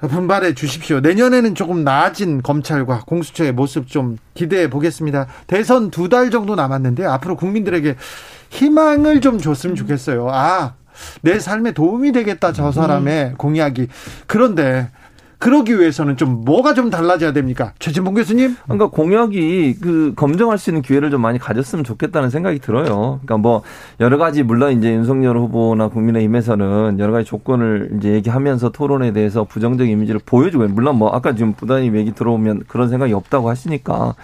[0.00, 1.00] 분발해 주십시오.
[1.00, 5.26] 내년에는 조금 나아진 검찰과 공수처의 모습 좀 기대해 보겠습니다.
[5.46, 7.96] 대선 두 달 정도 남았는데 앞으로 국민들에게
[8.50, 10.28] 희망을 좀 줬으면 좋겠어요.
[10.30, 10.74] 아,
[11.22, 13.88] 내 삶에 도움이 되겠다, 저 사람의 공약이.
[14.26, 14.90] 그런데
[15.38, 17.72] 그러기 위해서는 좀 뭐가 좀 달라져야 됩니까?
[17.78, 18.56] 최진봉 교수님?
[18.64, 23.20] 그러니까 공약이 그 검증할 수 있는 기회를 좀 많이 가졌으면 좋겠다는 생각이 들어요.
[23.22, 23.62] 그러니까 뭐
[24.00, 29.88] 여러 가지 물론 이제 윤석열 후보나 국민의힘에서는 여러 가지 조건을 이제 얘기하면서 토론에 대해서 부정적
[29.88, 34.14] 이미지를 보여주고 물론 뭐 아까 지금 부단님 얘기 들어오면 그런 생각이 없다고 하시니까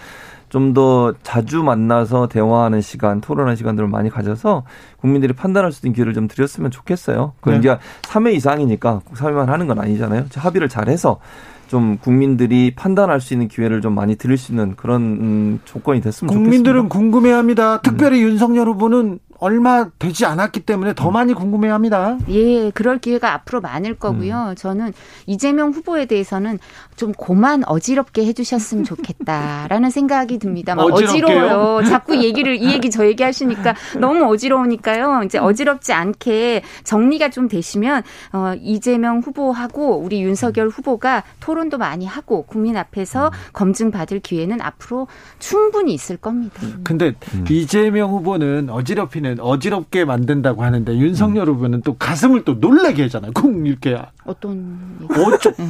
[0.49, 4.63] 좀 더 자주 만나서 대화하는 시간, 토론하는 시간들을 많이 가져서
[4.99, 7.33] 국민들이 판단할 수 있는 기회를 좀 드렸으면 좋겠어요.
[7.39, 7.59] 그건 네.
[7.59, 10.25] 이제 3회 이상이니까 3회만 하는 건 아니잖아요.
[10.35, 11.19] 합의를 잘 해서
[11.67, 16.31] 좀 국민들이 판단할 수 있는 기회를 좀 많이 드릴 수 있는 그런 음, 조건이 됐으면
[16.31, 16.71] 국민들은 좋겠습니다.
[16.71, 17.81] 국민들은 궁금해합니다.
[17.81, 18.29] 특별히 음.
[18.29, 22.17] 윤석열 후보는 얼마 되지 않았기 때문에 더 많이 궁금해합니다.
[22.29, 24.47] 예, 그럴 기회가 앞으로 많을 거고요.
[24.49, 24.55] 음.
[24.55, 24.93] 저는
[25.25, 26.59] 이재명 후보에 대해서는
[26.95, 30.75] 좀 고만 어지럽게 해주셨으면 좋겠다라는 생각이 듭니다.
[30.75, 31.83] 막 어지러워요.
[31.83, 35.23] 자꾸 얘기를 이 얘기 저 얘기 하시니까 너무 어지러우니까요.
[35.25, 42.43] 이제 어지럽지 않게 정리가 좀 되시면 어, 이재명 후보하고 우리 윤석열 후보가 토론도 많이 하고
[42.43, 43.31] 국민 앞에서 음.
[43.53, 45.07] 검증 받을 기회는 앞으로
[45.39, 46.61] 충분히 있을 겁니다.
[46.83, 47.45] 근데 음.
[47.49, 51.55] 이재명 후보는 어지럽히는 하면 어지럽게 만든다고 하는데 윤석열 음.
[51.55, 53.31] 후보는 또 가슴을 또 놀라게 하잖아요.
[53.33, 55.69] 쿵 이렇게 어떤 어쩌 네.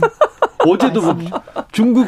[0.67, 1.41] 어제도 뭐
[1.71, 2.07] 중국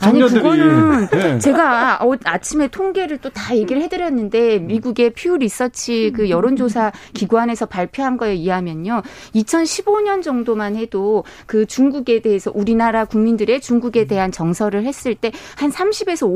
[0.00, 1.38] 청년들이 아니 그거는 네.
[1.38, 8.16] 제가 어, 아침에 통계를 또 다 얘기를 해드렸는데 미국의 퓨 리서치 그 여론조사 기관에서 발표한
[8.16, 9.02] 거에 의하면요.
[9.34, 16.26] 2015년 정도만 해도 그 중국에 대해서 우리나라 국민들의 중국에 대한 정서를 했을 때 한 30에서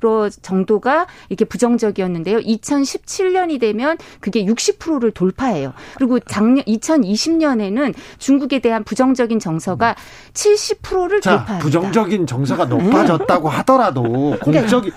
[0.00, 2.38] 50% 정도가 이렇게 부정적이었는데요.
[2.38, 5.72] 2017년이 되면 그게 60%를 돌파해요.
[5.96, 9.94] 그리고 작년 2020년에는 중국에 대한 부정적인 정서가
[10.46, 11.58] 70%를 자, 돌파합니다.
[11.58, 14.92] 부정적인 정서가 높아졌다고 하더라도 공적이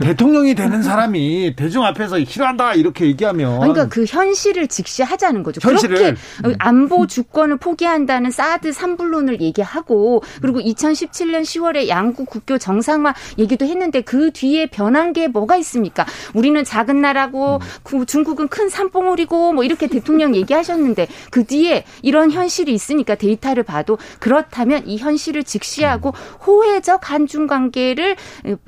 [0.00, 5.60] 대통령이 되는 사람이 대중 앞에서 싫어한다 이렇게 얘기하면 그러니까 그 현실을 직시하자는 거죠.
[5.62, 5.96] 현실을.
[5.96, 14.00] 그렇게 안보 주권을 포기한다는 사드 삼불론을 얘기하고 그리고 2017년 10월에 양국 국교 정상화 얘기도 했는데
[14.00, 16.06] 그 뒤에 변한 게 뭐가 있습니까?
[16.34, 17.60] 우리는 작은 나라고
[17.92, 18.06] 음.
[18.06, 24.87] 중국은 큰 산봉우리고 뭐 이렇게 대통령 얘기하셨는데 그 뒤에 이런 현실이 있으니까 데이터를 봐도 그렇다면
[24.88, 26.12] 이 현실을 직시하고
[26.46, 28.16] 호혜적 한중 관계를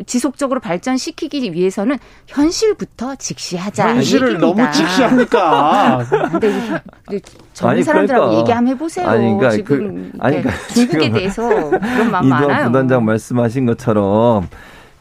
[0.06, 3.96] 지속적으로 발전시키기 위해서는 현실부터 직시하자.
[3.96, 6.04] 현실을 너무 직시합니까?
[6.30, 7.20] 근데
[7.54, 9.08] 젊은 사람들하고 그러니까, 얘기 한번 해보세요.
[9.08, 12.66] 아니, 그러니까 지금 그, 아니, 그러니까 중국에 대해서 그런 마음 많아요.
[12.66, 14.48] 부단장 말씀하신 것처럼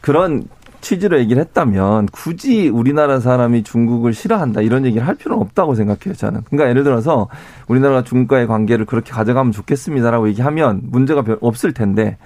[0.00, 0.44] 그런
[0.80, 6.42] 취지로 얘기를 했다면 굳이 우리나라 사람이 중국을 싫어한다 이런 얘기를 할 필요는 없다고 생각해요 저는.
[6.44, 7.28] 그러니까 예를 들어서
[7.68, 12.16] 우리나라가 중국과의 관계를 그렇게 가져가면 좋겠습니다라고 얘기하면 문제가 별 없을 텐데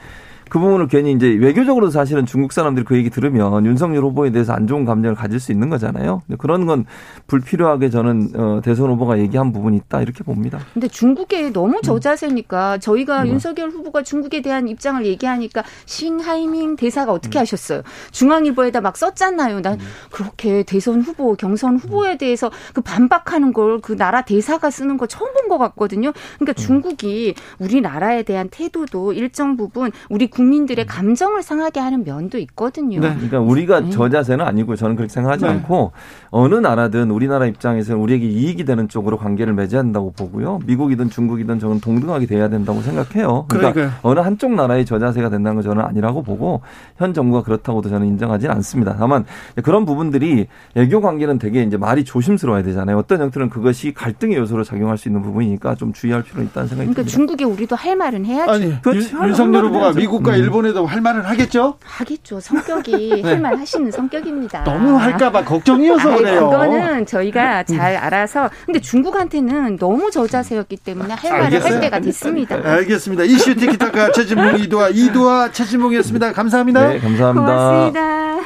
[0.48, 4.66] 그 부분을 괜히 이제 외교적으로 사실은 중국 사람들이 그 얘기 들으면 윤석열 후보에 대해서 안
[4.66, 6.22] 좋은 감정을 가질 수 있는 거잖아요.
[6.38, 6.84] 그런 건
[7.26, 10.58] 불필요하게 저는 어, 대선 후보가 얘기한 부분이 있다 이렇게 봅니다.
[10.72, 13.28] 근데 중국에 너무 저자세니까 저희가 음.
[13.28, 17.40] 윤석열 후보가 중국에 대한 입장을 얘기하니까 싱하이밍 대사가 어떻게 음.
[17.40, 17.82] 하셨어요?
[18.12, 19.62] 중앙일보에다 막 썼잖아요.
[19.62, 19.86] 난 음.
[20.10, 25.32] 그렇게 대선 후보, 경선 후보에 대해서 그 반박하는 걸 그 나라 대사가 쓰는 거 처음
[25.34, 26.12] 본 것 같거든요.
[26.38, 26.64] 그러니까 음.
[26.64, 32.98] 중국이 우리나라에 대한 태도도 일정 부분 우리 국민들의 감정을 상하게 하는 면도 있거든요.
[33.00, 33.14] 네.
[33.14, 33.90] 그러니까 우리가 네.
[33.90, 35.50] 저자세는 아니고 저는 그렇게 생각하지 네.
[35.50, 35.92] 않고
[36.30, 40.58] 어느 나라든 우리나라 입장에서는 우리에게 이익이 되는 쪽으로 관계를 맺어야 한다고 보고요.
[40.66, 43.46] 미국이든 중국이든 저는 동등하게 돼야 된다고 생각해요.
[43.48, 43.90] 그러니까 그러니까요.
[44.02, 46.62] 어느 한쪽 나라의 저자세가 된다는 건 저는 아니라고 보고
[46.96, 48.96] 현 정부가 그렇다고도 저는 인정하지는 않습니다.
[48.98, 49.24] 다만
[49.62, 52.98] 그런 부분들이 외교 관계는 되게 이제 말이 조심스러워야 되잖아요.
[52.98, 57.02] 어떤 형태는 그것이 갈등의 요소로 작용할 수 있는 부분이니까 좀 주의할 필요는 있다는 생각이 그러니까
[57.02, 57.14] 듭니다.
[57.14, 58.50] 중국에 우리도 할 말은 해야죠.
[58.50, 59.24] 아니, 그렇죠.
[59.24, 60.36] 윤석열 후보가 미국 과 음.
[60.38, 61.76] 일본에도 할 말은 하겠죠?
[61.84, 62.40] 하겠죠.
[62.40, 63.28] 성격이 네.
[63.30, 64.64] 할말 하시는 성격입니다.
[64.64, 66.50] 너무 할까봐 걱정이어서 아니, 그래요.
[66.50, 67.76] 그거는 저희가 음.
[67.76, 68.50] 잘 알아서.
[68.64, 71.72] 근데 중국한테는 너무 저자세였기 때문에 할 말을 알겠어요?
[71.74, 72.56] 할 때가 됐습니다.
[72.56, 73.24] 알겠습니다.
[73.24, 76.32] 이슈 티키타카 최진봉 이도화 이도화 최진봉이었습니다.
[76.32, 76.88] 감사합니다.
[76.88, 77.46] 네, 감사합니다.
[77.46, 78.40] 고맙습니다.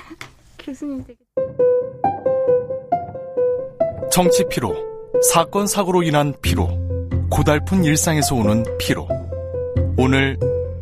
[0.59, 1.19] 교수님 되게.
[4.11, 4.75] 정치 피로,
[5.33, 6.69] 사건 사고로 인한 피로,
[7.31, 9.07] 고달픈 일상에서 오는 피로.
[9.97, 10.39] 오늘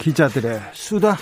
[0.00, 1.16] 기자들의 수다.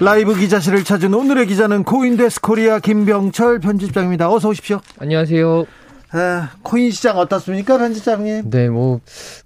[0.00, 4.30] 라이브 기자실을 찾은 오늘의 기자는 코인데스크 코리아 김병철 편집장입니다.
[4.30, 4.80] 어서 오십시오.
[4.98, 5.64] 안녕하세요.
[6.12, 8.50] 아, 코인 시장 어떻습니까, 편집장님?
[8.50, 9.00] 네, 뭐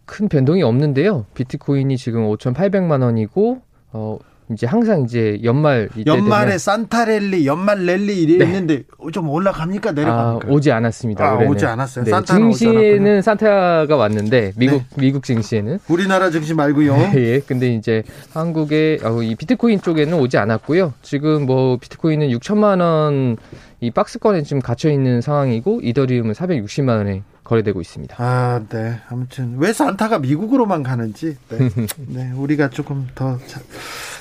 [0.04, 1.26] 큰 변동이 없는데요.
[1.34, 3.60] 비트코인이 지금 5,800만 원이고
[3.92, 4.18] 어
[4.52, 9.10] 이제 항상 이제 연말 연말에 산타랠리, 연말 랠리 이랬는데 네.
[9.12, 10.48] 좀 올라갑니까 내려갑니까?
[10.48, 11.24] 아, 오지 않았습니다.
[11.24, 12.04] 아, 오지 않았어요.
[12.04, 14.84] 네, 증시에는 산타가 왔는데 미국 네.
[14.96, 16.94] 미국 증시에는 우리나라 증시 말고요.
[17.16, 17.40] 예.
[17.40, 20.94] 근데 이제 한국의 어, 이 비트코인 쪽에는 오지 않았고요.
[21.02, 23.36] 지금 뭐 비트코인은 6천만 원
[23.80, 28.16] 이 박스권에 지금 갇혀 있는 상황이고 이더리움은 460만 원에 거래되고 있습니다.
[28.18, 29.00] 아, 네.
[29.08, 31.70] 아무튼 왜 산타가 미국으로만 가는지 네,
[32.08, 33.38] 네 우리가 조금 더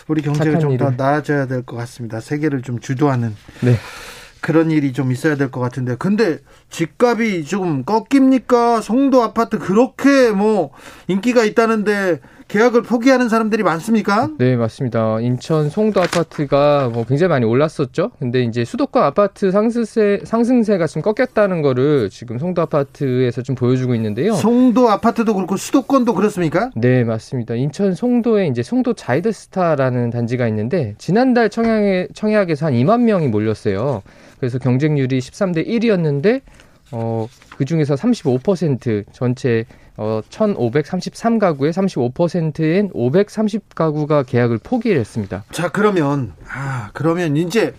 [0.08, 2.20] 우리 경제가 좀 더 나아져야 될 것 같습니다.
[2.20, 3.76] 세계를 좀 주도하는 네.
[4.42, 5.96] 그런 일이 좀 있어야 될 것 같은데.
[5.98, 6.40] 근데
[6.70, 8.82] 집값이 조금 꺾입니까?
[8.82, 10.72] 송도 아파트 그렇게 뭐
[11.08, 14.30] 인기가 있다는데 계약을 포기하는 사람들이 많습니까?
[14.38, 15.20] 네, 맞습니다.
[15.20, 18.12] 인천 송도 아파트가 뭐 굉장히 많이 올랐었죠.
[18.20, 24.34] 근데 이제 수도권 아파트 상승세 상승세가 좀 꺾였다는 거를 지금 송도 아파트에서 좀 보여주고 있는데요.
[24.34, 26.72] 송도 아파트도 그렇고 수도권도 그렇습니까?
[26.76, 27.56] 네, 맞습니다.
[27.56, 34.04] 인천 송도에 이제 송도 자이드스타라는 단지가 있는데 지난달 청약에 청약에서 한 2만 명이 몰렸어요.
[34.40, 36.42] 그래서 경쟁률이 13대 1이었는데
[36.92, 37.28] 어,
[37.58, 39.66] 그 중에서 35% 전체
[39.98, 45.44] 어, 1,533가구의 35%인 530가구가 계약을 포기를 했습니다.
[45.52, 47.74] 자, 그러면, 아, 그러면 이제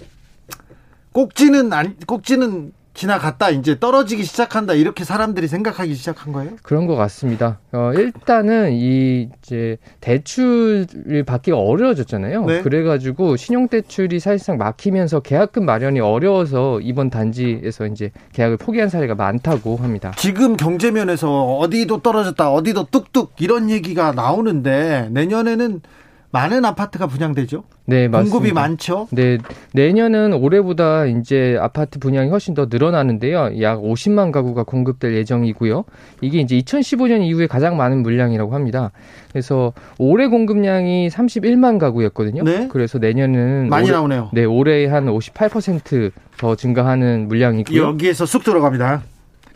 [1.13, 6.51] 꼭지는, 안, 꼭지는 지나갔다 이제 떨어지기 시작한다 이렇게 사람들이 생각하기 시작한 거예요?
[6.65, 7.61] 그런 것 같습니다.
[7.71, 12.45] 어, 일단은 이 이제 대출을 받기가 어려워졌잖아요.
[12.47, 12.63] 네.
[12.63, 19.77] 그래가지고 신용 대출이 사실상 막히면서 계약금 마련이 어려워서 이번 단지에서 이제 계약을 포기한 사례가 많다고
[19.77, 20.13] 합니다.
[20.17, 25.83] 지금 경제면에서 어디도 떨어졌다, 어디도 뚝뚝 이런 얘기가 나오는데 내년에는
[26.31, 27.65] 많은 아파트가 분양되죠?
[27.87, 28.33] 네, 맞습니다.
[28.33, 29.09] 공급이 많죠?
[29.11, 29.39] 네,
[29.73, 33.63] 내년은 올해보다 이제 아파트 분양이 훨씬 더 늘어나는데요.
[33.63, 35.85] 약 50만 가구가 공급될 예정이고요.
[36.21, 38.91] 이게 이제 2015년 이후에 가장 많은 물량이라고 합니다.
[39.31, 42.43] 그래서 올해 공급량이 31만 가구였거든요.
[42.45, 42.69] 네?
[42.71, 44.31] 그래서 내년은 많이 올해, 나오네요.
[44.35, 47.83] 네, 올해 한 58%더 증가하는 물량이고요.
[47.83, 49.03] 여기에서 쑥 들어갑니다.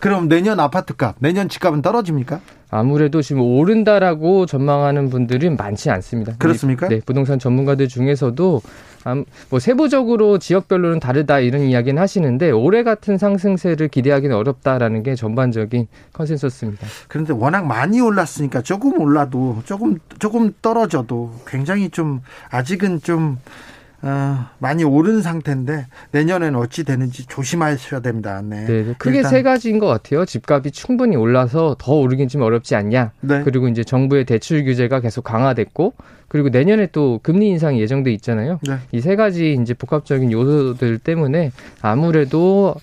[0.02, 2.40] 그럼 내년 아파트값, 내년 집값은 떨어집니까?
[2.70, 6.34] 아무래도 지금 오른다라고 전망하는 분들은 많지 않습니다.
[6.38, 6.88] 그렇습니까?
[6.88, 8.62] 네, 부동산 전문가들 중에서도
[9.48, 16.84] 뭐 세부적으로 지역별로는 다르다 이런 이야기는 하시는데 올해 같은 상승세를 기대하기는 어렵다라는 게 전반적인 컨센서스입니다.
[17.06, 23.38] 그런데 워낙 많이 올랐으니까 조금 올라도 조금 조금 떨어져도 굉장히 좀 아직은 좀
[24.04, 28.42] 어, 많이 오른 상태인데 내년에는 어찌 되는지 조심하셔야 됩니다.
[28.42, 28.66] 네.
[28.66, 29.30] 네 크게 일단.
[29.30, 30.24] 세 가지인 것 같아요.
[30.24, 33.12] 집값이 충분히 올라서 더 오르긴 좀 어렵지 않냐.
[33.20, 33.42] 네.
[33.44, 35.94] 그리고 이제 정부의 대출 규제가 계속 강화됐고
[36.26, 38.58] 그리고 내년에 또 금리 인상이 예정돼 있잖아요.
[38.66, 38.78] 네.
[38.90, 42.74] 이세 가지 이제 복합적인 요소들 때문에 아무래도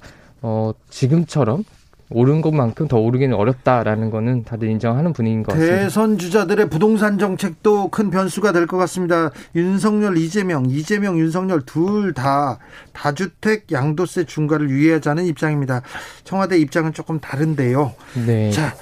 [0.41, 1.65] 어 지금처럼
[2.11, 5.77] 오른 것만큼 더 오르기는 어렵다라는 거는 다들 인정하는 분위기인 것 같습니다.
[5.77, 9.29] 대선 주자들의 부동산 정책도 큰 변수가 될 것 같습니다.
[9.55, 12.57] 윤석열, 이재명, 이재명, 윤석열 둘 다
[12.93, 15.81] 다주택 양도세 중과를 유예하자는 입장입니다.
[16.23, 17.93] 청와대 입장은 조금 다른데요.
[18.25, 18.49] 네.
[18.51, 18.73] 자,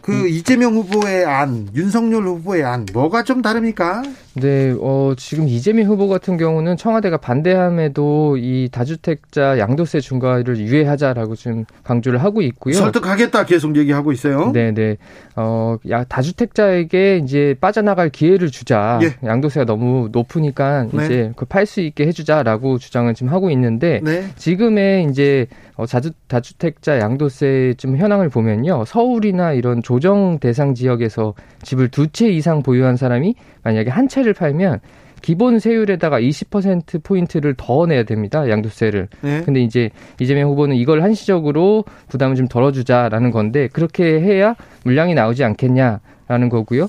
[0.00, 0.28] 그 음.
[0.28, 4.02] 이재명 후보의 안, 윤석열 후보의 안, 뭐가 좀 다릅니까?
[4.34, 11.64] 네, 어, 지금 이재명 후보 같은 경우는 청와대가 반대함에도 이 다주택자 양도세 중과를 유예하자라고 지금
[11.84, 12.74] 강조를 하고 있고요.
[12.74, 14.52] 설득하겠다 계속 얘기하고 있어요.
[14.52, 14.96] 네, 네.
[15.36, 18.98] 어, 야, 다주택자에게 이제 빠져나갈 기회를 주자.
[19.02, 19.14] 예.
[19.26, 21.04] 양도세가 너무 높으니까 네.
[21.04, 24.24] 이제 그 팔 수 있게 해주자라고 주장을 지금 하고 있는데 네.
[24.36, 25.46] 지금의 이제
[25.76, 28.84] 어, 자주, 다주택자 양도세 좀 현황을 보면요.
[28.86, 33.34] 서울이나 이런 조정 대상 지역에서 집을 두 채 이상 보유한 사람이
[33.64, 34.78] 만약에 한 채를 팔면
[35.20, 38.48] 기본 세율에다가 20% 포인트를 더 내야 됩니다.
[38.48, 39.08] 양도세를.
[39.20, 39.42] 네.
[39.44, 39.90] 근데 이제
[40.20, 44.54] 이재명 후보는 이걸 한시적으로 부담을 좀 덜어주자라는 건데 그렇게 해야
[44.84, 46.86] 물량이 나오지 않겠냐라는 거고요.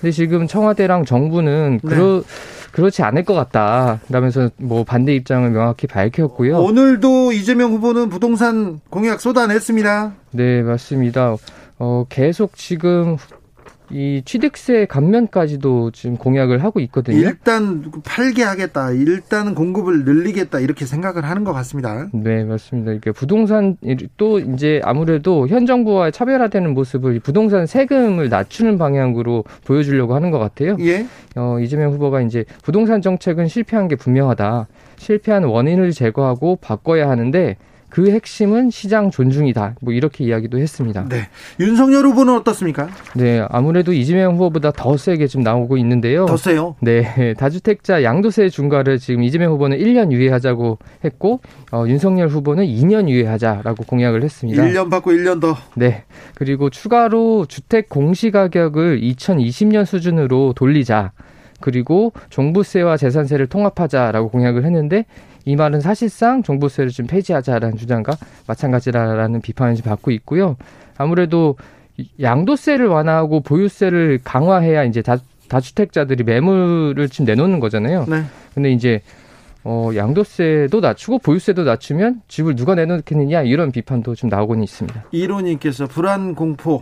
[0.00, 1.88] 근데 지금 청와대랑 정부는 네.
[1.88, 2.22] 그러
[2.72, 4.00] 그렇지 않을 것 같다.
[4.10, 6.58] 라면서 뭐 반대 입장을 명확히 밝혔고요.
[6.58, 10.12] 오늘도 이재명 후보는 부동산 공약 쏟아냈습니다.
[10.32, 11.36] 네, 맞습니다.
[11.78, 13.16] 어, 계속 지금
[13.90, 17.18] 이 취득세 감면까지도 지금 공약을 하고 있거든요.
[17.18, 18.90] 일단 팔게 하겠다.
[18.90, 20.58] 일단 공급을 늘리겠다.
[20.58, 22.08] 이렇게 생각을 하는 것 같습니다.
[22.12, 22.92] 네, 맞습니다.
[22.92, 23.76] 이게 부동산
[24.16, 30.76] 또 이제 아무래도 현 정부와 차별화되는 모습을 부동산 세금을 낮추는 방향으로 보여주려고 하는 것 같아요.
[30.80, 31.06] 예.
[31.36, 34.66] 어, 이재명 후보가 이제 부동산 정책은 실패한 게 분명하다.
[34.96, 37.56] 실패한 원인을 제거하고 바꿔야 하는데
[37.96, 39.76] 그 핵심은 시장 존중이다.
[39.80, 41.06] 뭐 이렇게 이야기도 했습니다.
[41.08, 41.30] 네.
[41.58, 42.90] 윤석열 후보는 어떻습니까?
[43.14, 46.26] 네, 아무래도 이재명 후보보다 더 세게 지금 나오고 있는데요.
[46.26, 46.76] 더 세요?
[46.82, 51.40] 네, 다주택자 양도세 중과를 지금 이재명 후보는 1년 유예하자고 했고
[51.72, 54.62] 어, 윤석열 후보는 2년 유예하자라고 공약을 했습니다.
[54.62, 55.56] 1년 받고 1년 더.
[55.74, 56.04] 네.
[56.34, 61.12] 그리고 추가로 주택 공시 가격을 2020년 수준으로 돌리자.
[61.62, 65.06] 그리고 종부세와 재산세를 통합하자라고 공약을 했는데
[65.46, 68.16] 이 말은 사실상 종부세를 좀 폐지하자라는 주장과
[68.48, 70.56] 마찬가지라는 비판을 받고 있고요.
[70.98, 71.56] 아무래도
[72.20, 75.16] 양도세를 완화하고 보유세를 강화해야 이제 다,
[75.48, 78.06] 다주택자들이 매물을 지금 내놓는 거잖아요.
[78.08, 78.22] 네.
[78.54, 79.00] 근데 이제
[79.62, 85.04] 어, 양도세도 낮추고 보유세도 낮추면 집을 누가 내놓겠느냐 이런 비판도 좀 나오고는 있습니다.
[85.12, 86.80] 이론님께서 불안 공포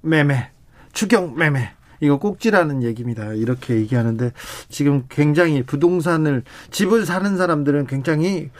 [0.00, 0.48] 매매,
[0.92, 1.70] 추경 매매
[2.00, 3.32] 이거 꼭지라는 얘기입니다.
[3.34, 4.32] 이렇게 얘기하는데
[4.68, 8.50] 지금 굉장히 부동산을 집을 사는 사람들은 굉장히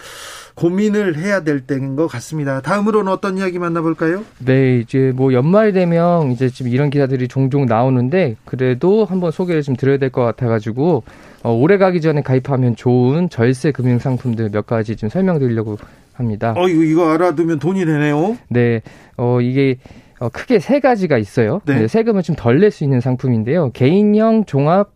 [0.54, 2.60] 고민을 해야 될 때인 것 같습니다.
[2.60, 4.24] 다음으로는 어떤 이야기 만나볼까요?
[4.38, 9.74] 네, 이제 뭐 연말 되면 이제 지금 이런 기사들이 종종 나오는데 그래도 한번 소개를 좀
[9.76, 11.04] 드려야 될 것 같아가지고
[11.44, 15.78] 어, 올해 가기 전에 가입하면 좋은 절세 금융 상품들 몇 가지 좀 설명드리려고
[16.14, 16.52] 합니다.
[16.56, 18.36] 어, 이거, 이거 알아두면 돈이 되네요.
[18.48, 18.82] 네,
[19.16, 19.78] 어, 이게
[20.20, 21.60] 어, 크게 세 가지가 있어요.
[21.66, 21.88] 네.
[21.88, 23.70] 세금을 좀 덜 낼 수 있는 상품인데요.
[23.72, 24.90] 개인형 종합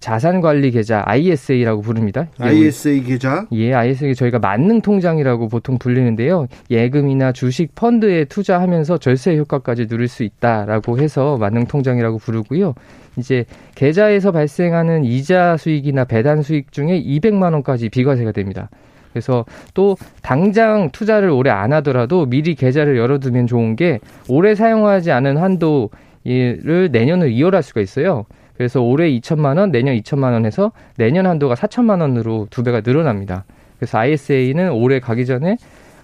[0.00, 2.28] 자산관리 계좌 ISA라고 부릅니다.
[2.38, 3.44] ISA 계좌?
[3.52, 6.46] 예, ISA 저희가 만능 통장이라고 보통 불리는데요.
[6.70, 12.74] 예금이나 주식 펀드에 투자하면서 절세 효과까지 누릴 수 있다라고 해서 만능 통장이라고 부르고요.
[13.18, 18.70] 이제 계좌에서 발생하는 이자 수익이나 배당 수익 중에 200만 원까지 비과세가 됩니다.
[19.12, 25.36] 그래서 또 당장 투자를 오래 안 하더라도 미리 계좌를 열어두면 좋은 게 오래 사용하지 않은
[25.36, 28.26] 한도를 내년을 이어할 수가 있어요.
[28.56, 33.44] 그래서 올해 2천만 원, 내년 2천만 원 해서 내년 한도가 4천만 원으로 두 배가 늘어납니다.
[33.78, 35.56] 그래서 ISA는 올해 가기 전에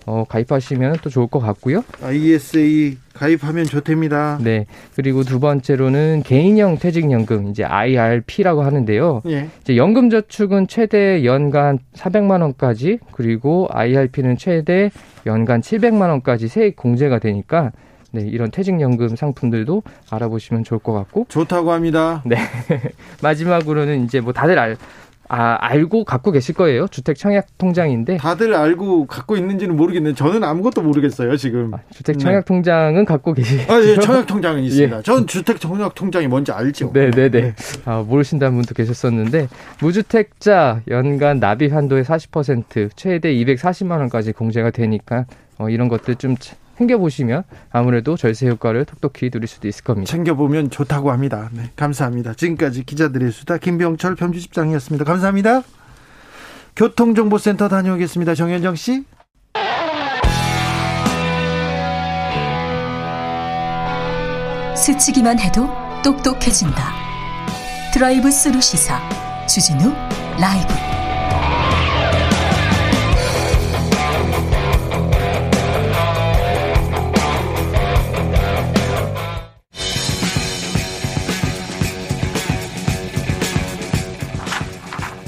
[0.07, 1.85] 어, 가입하시면 또 좋을 것 같고요.
[2.01, 4.39] ISA 가입하면 좋답니다.
[4.41, 4.67] 네.
[4.95, 9.23] 그리고 두 번째로는 개인형 퇴직연금, 이제 IRP라고 하는데요.
[9.27, 9.49] 예.
[9.63, 14.91] 이제 연금저축은 최대 연간 400만 원까지, 그리고 IRP는 최대
[15.27, 17.73] 연간 700만 원까지 세액 공제가 되니까
[18.13, 21.27] 네, 이런 퇴직연금 상품들도 알아보시면 좋을 것 같고.
[21.29, 22.23] 좋다고 합니다.
[22.25, 22.37] 네.
[23.23, 24.77] 마지막으로는 이제 뭐 다들 알,
[25.29, 26.87] 아, 알고 갖고 계실 거예요.
[26.89, 28.19] 주택 청약 통장인데.
[28.19, 31.75] 다들 알고 갖고 있는지는 모르겠는데 저는 아무것도 모르겠어요, 지금.
[31.75, 32.45] 아, 주택 청약 네.
[32.45, 33.73] 통장은 갖고 계시죠?
[33.73, 34.99] 아, 예, 청약 통장은 있습니다.
[34.99, 35.03] 예.
[35.03, 36.93] 전 주택 청약 통장이 뭔지 알죠.
[36.93, 37.55] 네, 네, 네.
[37.85, 39.49] 아, 모르신다는 분도 계셨었는데
[39.81, 45.27] 무주택자 연간 납입 한도의 40% 최대 240만 원까지 공제가 되니까
[45.59, 46.37] 어, 이런 것들 좀
[46.79, 50.11] 챙겨보시면 아무래도 절세 효과를 톡톡히 누릴 수도 있을 겁니다.
[50.11, 51.51] 챙겨보면 좋다고 합니다.
[51.53, 52.35] 네, 감사합니다.
[52.35, 55.05] 지금까지 기자들의 수다 김병철 편집장이었습니다.
[55.05, 55.63] 감사합니다.
[56.77, 58.35] 교통정보센터 다녀오겠습니다.
[58.35, 59.05] 정현정 씨.
[64.77, 65.69] 스치기만 해도
[66.05, 66.93] 똑똑해진다.
[67.93, 69.01] 드라이브 스루 시사
[69.47, 69.93] 주진우
[70.39, 70.86] 라이브.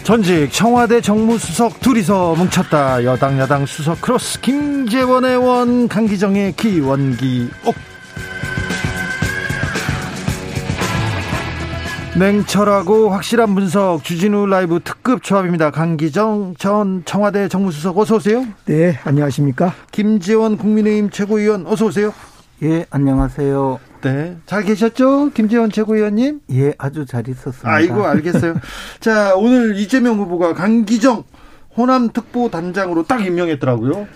[0.09, 3.05] 전직 청와대 정무수석 둘이서 뭉쳤다.
[3.05, 7.75] 여당 야당 수석 크로스 김재원의 원 강기정의 기 원기옥
[12.19, 15.71] 냉철하고 확실한 분석 주진우 라이브 특급 조합입니다.
[15.71, 18.47] 강기정 전 청와대 정무수석 어서 오세요.
[18.65, 19.75] 네, 안녕하십니까?
[19.93, 22.15] 김재원 국민의힘 최고위원 어서 오세요.
[22.63, 23.79] 예, 안녕하세요.
[24.03, 24.37] 네.
[24.47, 25.31] 잘 계셨죠?
[25.35, 26.41] 김재원 최고위원님?
[26.53, 27.69] 예, 아주 잘 있었습니다.
[27.69, 28.55] 아이고, 알겠어요.
[29.01, 31.25] 자, 오늘 이재명 후보가 강기정
[31.77, 34.07] 호남 특보 단장으로 딱 임명했더라고요.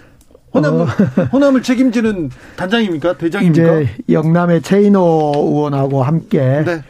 [0.55, 0.85] 호남, 어.
[1.33, 3.17] 호남을 책임지는 단장입니까?
[3.17, 3.81] 대장입니까?
[3.81, 6.83] 이제 영남의 최인호 의원하고 함께 네.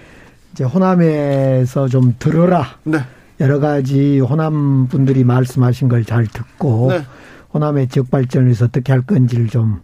[0.52, 2.66] 이제 호남에서 좀 들어라.
[2.85, 2.98] 네.
[3.40, 7.02] 여러 가지 호남 분들이 말씀하신 걸 잘 듣고 네.
[7.55, 9.81] 호남의 지역 발전을 위해서 어떻게 할 건지를 좀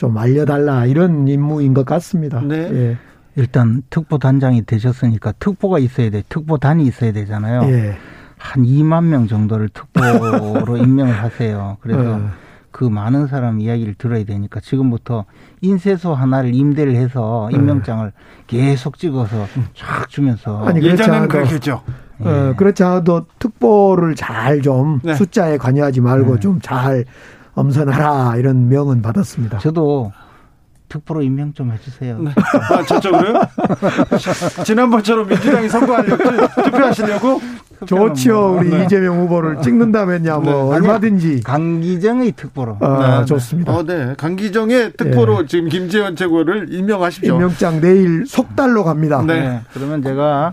[0.00, 2.40] 좀 알려달라 이런 임무인 것 같습니다.
[2.40, 2.56] 네.
[2.72, 2.96] 예.
[3.36, 6.22] 일단 특보 단장이 되셨으니까 특보가 있어야 돼.
[6.26, 7.70] 특보단이 있어야 되잖아요.
[7.70, 7.98] 예.
[8.38, 11.76] 한 2만 명 정도를 특보로 임명을 하세요.
[11.82, 12.30] 그래서 어.
[12.70, 15.26] 그 많은 사람 이야기를 들어야 되니까 지금부터
[15.60, 17.58] 인쇄소 하나를 임대를 해서 네.
[17.58, 18.10] 임명장을
[18.46, 21.82] 계속 찍어서 쫙 주면서 아니 예전에는 그렇겠죠.
[22.24, 22.26] 예.
[22.26, 25.14] 어, 그렇지 않아도 특보를 잘좀 네.
[25.14, 26.40] 숫자에 관여하지 말고 네.
[26.40, 27.04] 좀잘
[27.60, 29.58] 엄선하라 이런 명은 받았습니다.
[29.58, 30.12] 저도
[30.88, 32.18] 특보로 임명 좀 해주세요.
[32.18, 32.32] 네.
[32.70, 33.40] 아, 저쪽으로요?
[34.64, 36.24] 지난번처럼 민주당이 선거하려고
[36.64, 37.40] 투표하시려고?
[37.86, 38.32] 좋죠.
[38.34, 38.60] 뭐.
[38.60, 38.84] 우리 네.
[38.84, 40.76] 이재명 후보를 찍는다면야 뭐 네.
[40.76, 41.42] 얼마든지.
[41.44, 42.76] 강기정의 특보로.
[42.80, 43.24] 아, 네.
[43.26, 43.72] 좋습니다.
[43.72, 44.14] 어, 네.
[44.18, 45.46] 강기정의 특보로 네.
[45.46, 47.34] 지금 김재원 최고를 임명하십시오.
[47.34, 49.22] 임명장 내일 석 달로 갑니다.
[49.26, 49.40] 네.
[49.40, 49.60] 네.
[49.72, 50.52] 그러면 제가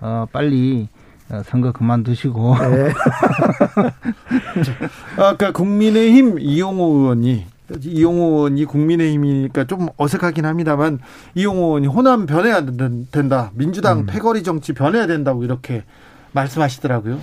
[0.00, 0.99] 어, 빨리 어,
[1.44, 2.56] 선거 그만두시고.
[2.58, 2.92] 네.
[5.16, 7.46] 아까 국민의힘 이용호 의원이
[7.82, 10.98] 이용호 의원이 국민의힘이니까 좀 어색하긴 합니다만
[11.34, 12.64] 이용호 의원이 호남 변해야
[13.10, 13.50] 된다.
[13.54, 14.06] 민주당 음.
[14.06, 15.84] 패거리 정치 변해야 된다고 이렇게
[16.32, 17.18] 말씀하시더라고요.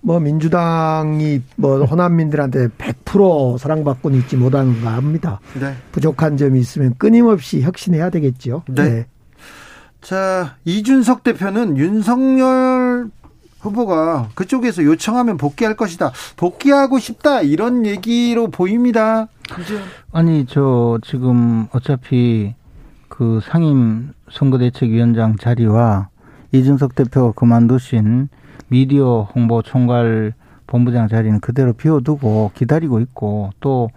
[0.00, 5.40] 뭐 민주당이 뭐 호남민들한테 100% 사랑받고는 있지 못한가 합니다.
[5.58, 5.74] 네.
[5.92, 8.62] 부족한 점이 있으면 끊임없이 혁신해야 되겠죠.
[8.68, 8.84] 네.
[8.84, 9.06] 네.
[10.00, 12.85] 자, 이준석 대표는 윤석열
[13.66, 16.12] 후보가 그쪽에서 요청하면 복귀할 것이다.
[16.36, 17.42] 복귀하고 싶다.
[17.42, 19.28] 이런 얘기로 보입니다.
[19.50, 19.74] 그죠?
[20.12, 22.54] 아니, 저 지금 어차피
[23.08, 26.08] 그 상임 선거대책위원장 자리와
[26.52, 28.28] 이준석 대표가 그만두신
[28.68, 30.34] 미디어 홍보 총괄
[30.66, 33.90] 본부장 자리는 그대로 비워두고 기다리고 있고 또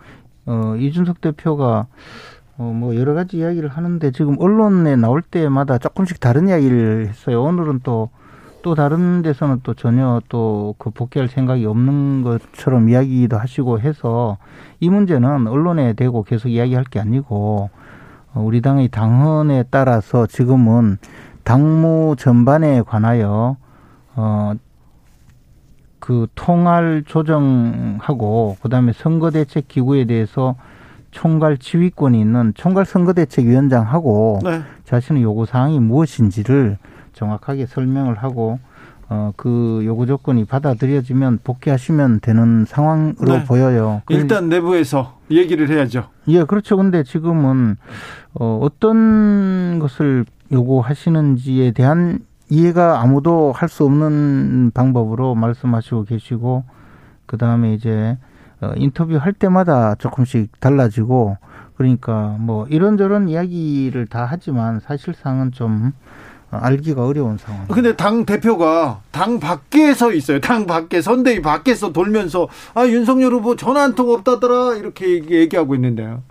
[0.45, 1.87] 어, 이준석 대표가
[2.57, 7.43] 어, 뭐 여러 가지 이야기를 하는데 지금 언론에 나올 때마다 조금씩 다른 이야기를 했어요.
[7.43, 8.09] 오늘은 또
[8.61, 14.37] 또 다른 데서는 또 전혀 또 그 복귀할 생각이 없는 것처럼 이야기도 하시고 해서
[14.79, 17.69] 이 문제는 언론에 대고 계속 이야기할 게 아니고
[18.33, 20.97] 어, 우리 당의 당헌에 따라서 지금은
[21.43, 23.57] 당무 전반에 관하여
[24.15, 24.53] 어,
[25.99, 30.55] 그 통할 조정하고 그다음에 선거대책 기구에 대해서
[31.11, 34.61] 총괄 지휘권이 있는 총괄 선거대책위원장하고 네.
[34.85, 36.77] 자신의 요구 사항이 무엇인지를
[37.23, 38.59] 정확하게 설명을 하고
[39.09, 43.43] 어, 그 요구 조건이 받아들여지면 복귀하시면 되는 상황으로 네.
[43.43, 44.01] 보여요.
[44.09, 46.05] 일단 내부에서 얘기를 해야죠.
[46.27, 46.77] 예, 그렇죠.
[46.77, 47.75] 근데 지금은
[48.35, 52.19] 어, 어떤 것을 요구하시는지에 대한
[52.49, 56.63] 이해가 아무도 할 수 없는 방법으로 말씀하시고 계시고
[57.25, 58.17] 그 다음에 이제
[58.61, 61.37] 어, 인터뷰 할 때마다 조금씩 달라지고
[61.75, 65.93] 그러니까 뭐 이런저런 이야기를 다 하지만 사실상은 좀
[66.51, 67.67] 알기가 어려운 상황.
[67.67, 70.39] 근데 당 대표가 당 밖에서 있어요.
[70.41, 76.23] 당 밖에 선대위 밖에서 돌면서 아 윤석열 후보 전화 한 통 없다더라 이렇게 얘기하고 있는데요.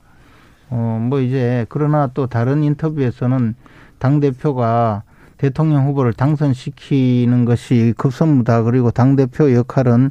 [0.71, 3.55] 어 뭐 이제 그러나 또 다른 인터뷰에서는
[3.99, 5.03] 당 대표가
[5.39, 8.63] 대통령 후보를 당선시키는 것이 급선무다.
[8.65, 10.11] 그리고 당 대표 역할은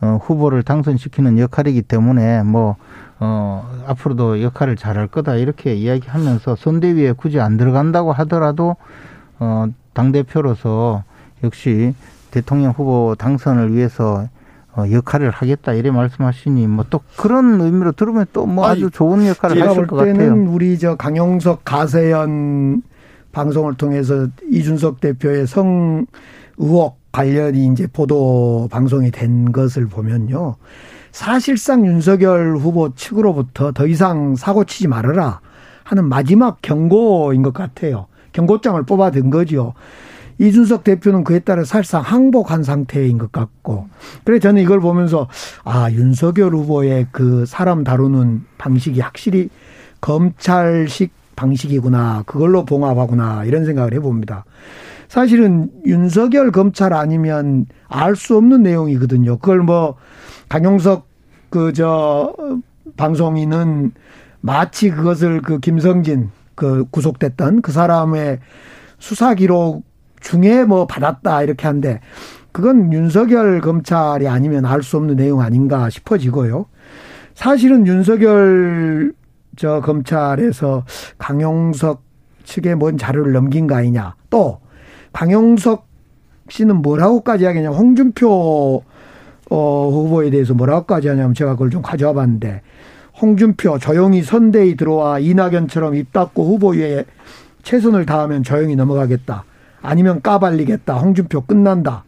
[0.00, 2.76] 어, 후보를 당선시키는 역할이기 때문에 뭐
[3.20, 8.76] 어, 앞으로도 역할을 잘할 거다 이렇게 이야기하면서 선대위에 굳이 안 들어간다고 하더라도
[9.38, 11.04] 어, 당 대표로서
[11.42, 11.94] 역시
[12.30, 14.28] 대통령 후보 당선을 위해서
[14.76, 19.56] 어, 역할을 하겠다 이래 말씀하시니 뭐 또 그런 의미로 들으면 또 뭐 아주 좋은 역할을
[19.68, 20.32] 하실 것 같아요.
[20.50, 22.82] 우리 저 강용석 가세연
[23.32, 26.06] 방송을 통해서 이준석 대표의 성
[26.58, 30.56] 의혹 관련이 이제 보도 방송이 된 것을 보면요.
[31.12, 35.40] 사실상 윤석열 후보 측으로부터 더 이상 사고 치지 말아라
[35.84, 38.06] 하는 마지막 경고인 것 같아요.
[38.34, 39.72] 경고장을 뽑아든 거죠.
[40.38, 43.86] 이준석 대표는 그에 따라 사실상 항복한 상태인 것 같고.
[44.24, 45.28] 그래 저는 이걸 보면서
[45.64, 49.48] 아, 윤석열 후보의 그 사람 다루는 방식이 확실히
[50.02, 52.24] 검찰식 방식이구나.
[52.26, 53.44] 그걸로 봉합하구나.
[53.44, 54.44] 이런 생각을 해봅니다.
[55.08, 59.38] 사실은 윤석열 검찰 아니면 알 수 없는 내용이거든요.
[59.38, 59.96] 그걸 뭐
[60.48, 61.08] 강용석
[61.50, 62.34] 그 저
[62.96, 63.92] 방송인은
[64.40, 68.40] 마치 그것을 그 김성진 그 구속됐던 그 사람의
[68.98, 69.84] 수사 기록
[70.20, 72.00] 중에 뭐 받았다 이렇게 한데
[72.52, 76.66] 그건 윤석열 검찰이 아니면 알 수 없는 내용 아닌가 싶어지고요.
[77.34, 79.12] 사실은 윤석열
[79.56, 80.84] 저 검찰에서
[81.18, 82.02] 강용석
[82.44, 84.14] 측에 뭔 자료를 넘긴 거 아니냐.
[84.30, 84.60] 또
[85.12, 85.86] 강용석
[86.48, 87.70] 씨는 뭐라고까지 하겠냐.
[87.70, 88.82] 홍준표
[89.50, 92.62] 어, 후보에 대해서 뭐라고까지 하냐면 제가 그걸 좀 가져와 봤는데
[93.20, 97.04] 홍준표 조용히 선대위 들어와 이낙연처럼 입 닫고 후보에
[97.62, 99.44] 최선을 다하면 조용히 넘어가겠다.
[99.82, 100.94] 아니면 까발리겠다.
[100.94, 102.04] 홍준표 끝난다.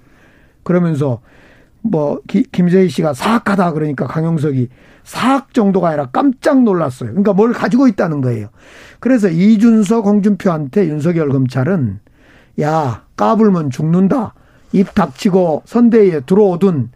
[0.62, 1.20] 그러면서
[1.82, 4.68] 뭐 기, 김세희 씨가 사악하다 그러니까 강용석이
[5.04, 7.10] 사악 정도가 아니라 깜짝 놀랐어요.
[7.10, 8.48] 그러니까 뭘 가지고 있다는 거예요.
[8.98, 12.00] 그래서 이준석 홍준표한테 윤석열 검찰은
[12.60, 14.34] 야 까불면 죽는다.
[14.72, 16.90] 입 닥치고 선대위에 들어오든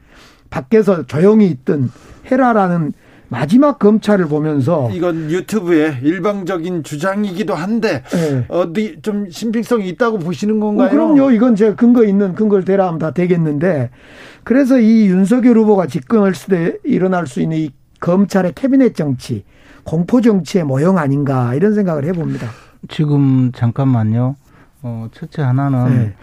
[0.50, 1.90] 밖에서 조용히 있든
[2.30, 2.92] 해라라는
[3.30, 8.44] 마지막 검찰을 보면서 이건 유튜브의 일방적인 주장이기도 한데 네.
[8.48, 10.88] 어디 좀 신빙성이 있다고 보시는 건가요?
[10.88, 11.30] 어, 그럼요.
[11.30, 13.90] 이건 제가 근거 있는 근거를 대라하면 다 되겠는데
[14.42, 17.70] 그래서 이 윤석열 후보가 집권할 수도 일어날 수 있는 이
[18.00, 19.44] 검찰의 캐비넷 정치,
[19.84, 22.48] 공포 정치의 모형 아닌가 이런 생각을 해봅니다.
[22.88, 24.34] 지금 잠깐만요.
[24.82, 26.14] 어, 첫째 하나는 네.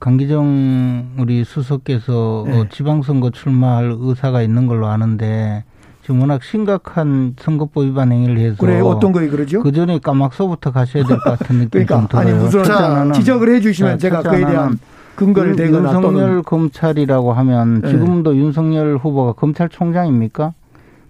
[0.00, 2.58] 강기정 우리 수석께서 네.
[2.58, 5.64] 어, 지방선거 출마할 의사가 있는 걸로 아는데
[6.08, 9.62] 지금 워낙 심각한 선거법 위반 행위를 해서 그래 어떤 거에 그러죠?
[9.62, 12.34] 그 전에 까막서부터 가셔야 될 것 같은 느낌이 그러니까, 좀 들어요.
[12.34, 14.78] 아니 무슨 자, 지적을 해주시면 제가 그에 대한
[15.16, 16.42] 근거를 대거나 윤석열 또는.
[16.44, 17.90] 검찰이라고 하면 네.
[17.90, 18.38] 지금도 네.
[18.38, 20.54] 윤석열 후보가 검찰총장입니까?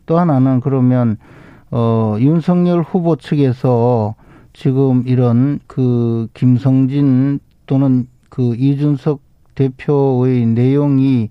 [0.07, 1.17] 또 하나는 그러면
[1.71, 4.17] 어 윤석열 후보 측에서
[4.53, 9.21] 지금 이런 그 김성진 또는 그 이준석
[9.55, 11.31] 대표의 내용이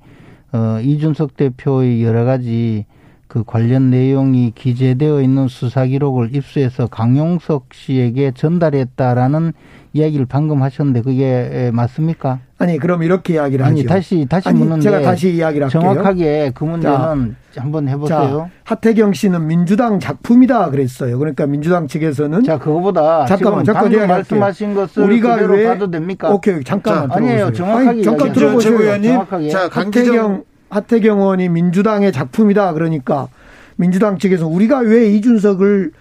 [0.53, 2.85] 어 이준석 대표의 여러 가지
[3.27, 9.53] 그 관련 내용이 기재되어 있는 수사 기록을 입수해서 강용석 씨에게 전달했다라는
[9.93, 12.39] 이야기를 방금 하셨는데 그게 맞습니까?
[12.59, 13.89] 아니 그럼 이렇게 이야기를 아니, 하죠.
[13.89, 15.81] 다시 다시 아니, 묻는데 제가 다시 이야기를 할게요.
[15.81, 18.17] 정확하게 그 문제는 자, 한번 해보세요.
[18.17, 21.17] 자, 하태경 씨는 민주당 작품이다 그랬어요.
[21.19, 26.31] 그러니까 민주당 측에서는 자 그거보다 잠깐만 잠깐 제가 말씀하신 것을 우리가 왜 봐도 됩니까?
[26.31, 28.79] 오케이 잠깐만 자, 아니에요 정확하게 아니, 잠깐 들어보세요.
[28.79, 29.49] 의원님.
[29.51, 33.27] 자 강태경 하태경 의원이 민주당의 작품이다 그러니까
[33.75, 35.91] 민주당 측에서 우리가 왜 이준석을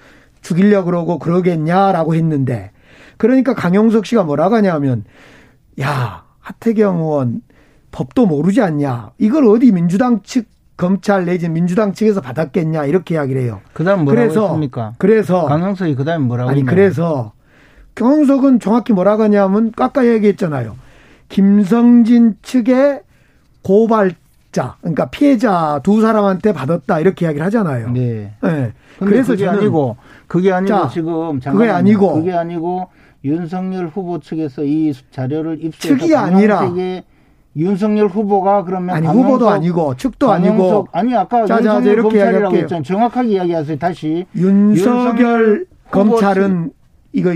[0.42, 2.70] 죽이려 그러고 그러겠냐라고 했는데
[3.16, 5.04] 그러니까 강용석 씨가 뭐라고 하냐면
[5.80, 7.42] 야 하태경 의원
[7.92, 13.60] 법도 모르지 않냐 이걸 어디 민주당 측 검찰 내지 민주당 측에서 받았겠냐 이렇게 이야기를 해요.
[13.72, 14.92] 그다음 뭐라고 그래서, 했습니까?
[14.98, 16.74] 그래서 강용석이 그다음 뭐라고 아니 했나요?
[16.74, 17.32] 그래서
[17.94, 20.76] 강용석은 정확히 뭐라고 하냐면 깎아 얘기했잖아요.
[21.30, 23.00] 김성진 측의
[23.62, 24.12] 고발
[24.56, 27.90] 자, 그러니까 피해자 두 사람한테 받았다 이렇게 이야기를 하잖아요.
[27.90, 28.32] 네.
[28.42, 28.72] 네.
[28.98, 32.88] 그래서 그게 아니고 그게 아니고 자, 지금 그게 아니고 그게 아니고
[33.22, 36.72] 윤석열 후보 측에서 이 자료를 입수해서 측이 아니라
[37.54, 42.82] 윤석열 후보가 그러면 아니 후보도 아니고 측도 아니고 아니 아까 자, 자, 윤석열 검찰이라고 했잖아요.
[42.82, 43.78] 정확하게 이야기하세요.
[43.78, 46.72] 다시 윤석열, 윤석열 검찰은
[47.12, 47.34] 이거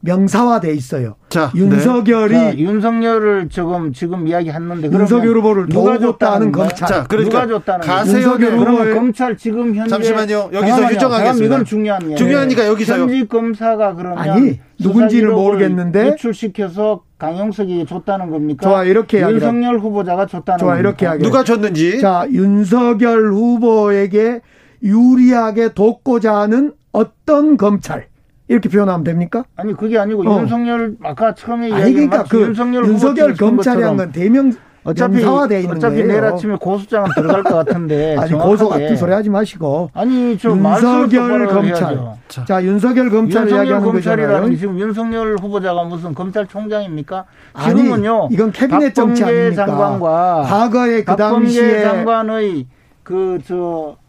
[0.00, 1.16] 명사화돼 있어요.
[1.28, 2.50] 자, 윤석열이 네.
[2.52, 6.88] 자, 윤석열을 지금 지금 이야기했는데 윤석열 후보를 누가 줬다는 검찰.
[6.88, 10.50] 자, 그러니까 누가 줬다는 가세혁 후보의 검찰 지금 현재 잠시만요.
[10.52, 11.54] 여기서 유정하겠습니다.
[11.54, 13.02] 이건 중요한 예 중요하니까 여기서요.
[13.02, 18.66] 현직 검사가 그러면 아니 누군지를 모르겠는데 유출시켜서 강용석이 줬다는 겁니까?
[18.66, 20.88] 좋아 이렇게 윤석열 후보자가 줬다는 좋아 겁니까?
[20.88, 21.22] 이렇게 하게.
[21.22, 22.00] 누가 줬는지.
[22.00, 24.40] 자 윤석열 후보에게
[24.82, 28.08] 유리하게 돕고자 하는 어떤 검찰.
[28.50, 29.44] 이렇게 표현하면 됩니까?
[29.54, 30.40] 아니 그게 아니고 어.
[30.40, 34.52] 윤석열 아까 처음에 아니 그러니까 그 윤석열, 윤석열 검찰이 한건 대명
[34.82, 36.08] 어차피 사화돼 있는 어차피 거예요.
[36.08, 41.46] 내일 아침에 고소장은 들어갈 것 같은데 아니 고소 같은 소리 하지 마시고 아니 저 윤석열
[41.46, 47.24] 검찰 자, 자, 윤석열 검찰 이야기하는 검찰이라는 지금 윤석열 후보자가 무슨 검찰총장입니까?
[47.66, 49.64] 지금은요 아니, 이건 캐비넷 정치 아닙니까?
[49.66, 52.66] 장관과 과거에 그 당시에 장관의
[53.04, 53.99] 그 저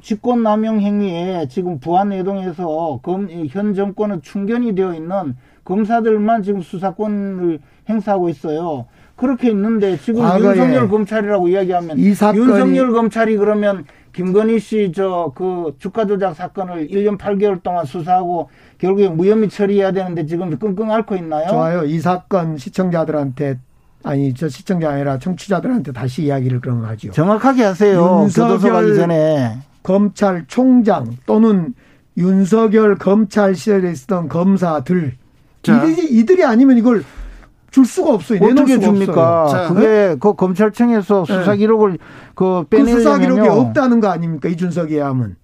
[0.00, 5.34] 직권남용 행위에 지금 부안내동에서 검, 현 정권은 충견이 되어 있는
[5.64, 7.58] 검사들만 지금 수사권을
[7.88, 8.86] 행사하고 있어요.
[9.16, 11.98] 그렇게 있는데 지금 윤석열 검찰이라고 이야기하면
[12.40, 19.08] 윤석열 검찰이 그러면 김건희 씨 저 그 주가 조작 사건을 1년 8개월 동안 수사하고 결국에
[19.08, 21.48] 무혐의 처리해야 되는데 지금 끙끙 앓고 있나요?
[21.48, 21.84] 좋아요.
[21.84, 23.58] 이 사건 시청자들한테
[24.04, 27.10] 아니 저 시청자 아니라 청취자들한테 다시 이야기를 그럼 하죠.
[27.10, 28.28] 정확하게 하세요.
[28.34, 31.74] 교도소 가기 전에 검찰총장 또는
[32.16, 35.14] 윤석열 검찰 시절에 있었던 검사들
[35.62, 37.02] 이들이, 이들이 아니면 이걸
[37.70, 38.38] 줄 수가 없어요.
[38.42, 39.48] 어떻게 줍니까?
[39.50, 40.16] 자, 그게 네?
[40.20, 41.34] 그 검찰청에서 네.
[41.34, 41.98] 수사 기록을
[42.34, 44.48] 그 빼내려면 그 수사 기록이 없다는 거 아닙니까?
[44.48, 45.36] 이준석이 하면.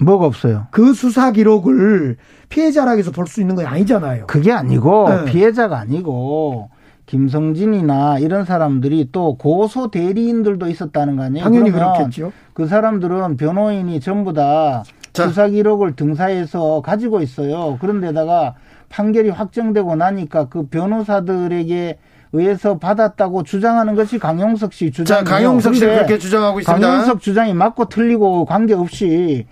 [0.00, 0.66] 뭐가 없어요?
[0.70, 2.16] 그 수사 기록을
[2.48, 4.26] 피해자락에서 볼 수 있는 건 아니잖아요.
[4.26, 5.24] 그게 아니고 네.
[5.24, 6.68] 피해자가 아니고
[7.06, 11.44] 김성진이나 이런 사람들이 또 고소 대리인들도 있었다는 거 아니에요?
[11.44, 12.32] 당연히 그렇겠죠.
[12.54, 15.28] 그 사람들은 변호인이 전부 다 자.
[15.28, 17.78] 수사 기록을 등사해서 가지고 있어요.
[17.80, 18.54] 그런데다가
[18.88, 21.98] 판결이 확정되고 나니까 그 변호사들에게
[22.32, 25.24] 의해서 받았다고 주장하는 것이 강용석 씨 주장이에요.
[25.24, 26.88] 자, 강용석 씨 그렇게 주장하고 있습니다.
[26.88, 29.46] 강용석 주장이 맞고 틀리고 관계없이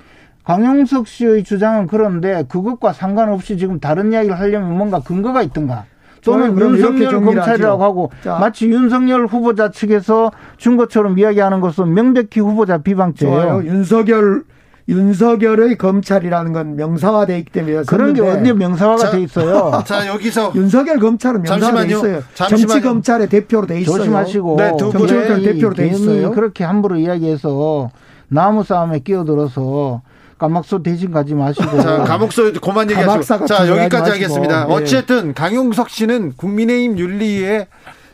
[0.44, 5.84] 강용석 씨의 주장은 그런데 그것과 상관없이 지금 다른 이야기를 하려면 뭔가 근거가 있던가.
[6.24, 8.38] 또는 윤석열 검찰이라고 하고 자.
[8.38, 13.34] 마치 윤석열 후보자 측에서 준 것처럼 이야기하는 것은 명백히 후보자 비방죄예요.
[13.34, 13.64] 좋아요.
[13.64, 14.44] 윤석열
[14.88, 19.82] 윤석열의 검찰이라는 건 명사화돼 있기 때문에 그런 게 어디 명사화가 돼 있어요.
[19.86, 22.22] 자 여기서 윤석열 검찰은 명사화돼 있어요.
[22.34, 22.66] 잠시만요.
[22.66, 23.98] 정치 검찰의 대표로 돼 있어요.
[23.98, 26.32] 조심하시고 네, 정치 검찰 대표로 돼 있어요.
[26.32, 27.90] 그렇게 함부로 이야기해서
[28.28, 30.02] 나무 싸움에 끼어들어서
[30.42, 31.80] 감옥소 대신 가지 마시고.
[31.80, 33.46] 자, 감옥소 그만 얘기하시고.
[33.46, 34.66] 자, 여기까지 하겠습니다.
[34.66, 34.74] 네.
[34.74, 37.68] 어쨌든 강용석 씨는 국민의힘 윤리위에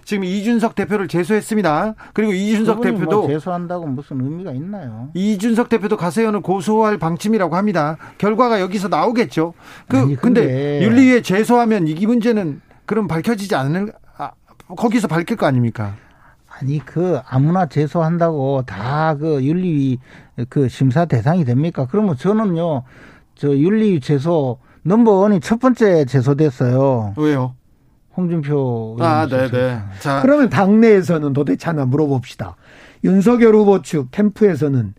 [0.05, 1.95] 지금 이준석 대표를 제소했습니다.
[2.13, 5.09] 그리고 이준석 대표도 뭐 제소한다고 무슨 의미가 있나요?
[5.15, 7.97] 이준석 대표도 가세연을 고소할 방침이라고 합니다.
[8.19, 9.55] 결과가 여기서 나오겠죠.
[9.89, 14.33] 그 아니, 근데, 근데 윤리위에 제소하면 이 문제는 그럼 밝혀지지 않을 아,
[14.77, 15.95] 거기서 밝힐 거 아닙니까?
[16.61, 19.99] 아니 그 아무나 제소한다고 다 그 윤리위
[20.49, 21.87] 그 심사 대상이 됩니까?
[21.91, 22.85] 그러면 저는요
[23.35, 27.15] 저 윤리위 제소 넘버원이 첫 번째 제소됐어요.
[27.17, 27.55] 왜요?
[28.17, 29.79] 홍준표 아, 네, 네.
[30.01, 32.57] 자, 그러면 당내에서는 도대체 하나 물어봅시다.
[33.05, 34.95] 윤석열 후보 측 캠프에서는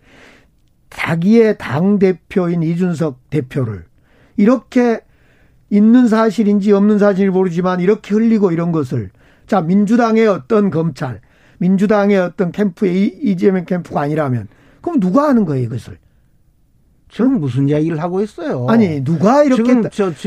[0.89, 3.85] 자기의 당 대표인 이준석 대표를
[4.37, 5.01] 이렇게
[5.69, 9.09] 있는 사실인지 없는 사실인지 모르지만 이렇게 흘리고 이런 것을
[9.47, 11.19] 자 민주당의 어떤 검찰,
[11.57, 14.47] 민주당의 어떤 캠프의 이재명 캠프가 아니라면
[14.81, 15.97] 그럼 누가 하는 거예요 이것을?
[17.11, 18.67] 지금 무슨 이야기를 하고 있어요?
[18.69, 19.81] 아니 누가 이렇게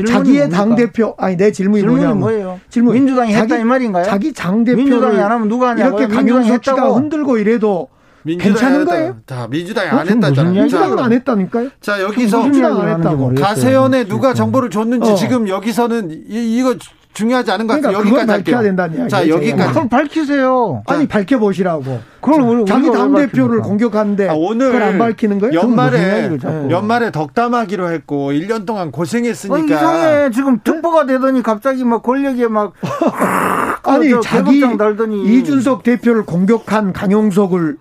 [0.05, 2.59] 자기의 당 대표 아니 내 질문이, 질문이 뭐냐면 뭐예요?
[2.69, 4.05] 질문 민주당이 자기, 했다 이 말인가요?
[4.05, 5.99] 자기 당 대표를 민주당이 안 하면 누가 하냐고요?
[5.99, 7.87] 이렇게 강용석 씨가 흔들고 이래도
[8.25, 9.17] 괜찮은 거예요?
[9.25, 10.53] 자, 민주당이 안 했다잖아요.
[10.53, 11.69] 민주당은 안 했다니까요.
[11.81, 13.35] 자, 여기서 민주당 안 했다고.
[13.35, 15.15] 가세연에 누가 정보를 줬는지 어.
[15.15, 16.75] 지금 여기서는 이, 이거
[17.13, 17.97] 중요하지 않은 것 같아요.
[17.99, 18.61] 그러니까 여기까지 할게요.
[18.63, 19.09] 된다는 이야기.
[19.09, 19.67] 자, 여기까지.
[19.73, 20.83] 그걸 밝히세요.
[20.87, 21.99] 아니, 밝혀 보시라고.
[22.21, 24.29] 그걸 우리, 자기 당 대표를 공격하는데.
[24.29, 24.67] 아, 오늘.
[24.67, 25.53] 그걸 안 밝히는 거예요?
[25.59, 26.31] 연말에,
[26.69, 29.55] 연말에 덕담하기로 했고, 1년 동안 고생했으니까.
[29.61, 30.31] 어, 이상해.
[30.31, 32.73] 지금 특보가 되더니 갑자기 막 권력에 막.
[33.83, 35.37] 아니, 자기 달더니.
[35.37, 37.77] 이준석 대표를 공격한 강용석을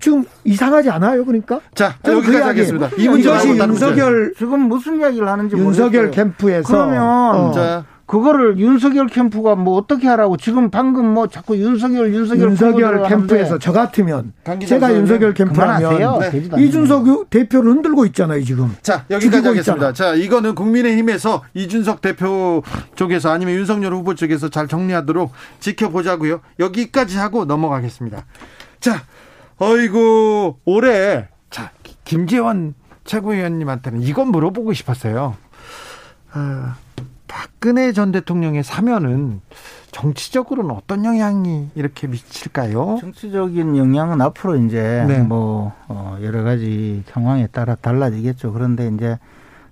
[0.00, 1.60] 지금 이상하지 않아요, 그러니까?
[1.74, 2.88] 자, 여기까지 그 하겠습니다.
[2.96, 6.10] 이것이 윤석열 지금 무슨 이야기를 하는지 윤석열 모르겠어요.
[6.10, 7.52] 캠프에서 그러면 어.
[8.10, 13.58] 자, 그거를 윤석열 캠프가 뭐 어떻게 하라고 지금 방금 뭐 자꾸 윤석열 윤석열 윤석열 캠프에서
[13.58, 14.32] 저 같으면
[14.66, 16.62] 제가 윤석열 캠프라면 네.
[16.64, 18.74] 이준석 대표를 흔들고 있잖아요 지금.
[18.82, 19.90] 자 여기까지 하겠습니다.
[19.90, 19.92] 있잖아.
[19.92, 22.62] 자 이거는 국민의힘에서 이준석 대표
[22.96, 25.30] 쪽에서 아니면 윤석열 후보 쪽에서 잘 정리하도록
[25.60, 26.40] 지켜보자고요.
[26.58, 28.24] 여기까지 하고 넘어가겠습니다.
[28.80, 29.02] 자
[29.58, 31.70] 어이구 올해 자
[32.04, 32.74] 김재원
[33.04, 35.36] 최고위원님한테는 이건 물어보고 싶었어요.
[36.32, 36.76] 아,
[37.30, 39.40] 박근혜 전 대통령의 사면은
[39.92, 42.98] 정치적으로는 어떤 영향이 이렇게 미칠까요?
[43.00, 45.20] 정치적인 영향은 앞으로 이제 네.
[45.20, 48.52] 뭐 어, 여러 가지 상황에 따라 달라지겠죠.
[48.52, 49.16] 그런데 이제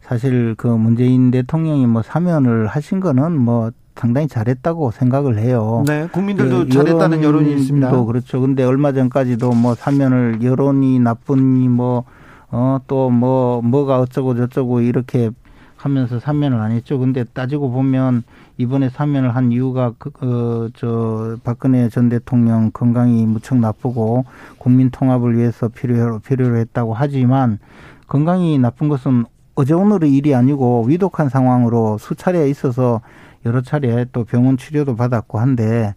[0.00, 5.82] 사실 그 문재인 대통령이 뭐 사면을 하신 거는 뭐 상당히 잘했다고 생각을 해요.
[5.84, 8.04] 네, 국민들도 그 잘했다는 여론이 있습니다.
[8.04, 8.40] 그렇죠.
[8.40, 12.04] 근데 얼마 전까지도 뭐 사면을 여론이 나쁘니 뭐
[12.50, 15.30] 어, 또 뭐, 뭐가 어쩌고 저쩌고 이렇게
[15.78, 16.98] 하면서 사면을 안 했죠.
[16.98, 18.24] 근데 따지고 보면
[18.58, 24.24] 이번에 사면을 한 이유가 그, 어, 저 박근혜 전 대통령 건강이 무척 나쁘고
[24.58, 27.60] 국민 통합을 위해서 필요 필요로 했다고 하지만
[28.08, 29.24] 건강이 나쁜 것은
[29.54, 33.00] 어제 오늘의 일이 아니고 위독한 상황으로 수차례 있어서
[33.46, 35.94] 여러 차례 또 병원 치료도 받았고 한데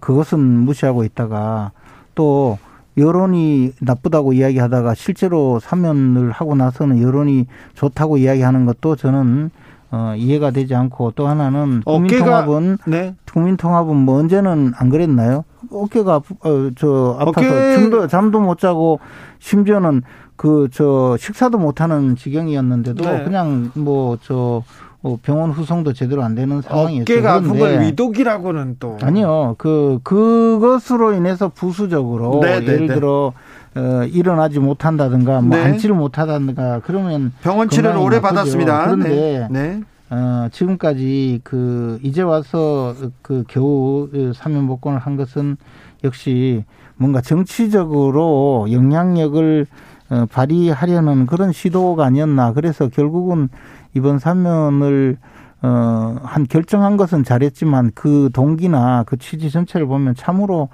[0.00, 1.72] 그것은 무시하고 있다가
[2.14, 2.58] 또
[2.96, 9.50] 여론이 나쁘다고 이야기하다가 실제로 사면을 하고 나서는 여론이 좋다고 이야기하는 것도 저는
[9.90, 13.14] 어, 이해가 되지 않고 또 하나는 국민통합은 네.
[13.30, 15.44] 국민통합은 뭐 언제는 안 그랬나요?
[15.70, 17.74] 어깨가 어, 저 아파서.
[17.74, 19.00] 잠도 잠도 못 자고
[19.38, 20.02] 심지어는
[20.36, 23.22] 그 저 식사도 못 하는 지경이었는데도 네.
[23.24, 24.62] 그냥 뭐 저
[25.02, 27.02] 뭐 병원 후송도 제대로 안 되는 상황이었어요.
[27.02, 29.56] 어깨가 아픈 걸 위독이라고는 또 아니요.
[29.58, 32.94] 그 그것으로 인해서 부수적으로 네, 네 예를 네.
[32.94, 33.32] 들어
[33.74, 35.64] 어, 일어나지 못한다든가 뭐 네.
[35.64, 38.34] 앉지를 못하다든가 그러면 병원 치료를 오래 나쁘죠.
[38.34, 38.84] 받았습니다.
[38.84, 39.60] 그런데 네.
[39.60, 39.80] 네.
[40.10, 45.56] 어, 지금까지 그 이제 와서 그 겨우 사면 복권을 한 것은
[46.04, 46.64] 역시
[46.96, 49.66] 뭔가 정치적으로 영향력을
[50.10, 52.52] 어, 발휘하려는 그런 시도가 아니었나.
[52.52, 53.48] 그래서 결국은
[53.94, 55.18] 이번 사면을
[55.62, 60.68] 어, 한 결정한 것은 잘했지만 그 동기나 그 취지 전체를 보면 참으로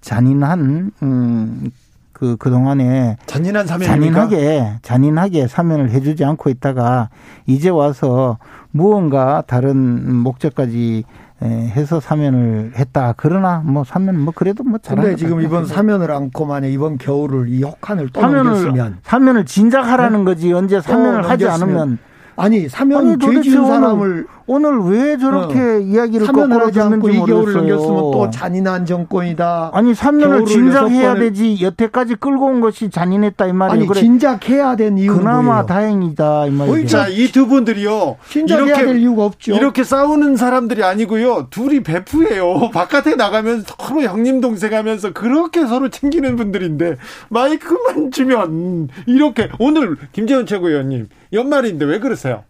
[0.00, 1.70] 잔인한 음,
[2.12, 7.10] 그 그동안에 잔인한 사면 잔인하게 잔인하게 사면을 해주지 않고 있다가
[7.46, 8.38] 이제 와서
[8.70, 11.04] 무언가 다른 목적까지
[11.42, 13.14] 해서 사면을 했다.
[13.16, 17.62] 그러나 뭐 사면 뭐 그래도 뭐 잘한데 지금 이번 사면을 안고 만약 이번 겨울을 이
[17.62, 20.24] 혹한을 또 사면을, 넘겼으면 사면을 진작 하라는 네?
[20.26, 21.98] 거지 언제 사면을 하지 않으면
[22.40, 25.78] 아니 사면 죄 지은 사람을 오늘 왜 저렇게 어.
[25.78, 29.70] 이야기를 거꾸로 않고 이 겨울을 넘겼으면 또 잔인한 정권이다.
[29.72, 33.78] 아니 3년을 진작해야 되지 여태까지 끌고 온 것이 잔인했다 이 말이에요.
[33.78, 34.00] 아니 그래.
[34.00, 35.66] 진작해야 된 이유는 그나마 뭐예요?
[35.66, 36.86] 다행이다 이 말이에요.
[36.88, 38.16] 자이 두 분들이요.
[38.28, 39.54] 진작해야 이렇게, 될 이유가 없죠.
[39.54, 41.46] 이렇게 싸우는 사람들이 아니고요.
[41.50, 42.70] 둘이 베프예요.
[42.74, 46.96] 바깥에 나가면 서로 형님 동생 하면서 그렇게 서로 챙기는 분들인데
[47.28, 52.42] 마이크만 주면 이렇게 오늘 김재원 최고위원님 연말인데 왜 그러세요?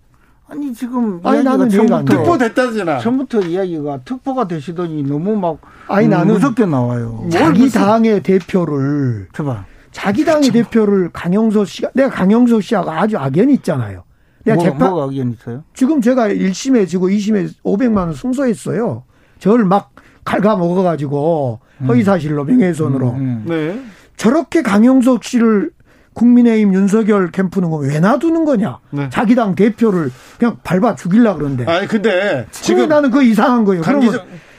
[0.50, 2.98] 아니 지금 아니 나는 처음부터 특보 됐다잖아.
[2.98, 7.26] 처음부터 이야기가 특보가 되시더니 너무 막 아니 나는 무섭게 나와요.
[7.30, 9.64] 자기 당의 대표를 줘봐.
[9.92, 14.02] 자기 당의 대표를 강영소 씨가 내가 강영소 씨하고 아주 악연이 있잖아요.
[14.44, 15.62] 내가 뭐, 재판 뭐 악연 있어요?
[15.74, 19.04] 지금 제가 1심에 지고 2심에 500만 원 승소했어요.
[19.38, 19.92] 저를 막
[20.24, 21.86] 갉아먹어 가지고 음.
[21.88, 23.10] 허위 사실로 명예훼손으로.
[23.10, 23.44] 음, 음.
[23.46, 23.80] 네.
[24.16, 25.70] 저렇게 강영석 씨를
[26.14, 28.78] 국민의힘 윤석열 캠프는 왜 놔두는 거냐?
[28.90, 29.08] 네.
[29.10, 31.64] 자기 당 대표를 그냥 밟아 죽일라 그러는데.
[31.70, 33.82] 아니 근데 지금 나는 그 이상한 거예요.
[33.82, 34.12] 그러면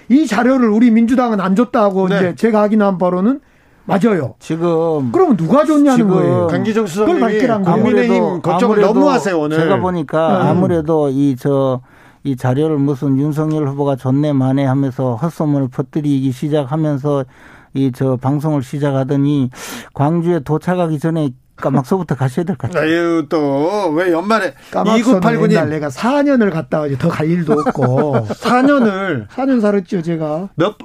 [0.10, 2.18] 이 자료를 우리 민주당은 안 줬다고 네.
[2.18, 3.42] 이제 제가 확인한 바로는
[3.86, 4.36] 맞아요.
[4.40, 6.48] 지금 그럼 누가 줬냐는 거예요.
[6.48, 9.58] 강기정 수석님이 국민의힘 걱정을 너무 하세요 오늘.
[9.58, 10.50] 제가 보니까 네.
[10.50, 11.82] 아무래도 이저
[12.24, 17.26] 이 자료를 무슨 윤석열 후보가 줬네 마네 하면서 헛소문을 퍼뜨리기 시작하면서
[17.74, 19.50] 이 저 방송을 시작하더니
[19.94, 22.90] 광주에 도착하기 전에 까막서부터 가셔야 될 것 같아요.
[22.90, 24.54] 아유, 또, 왜 연말에.
[24.72, 25.68] 2989님.
[25.70, 28.14] 내가 4년을 갔다 와지 더 갈 일도 없고.
[28.34, 29.28] 4년을.
[29.28, 30.50] 4년 살았죠, 제가.
[30.56, 30.76] 몇,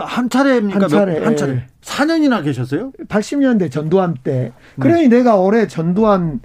[0.00, 0.80] 한 차례입니까?
[0.80, 1.18] 한 차례.
[1.20, 1.66] 몇, 한 차례.
[1.82, 2.92] 4년이나 계셨어요?
[3.08, 4.52] 80년대 전두환 때.
[4.78, 5.16] 그러니 네.
[5.18, 6.40] 내가 올해 전두환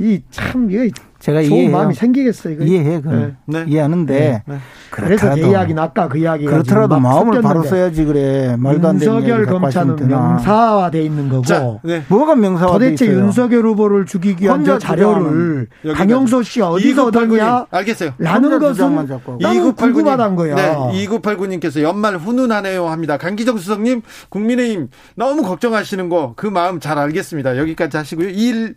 [0.00, 1.70] 이 참, 이게 제가 좋은 이해해요.
[1.76, 2.54] 마음이 생기겠어요.
[2.54, 2.64] 이거.
[2.64, 3.34] 이해해, 그래.
[3.46, 3.64] 네.
[3.68, 4.18] 이해하는데.
[4.18, 4.42] 네.
[4.46, 4.58] 네.
[4.90, 8.56] 그래서 내 이야기는 아까 그 이야기가 그렇더라도 마음을 바로 써야지 그래.
[8.58, 11.44] 말도 안 되는 윤석열 검찰은 명사화돼 있는 거고.
[11.44, 12.02] 자, 네.
[12.08, 17.66] 뭐가 명사화 도대체 윤석열 후보를 죽이기 위한 저 자료를 강영소 씨가 어디서 얻었냐?
[17.70, 18.14] 알겠어요.
[18.18, 19.06] 라는 것은
[19.40, 20.54] 나는 궁금하단 거야.
[20.54, 23.16] 네, 2989님께서 연말 훈훈하네요 합니다.
[23.16, 27.58] 강기정 수석님 국민의힘 너무 걱정하시는 거 그 마음 잘 알겠습니다.
[27.58, 28.28] 여기까지 하시고요.
[28.30, 28.74] 1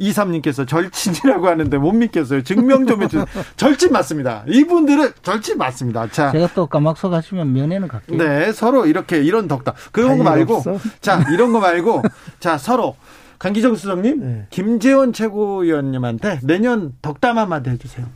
[0.00, 2.42] 23님께서 절친이라고 하는데 못 믿겠어요.
[2.42, 3.26] 증명 좀 해주세요.
[3.56, 4.44] 절친 맞습니다.
[4.48, 6.08] 이분들은 절친 맞습니다.
[6.08, 6.32] 자.
[6.32, 8.18] 제가 또 까막서 가시면 면회는 갈게요.
[8.18, 9.74] 네, 서로 이렇게 이런 덕담.
[9.92, 10.56] 그런 거 말고.
[10.56, 10.78] 없어?
[11.00, 12.02] 자, 이런 거 말고.
[12.40, 12.96] 자, 서로.
[13.38, 14.46] 강기정 수석님, 네.
[14.50, 18.06] 김재원 최고위원님한테 내년 덕담 한마디 해주세요.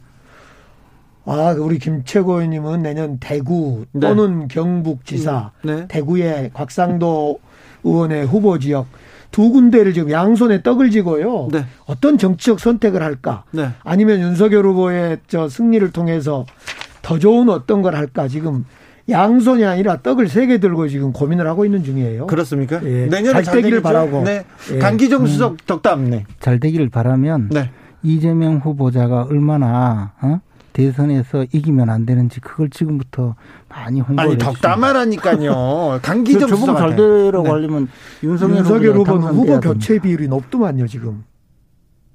[1.24, 4.00] 아, 우리 김 최고위원님은 내년 대구 네.
[4.00, 4.46] 또는 네.
[4.48, 5.88] 경북지사, 음, 네.
[5.88, 7.40] 대구의 곽상도
[7.82, 8.86] 의원의 후보 지역
[9.36, 11.48] 두 군데를 지금 양손에 떡을 쥐고요.
[11.52, 11.66] 네.
[11.84, 13.44] 어떤 정치적 선택을 할까?
[13.50, 13.68] 네.
[13.84, 16.46] 아니면 윤석열 후보의 저 승리를 통해서
[17.02, 18.28] 더 좋은 어떤 걸 할까?
[18.28, 18.64] 지금
[19.10, 22.28] 양손이 아니라 떡을 세 개 들고 지금 고민을 하고 있는 중이에요.
[22.28, 22.80] 그렇습니까?
[22.84, 23.04] 예.
[23.08, 24.22] 내년에 잘, 되기를 바라고.
[24.22, 24.46] 네.
[24.72, 24.78] 예.
[24.78, 25.56] 강기정 수석 음.
[25.66, 26.08] 덕담.
[26.08, 26.24] 네.
[26.40, 27.70] 잘 되기를 바라면 네.
[28.02, 30.40] 이재명 후보자가 얼마나 어?
[30.76, 33.34] 대선에서 이기면 안 되는지 그걸 지금부터
[33.66, 36.00] 많이 홍보를 아니 덕담하라니까요.
[36.02, 37.88] 강기정 수석 잘 되라고 하려면
[38.22, 41.24] 윤석열, 윤석열 후보는 후보 교체 비율이 높더만요 지금.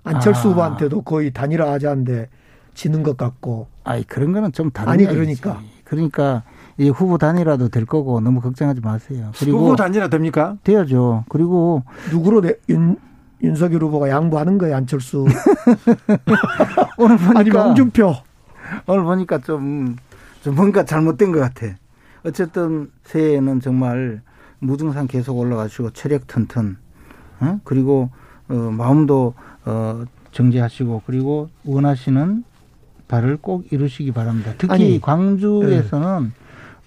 [0.04, 0.52] 안철수 아.
[0.52, 2.30] 후보한테도 거의 단일화 하자는데
[2.76, 3.66] 지는 것 같고.
[3.84, 5.60] 아니 그런 거는 좀 다른 아니 그러니까.
[5.84, 6.44] 그러니까
[6.78, 9.32] 이 후보 단일화도 될 거고 너무 걱정하지 마세요.
[9.40, 10.58] 그리고 후보 단일화 됩니까?
[10.64, 11.26] 돼야죠.
[11.30, 11.82] 그리고
[12.12, 12.96] 누구로 내, 윤
[13.42, 15.26] 윤석열 후보가 양보하는 거예요 안철수.
[17.00, 18.14] 오늘 보니까 아니 홍준표.
[18.88, 19.96] 오늘 보니까 좀,
[20.44, 21.68] 좀 뭔가 잘못된 것 같아.
[22.24, 24.22] 어쨌든 새해에는 정말
[24.60, 26.78] 무증상 계속 올라가시고 체력 튼튼,
[27.40, 27.60] 어?
[27.64, 28.10] 그리고
[28.48, 29.34] 어, 마음도
[29.66, 32.44] 어, 정지하시고 그리고 원하시는
[33.08, 34.54] 바를 꼭 이루시기 바랍니다.
[34.58, 36.30] 특히 아니, 광주에서는 네.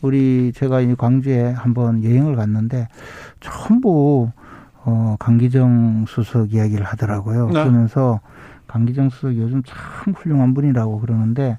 [0.01, 2.89] 우리 제가 이 광주에 한번 여행을 갔는데
[3.40, 4.31] 전부
[4.86, 7.47] 어 강기정 수석 이야기를 하더라고요.
[7.47, 7.52] 네.
[7.52, 8.20] 그러면서
[8.66, 11.59] 강기정 수석 요즘 참 훌륭한 분이라고 그러는데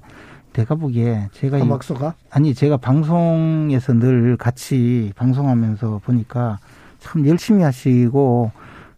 [0.52, 6.58] 내가 보기에 제가 박소가 아니 제가 방송에서 늘 같이 방송하면서 보니까
[6.98, 8.50] 참 열심히 하시고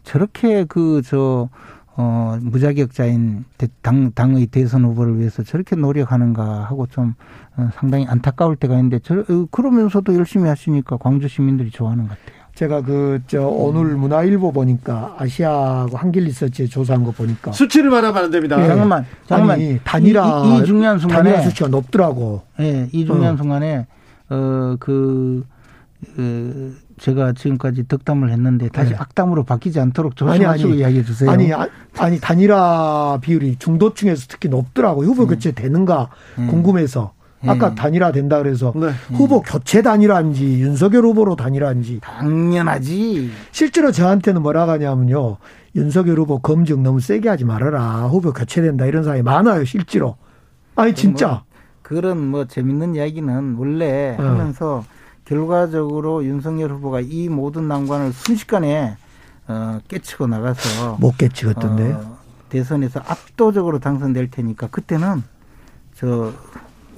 [0.04, 1.48] 저렇게 그 저
[2.00, 3.44] 어, 무자격자인
[3.82, 7.14] 당, 당의 대선 후보를 위해서 저렇게 노력하는가 하고 좀
[7.56, 12.37] 어, 상당히 안타까울 때가 있는데 저, 어, 그러면서도 열심히 하시니까 광주 시민들이 좋아하는 것 같아요.
[12.58, 17.52] 제가 그, 저, 오늘 문화일보 보니까 아시아하고 한길 리서치에 조사한 거 보니까.
[17.52, 18.56] 수치를 말하면 안 됩니다.
[18.56, 18.66] 네.
[18.66, 19.54] 잠깐만, 잠깐만.
[19.54, 20.42] 아니, 단일화.
[20.44, 21.30] 이, 이, 중요한 순간에.
[21.30, 22.42] 단일화 수치가 높더라고.
[22.58, 23.36] 예, 네, 이 중요한 어.
[23.36, 23.86] 순간에,
[24.28, 25.46] 어, 그,
[26.16, 28.96] 그, 제가 지금까지 덕담을 했는데 다시 네.
[28.98, 31.30] 악담으로 바뀌지 않도록 조심하시고 이야기해 주세요.
[31.30, 35.04] 아니, 아, 아니 단일화 비율이 중도층에서 특히 높더라고.
[35.04, 35.28] 후보 음.
[35.28, 36.08] 교체 되는가
[36.38, 36.48] 음.
[36.48, 37.12] 궁금해서.
[37.46, 37.74] 아까 음.
[37.74, 38.90] 단일화 된다 그래서 네.
[39.14, 43.30] 후보 교체 단일화인지 윤석열 후보로 단일화인지 당연하지.
[43.52, 45.36] 실제로 저한테는 뭐라 하냐면요.
[45.76, 48.08] 윤석열 후보 검증 너무 세게 하지 말아라.
[48.08, 49.64] 후보 교체된다 이런 사람이 많아요.
[49.64, 50.16] 실제로.
[50.74, 51.28] 아니 진짜.
[51.28, 51.42] 뭐
[51.82, 54.22] 그런 뭐 재밌는 이야기는 원래 어.
[54.22, 54.84] 하면서
[55.24, 58.96] 결과적으로 윤석열 후보가 이 모든 난관을 순식간에
[59.46, 65.22] 어, 깨치고 나가서 못 깨치겠던데 어, 대선에서 압도적으로 당선될 테니까 그때는
[65.94, 66.32] 저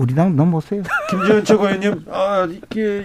[0.00, 0.82] 우리 당 넘보세요.
[1.10, 3.04] 김지현 최고위원님, 아, 이게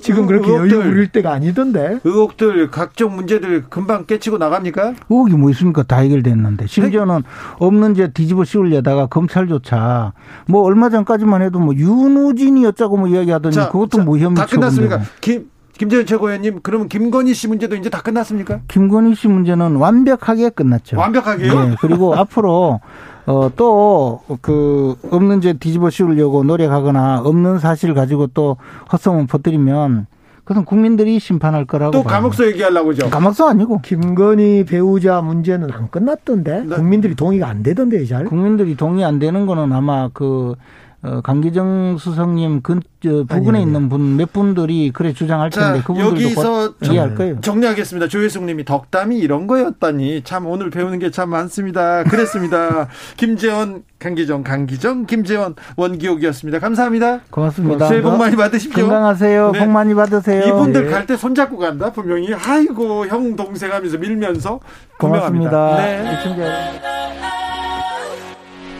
[0.00, 1.98] 지금 그렇게 여유 부릴 때가 아니던데.
[2.04, 4.94] 의혹들, 각종 문제들 금방 깨치고 나갑니까?
[5.10, 5.82] 의혹이 뭐 있습니까?
[5.82, 6.68] 다 해결됐는데.
[6.68, 7.24] 심지어는
[7.58, 10.12] 없는 죄 뒤집어 씌우려다가 검찰조차
[10.46, 14.36] 뭐 얼마 전까지만 해도 뭐 윤우진이 어쩌고 뭐 이야기 하더니 자, 그것도 자, 뭐 혐의
[14.36, 15.00] 다 끝났습니까?
[15.20, 18.60] 김 김재현 최고위원님, 그러면 김건희 씨 문제도 이제 다 끝났습니까?
[18.68, 20.98] 김건희 씨 문제는 완벽하게 끝났죠.
[20.98, 21.68] 완벽하게요?
[21.68, 21.76] 네.
[21.80, 22.80] 그리고 앞으로
[23.28, 28.56] 어, 또, 그, 없는 죄 뒤집어 씌우려고 노력하거나 없는 사실 가지고 또
[28.90, 30.06] 헛소문 퍼뜨리면
[30.44, 31.90] 그것은 국민들이 심판할 거라고.
[31.90, 33.10] 또 감옥서 얘기하려고 죠.
[33.10, 33.82] 감옥서 아니고.
[33.82, 36.64] 김건희 배우자 문제는 안 끝났던데.
[36.64, 36.74] 네.
[36.74, 38.24] 국민들이 동의가 안 되던데, 잘.
[38.24, 40.54] 국민들이 동의 안 되는 거는 아마 그
[41.00, 46.10] 어, 강기정 수석님 근 저, 부근에 아니, 있는 분 몇 분들이 그래 주장할 텐데 그분들도
[46.22, 47.40] 여기서 이해할 거예요.
[47.40, 48.08] 정리하겠습니다.
[48.08, 52.02] 조혜숙님이 덕담이 이런 거였다니 참 오늘 배우는 게 참 많습니다.
[52.04, 52.88] 그랬습니다.
[53.16, 56.58] 김재원, 강기정, 강기정, 김재원, 원기옥이었습니다.
[56.58, 57.20] 감사합니다.
[57.30, 57.86] 고맙습니다.
[57.86, 58.84] 새해 복 많이 받으십시오.
[58.86, 59.50] 건강하세요.
[59.52, 59.58] 네.
[59.60, 60.44] 복 많이 받으세요.
[60.48, 60.90] 이분들 네.
[60.90, 62.34] 갈때 손잡고 간다 분명히.
[62.34, 64.58] 아이고 형 동생 하면서 밀면서
[64.98, 65.76] 고맙습니다.
[65.76, 66.18] 네.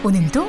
[0.05, 0.49] 오늘도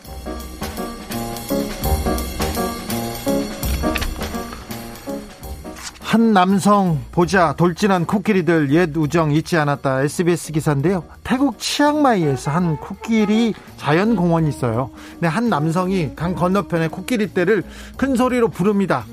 [6.11, 10.01] 한 남성 보자 돌진한 코끼리들 옛 우정 잊지 않았다.
[10.01, 11.05] SBS 기사인데요.
[11.23, 14.89] 태국 치앙마이에서 한 코끼리 자연공원이 있어요.
[15.13, 17.63] 근데 한 남성이 강 건너편에 코끼리 떼를
[17.95, 19.05] 큰 소리로 부릅니다.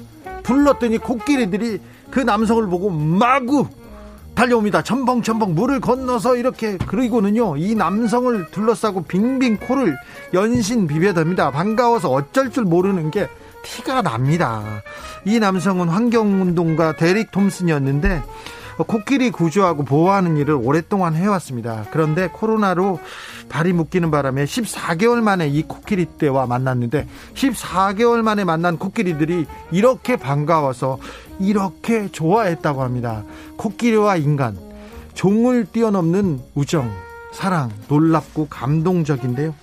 [0.42, 1.78] 불렀더니 코끼리들이
[2.10, 3.68] 그 남성을 보고 마구
[4.34, 4.82] 달려옵니다.
[4.82, 9.96] 첨벙첨벙 물을 건너서 이렇게 그리고는요 이 남성을 둘러싸고 빙빙 코를
[10.34, 11.52] 연신 비벼댑니다.
[11.52, 13.28] 반가워서 어쩔 줄 모르는 게
[13.68, 14.82] 티가 납니다.
[15.24, 18.22] 이 남성은 환경운동가 데릭 톰슨이었는데
[18.78, 21.84] 코끼리 구조하고 보호하는 일을 오랫동안 해왔습니다.
[21.90, 23.00] 그런데 코로나로
[23.48, 30.98] 발이 묶이는 바람에 14개월 만에 이 코끼리 떼와 만났는데 14개월 만에 만난 코끼리들이 이렇게 반가워서
[31.40, 33.24] 이렇게 좋아했다고 합니다.
[33.56, 34.56] 코끼리와 인간,
[35.14, 36.90] 종을 뛰어넘는 우정,
[37.32, 39.54] 사랑, 놀랍고 감동적인데요.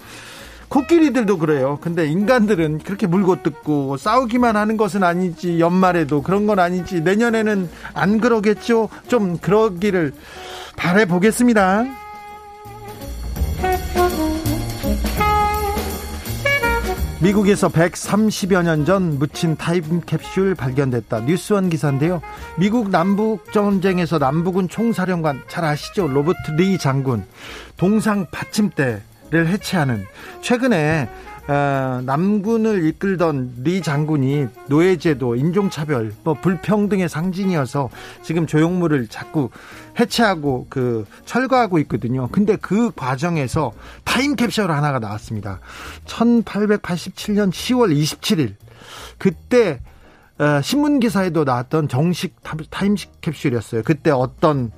[0.75, 1.79] 코끼리들도 그래요.
[1.79, 5.61] 근데 인간들은 그렇게 물고 뜯고 싸우기만 하는 것은 아니지.
[5.61, 6.99] 연말에도 그런 건 아니지.
[6.99, 8.89] 내년에는 안 그러겠죠.
[9.07, 10.11] 좀 그러기를
[10.75, 11.85] 바래 보겠습니다.
[17.21, 21.21] 미국에서 130여 년 전 묻힌 타임캡슐 발견됐다.
[21.21, 22.21] 뉴스원 기사인데요.
[22.57, 26.09] 미국 남북 전쟁에서 남부군 총사령관 잘 아시죠?
[26.09, 27.23] 로버트 리 장군
[27.77, 29.01] 동상 받침대
[29.35, 30.05] 를 해체하는
[30.41, 31.09] 최근에
[31.47, 37.89] 어, 남군을 이끌던 리 장군이 노예제도, 인종차별, 뭐 불평등의 상징이어서
[38.23, 39.49] 지금 조형물을 자꾸
[39.99, 42.29] 해체하고 그 철거하고 있거든요.
[42.31, 43.73] 근데 그 과정에서
[44.05, 45.59] 타임캡슐 하나가 나왔습니다.
[46.05, 48.55] 1887년 10월 27일
[49.19, 49.81] 그때
[50.39, 52.35] 어, 신문 기사에도 나왔던 정식
[52.71, 53.83] 타임 캡슐이었어요.
[53.83, 54.71] 그때 어떤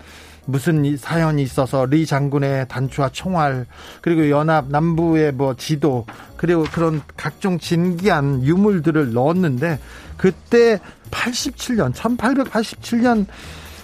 [0.47, 3.65] 무슨 사연이 있어서 리 장군의 단추와 총알
[4.01, 6.05] 그리고 연합 남부의 뭐 지도
[6.37, 9.79] 그리고 그런 각종 진기한 유물들을 넣었는데
[10.15, 10.79] 그때
[11.11, 13.25] 87년 1887년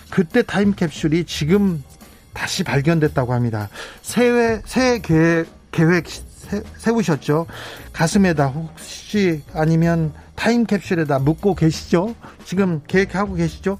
[0.09, 1.83] 그때 타임캡슐이 지금
[2.33, 3.69] 다시 발견됐다고 합니다.
[4.01, 6.05] 새해 새 계획,
[6.77, 7.45] 세우셨죠?
[7.93, 12.15] 가슴에다 혹시 아니면 타임캡슐에다 묻고 계시죠?
[12.43, 13.77] 지금 계획하고 계시죠?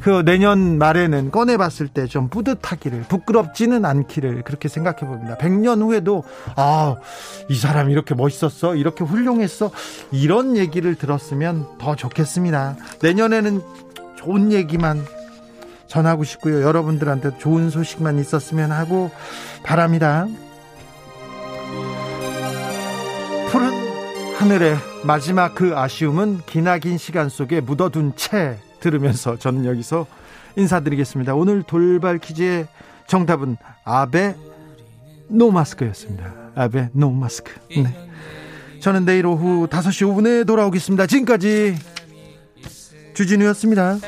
[0.00, 5.36] 그 내년 말에는 꺼내봤을 때 좀 뿌듯하기를, 부끄럽지는 않기를 그렇게 생각해 봅니다.
[5.38, 6.22] 100년 후에도,
[6.54, 6.96] 아,
[7.48, 8.76] 이 사람 이렇게 멋있었어?
[8.76, 9.70] 이렇게 훌륭했어?
[10.12, 12.76] 이런 얘기를 들었으면 더 좋겠습니다.
[13.02, 13.62] 내년에는
[14.16, 15.04] 좋은 얘기만
[15.88, 16.62] 전하고 싶고요.
[16.62, 19.10] 여러분들한테 좋은 소식만 있었으면 하고
[19.64, 20.26] 바랍니다.
[24.46, 30.06] 하늘의 마지막 그 아쉬움은 기나긴 시간 속에 묻어둔 채 들으면서 저는 여기서
[30.54, 31.34] 인사드리겠습니다.
[31.34, 32.68] 오늘 돌발 퀴즈의
[33.08, 34.36] 정답은 아베
[35.26, 36.32] 노 마스크였습니다.
[36.54, 37.54] 아베 노 마스크.
[37.70, 38.08] 네.
[38.78, 41.08] 저는 내일 오후 5시 5분에 돌아오겠습니다.
[41.08, 41.74] 지금까지
[43.14, 43.98] 주진우였습니다.